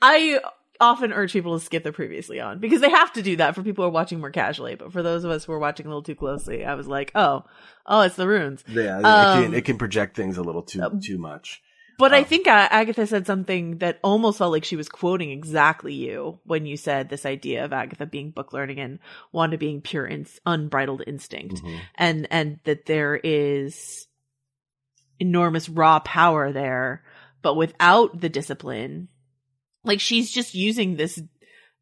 [0.00, 0.40] I
[0.80, 3.62] often urge people to skip the previously on because they have to do that for
[3.62, 4.76] people who are watching more casually.
[4.76, 7.10] But for those of us who are watching a little too closely, I was like,
[7.14, 7.44] oh,
[7.86, 8.62] oh, it's the runes.
[8.68, 11.62] Yeah, it, Um, can, it can project things a little too too much.
[11.98, 15.94] But I think uh, Agatha said something that almost felt like she was quoting exactly
[15.94, 19.00] you when you said this idea of Agatha being book learning and
[19.32, 21.76] Wanda being pure ins- unbridled instinct, Mm-hmm.
[21.96, 24.06] and and that there is
[25.18, 27.02] enormous raw power there,
[27.42, 29.08] but without the discipline,
[29.84, 31.20] like she's just using this.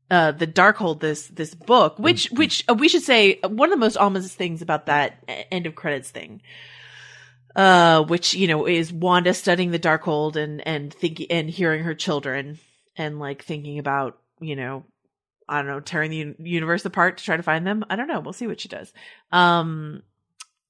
[0.09, 3.85] Uh, the Darkhold, this this book, which which uh, we should say one of the
[3.85, 6.41] most ominous things about that uh, end of credits thing
[7.57, 11.95] uh, which you know is Wanda studying the Darkhold and and thinking and hearing her
[11.95, 12.59] children
[12.97, 14.85] and like thinking about you know
[15.49, 17.85] I don't know tearing the universe apart to try to find them.
[17.89, 18.21] I don't know.
[18.21, 18.93] We'll see what she does.
[19.33, 20.03] Um,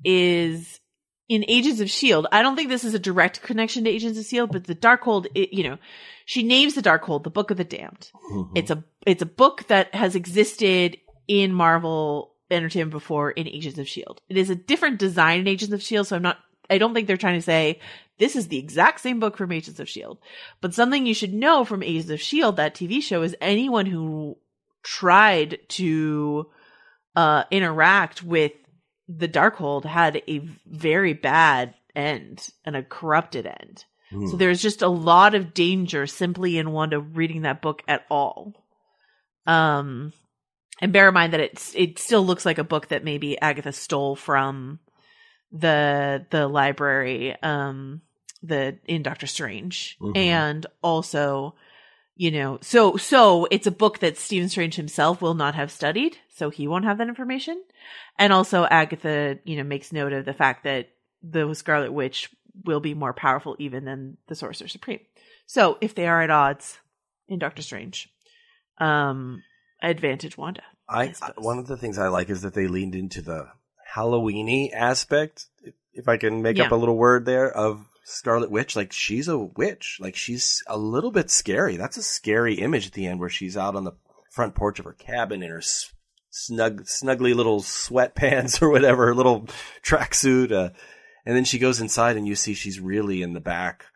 [0.05, 0.81] is
[1.29, 2.27] in Agents of Shield.
[2.31, 5.27] I don't think this is a direct connection to Agents of Shield, but the Darkhold,
[5.35, 5.79] it, you know,
[6.25, 8.11] she names the Darkhold the Book of the Damned.
[8.55, 10.99] It's a it's a book that has existed
[11.29, 14.21] in Marvel Entertainment before in Agents of Shield.
[14.29, 16.39] It is a different design in Agents of Shield, so I'm not.
[16.69, 17.81] I don't think they're trying to say
[18.19, 20.19] this is the exact same book from Agents of Shield.
[20.61, 24.37] But something you should know from Agents of Shield, that TV show, is anyone who
[24.83, 26.49] tried to
[27.15, 28.53] uh, interact with
[29.09, 33.85] the Darkhold had a very bad end and a corrupted end.
[34.11, 34.27] Hmm.
[34.27, 38.53] So there's just a lot of danger simply in Wanda reading that book at all.
[39.47, 40.13] Um,
[40.81, 43.73] and bear in mind that it's it still looks like a book that maybe Agatha
[43.73, 44.81] stole from
[45.53, 48.03] the the library, um,
[48.43, 50.17] the in Doctor Strange, Mhm.
[50.17, 51.55] and also,
[52.17, 56.17] you know, so so it's a book that Stephen Strange himself will not have studied,
[56.35, 57.63] so he won't have that information,
[58.19, 60.89] and also Agatha, you know, makes note of the fact that
[61.23, 62.31] the Scarlet Witch
[62.65, 65.01] will be more powerful even than the Sorcerer Supreme.
[65.45, 66.79] So if they are at odds
[67.29, 68.09] in Doctor Strange,
[68.79, 69.43] um,
[69.83, 70.63] advantage Wanda.
[70.89, 73.49] I one of the things I like is that they leaned into the
[73.95, 78.77] Halloweeny aspect, if, if I can make up a little word there of Scarlet Witch.
[78.77, 79.99] Like she's a witch.
[80.01, 81.77] Like she's a little bit scary.
[81.77, 83.97] That's a scary image at the end where she's out on the
[84.31, 85.63] front porch of her cabin in her
[86.31, 89.49] snug, snuggly little sweatpants or whatever, little
[89.85, 90.53] tracksuit.
[90.53, 90.71] Uh,
[91.27, 93.87] and then she goes inside and you see she's really in the back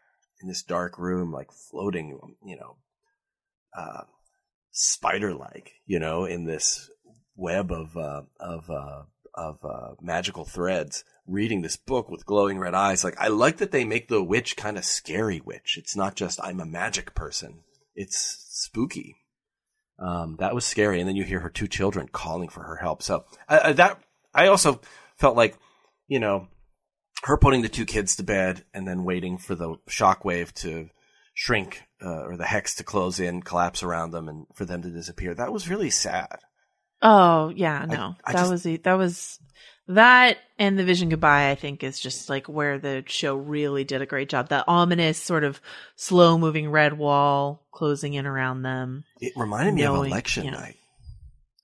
[0.42, 2.76] in this dark room, like floating, you know,
[3.78, 4.02] uh,
[4.72, 6.90] spider like, you know, in this
[7.36, 9.02] web of, uh, of, uh,
[9.34, 13.04] of, uh, magical threads reading this book with glowing red eyes.
[13.04, 15.76] Like, I like that they make the witch kind of scary witch.
[15.78, 17.60] It's not just, I'm a magic person.
[17.94, 19.16] It's spooky.
[19.98, 21.00] Um, that was scary.
[21.00, 23.02] And then you hear her two children calling for her help.
[23.02, 24.00] So uh, that,
[24.34, 24.80] I also
[25.18, 25.56] felt like,
[26.08, 26.48] you know,
[27.24, 30.88] her putting the two kids to bed and then waiting for the shockwave to
[31.34, 34.88] shrink uh, or the hex to close in, collapse around them, and for them to
[34.90, 35.34] disappear.
[35.34, 36.38] That was really sad.
[37.02, 39.38] Oh yeah, no, I that just- was that was
[39.88, 41.50] that and the vision goodbye.
[41.50, 44.48] I think is just like where the show really did a great job.
[44.48, 45.60] That ominous sort of
[45.96, 49.04] slow moving red wall closing in around them.
[49.20, 50.50] It reminded me of election yeah.
[50.50, 50.76] night.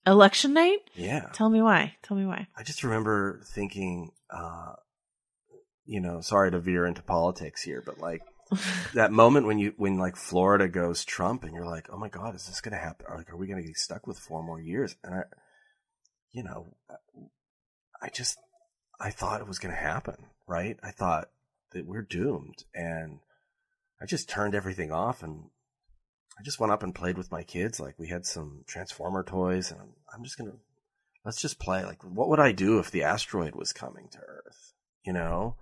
[0.06, 0.78] Election night.
[0.94, 1.26] Yeah.
[1.32, 1.96] Tell me why.
[2.02, 2.46] Tell me why.
[2.56, 4.74] I just remember thinking, uh,
[5.84, 8.22] you know, sorry to veer into politics here, but like
[8.94, 12.34] that moment when you, when like Florida goes Trump and you're like, oh my God,
[12.34, 13.06] is this going to happen?
[13.08, 14.94] Or like, are we going to get stuck with four more years?
[15.02, 15.22] And I,
[16.32, 16.74] you know,
[18.02, 18.38] I just,
[19.00, 20.78] I thought it was going to happen, right?
[20.82, 21.28] I thought
[21.72, 22.64] that we're doomed.
[22.74, 23.20] And
[24.00, 25.44] I just turned everything off and
[26.38, 27.80] I just went up and played with my kids.
[27.80, 29.80] Like we had some Transformer toys and
[30.14, 30.56] I'm, just going to,
[31.24, 31.84] let's just play.
[31.84, 34.74] Like, what would I do if the asteroid was coming to Earth?
[35.04, 35.56] You know,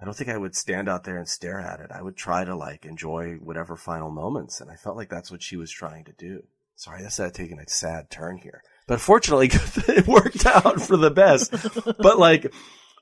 [0.00, 1.90] I don't think I would stand out there and stare at it.
[1.92, 4.60] I would try to like enjoy whatever final moments.
[4.60, 6.44] And I felt like that's what she was trying to do.
[6.76, 8.62] Sorry, that's not taking a sad turn here,
[8.92, 9.46] but fortunately
[9.88, 11.50] it worked out for the best.
[11.96, 12.52] but like,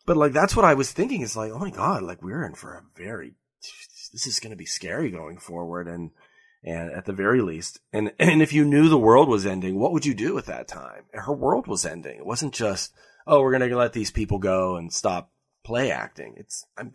[0.07, 2.55] but like, that's what I was thinking is like, oh my God, like we're in
[2.55, 3.35] for a very,
[4.13, 5.89] this is going to be scary going forward.
[5.89, 6.13] And,
[6.63, 9.91] and at the very least, and, and if you knew the world was ending, what
[9.91, 11.07] would you do at that time?
[11.13, 12.19] Her world was ending.
[12.19, 12.93] It wasn't just,
[13.27, 15.33] oh, we're going to let these people go and stop
[15.65, 16.35] play acting.
[16.37, 16.95] It's, I'm,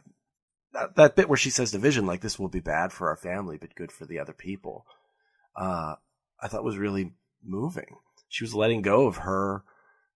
[0.71, 3.17] that, that bit where she says to Vision, like, this will be bad for our
[3.17, 4.85] family, but good for the other people.
[5.53, 5.95] Uh,
[6.41, 7.11] I thought was really
[7.43, 7.97] moving.
[8.35, 9.63] She was letting go of her,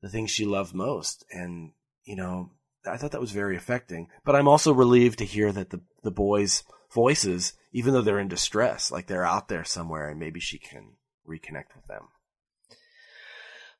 [0.01, 1.23] the things she loved most.
[1.31, 1.71] And,
[2.03, 2.51] you know,
[2.85, 6.11] I thought that was very affecting, but I'm also relieved to hear that the, the
[6.11, 10.57] boys' voices, even though they're in distress, like they're out there somewhere and maybe she
[10.59, 12.09] can reconnect with them.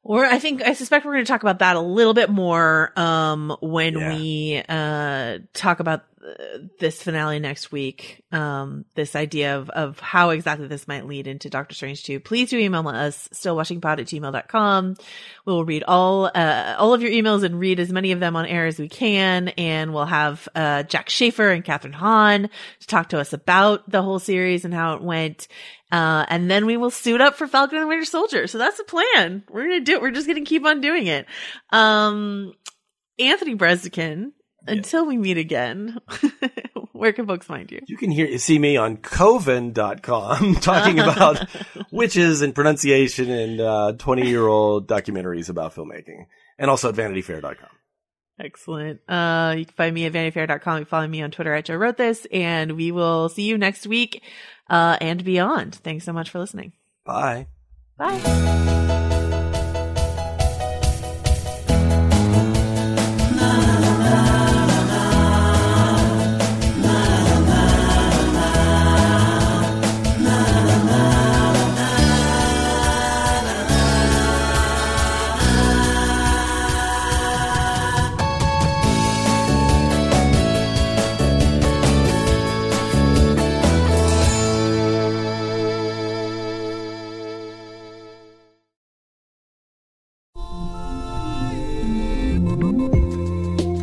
[0.04, 2.98] Or I think I suspect we're going to talk about that a little bit more
[2.98, 4.10] um, when Yeah.
[4.10, 6.06] we uh, talk about
[6.80, 8.24] this finale next week.
[8.32, 12.20] Um, this idea of of how exactly this might lead into Doctor Strange 2.
[12.20, 14.96] Please do email us stillwatchingpod at gmail.com.
[15.46, 18.36] We will read all uh, all of your emails and read as many of them
[18.36, 22.88] on air as we can, and we'll have uh, Jac Schaeffer and Kathryn Hahn to
[22.88, 25.48] talk to us about the whole series and how it went.
[25.92, 28.46] Uh, and then we will suit up for Falcon and Winter Soldier.
[28.46, 29.44] So that's the plan.
[29.50, 30.02] We're going to do it.
[30.02, 31.26] We're just going to keep on doing it.
[31.72, 32.54] Um,
[33.18, 34.32] Anthony Breznican,
[34.68, 35.98] until we meet again,
[36.92, 37.82] where can folks find you?
[37.88, 41.48] You can hear see me on coven.com talking about
[41.92, 46.26] witches and pronunciation and uh, 20 year old documentaries about filmmaking
[46.58, 47.70] and also at vanityfair.com.
[48.40, 49.02] Excellent.
[49.10, 50.80] Uh, you can find me at vanityfair.com.
[50.80, 53.58] You can follow me on Twitter at Joe Wrote This, and we will see you
[53.58, 54.24] next week,
[54.70, 55.76] uh, and beyond.
[55.76, 56.72] Thanks so much for listening.
[57.06, 57.48] Bye.
[57.98, 59.18] Bye.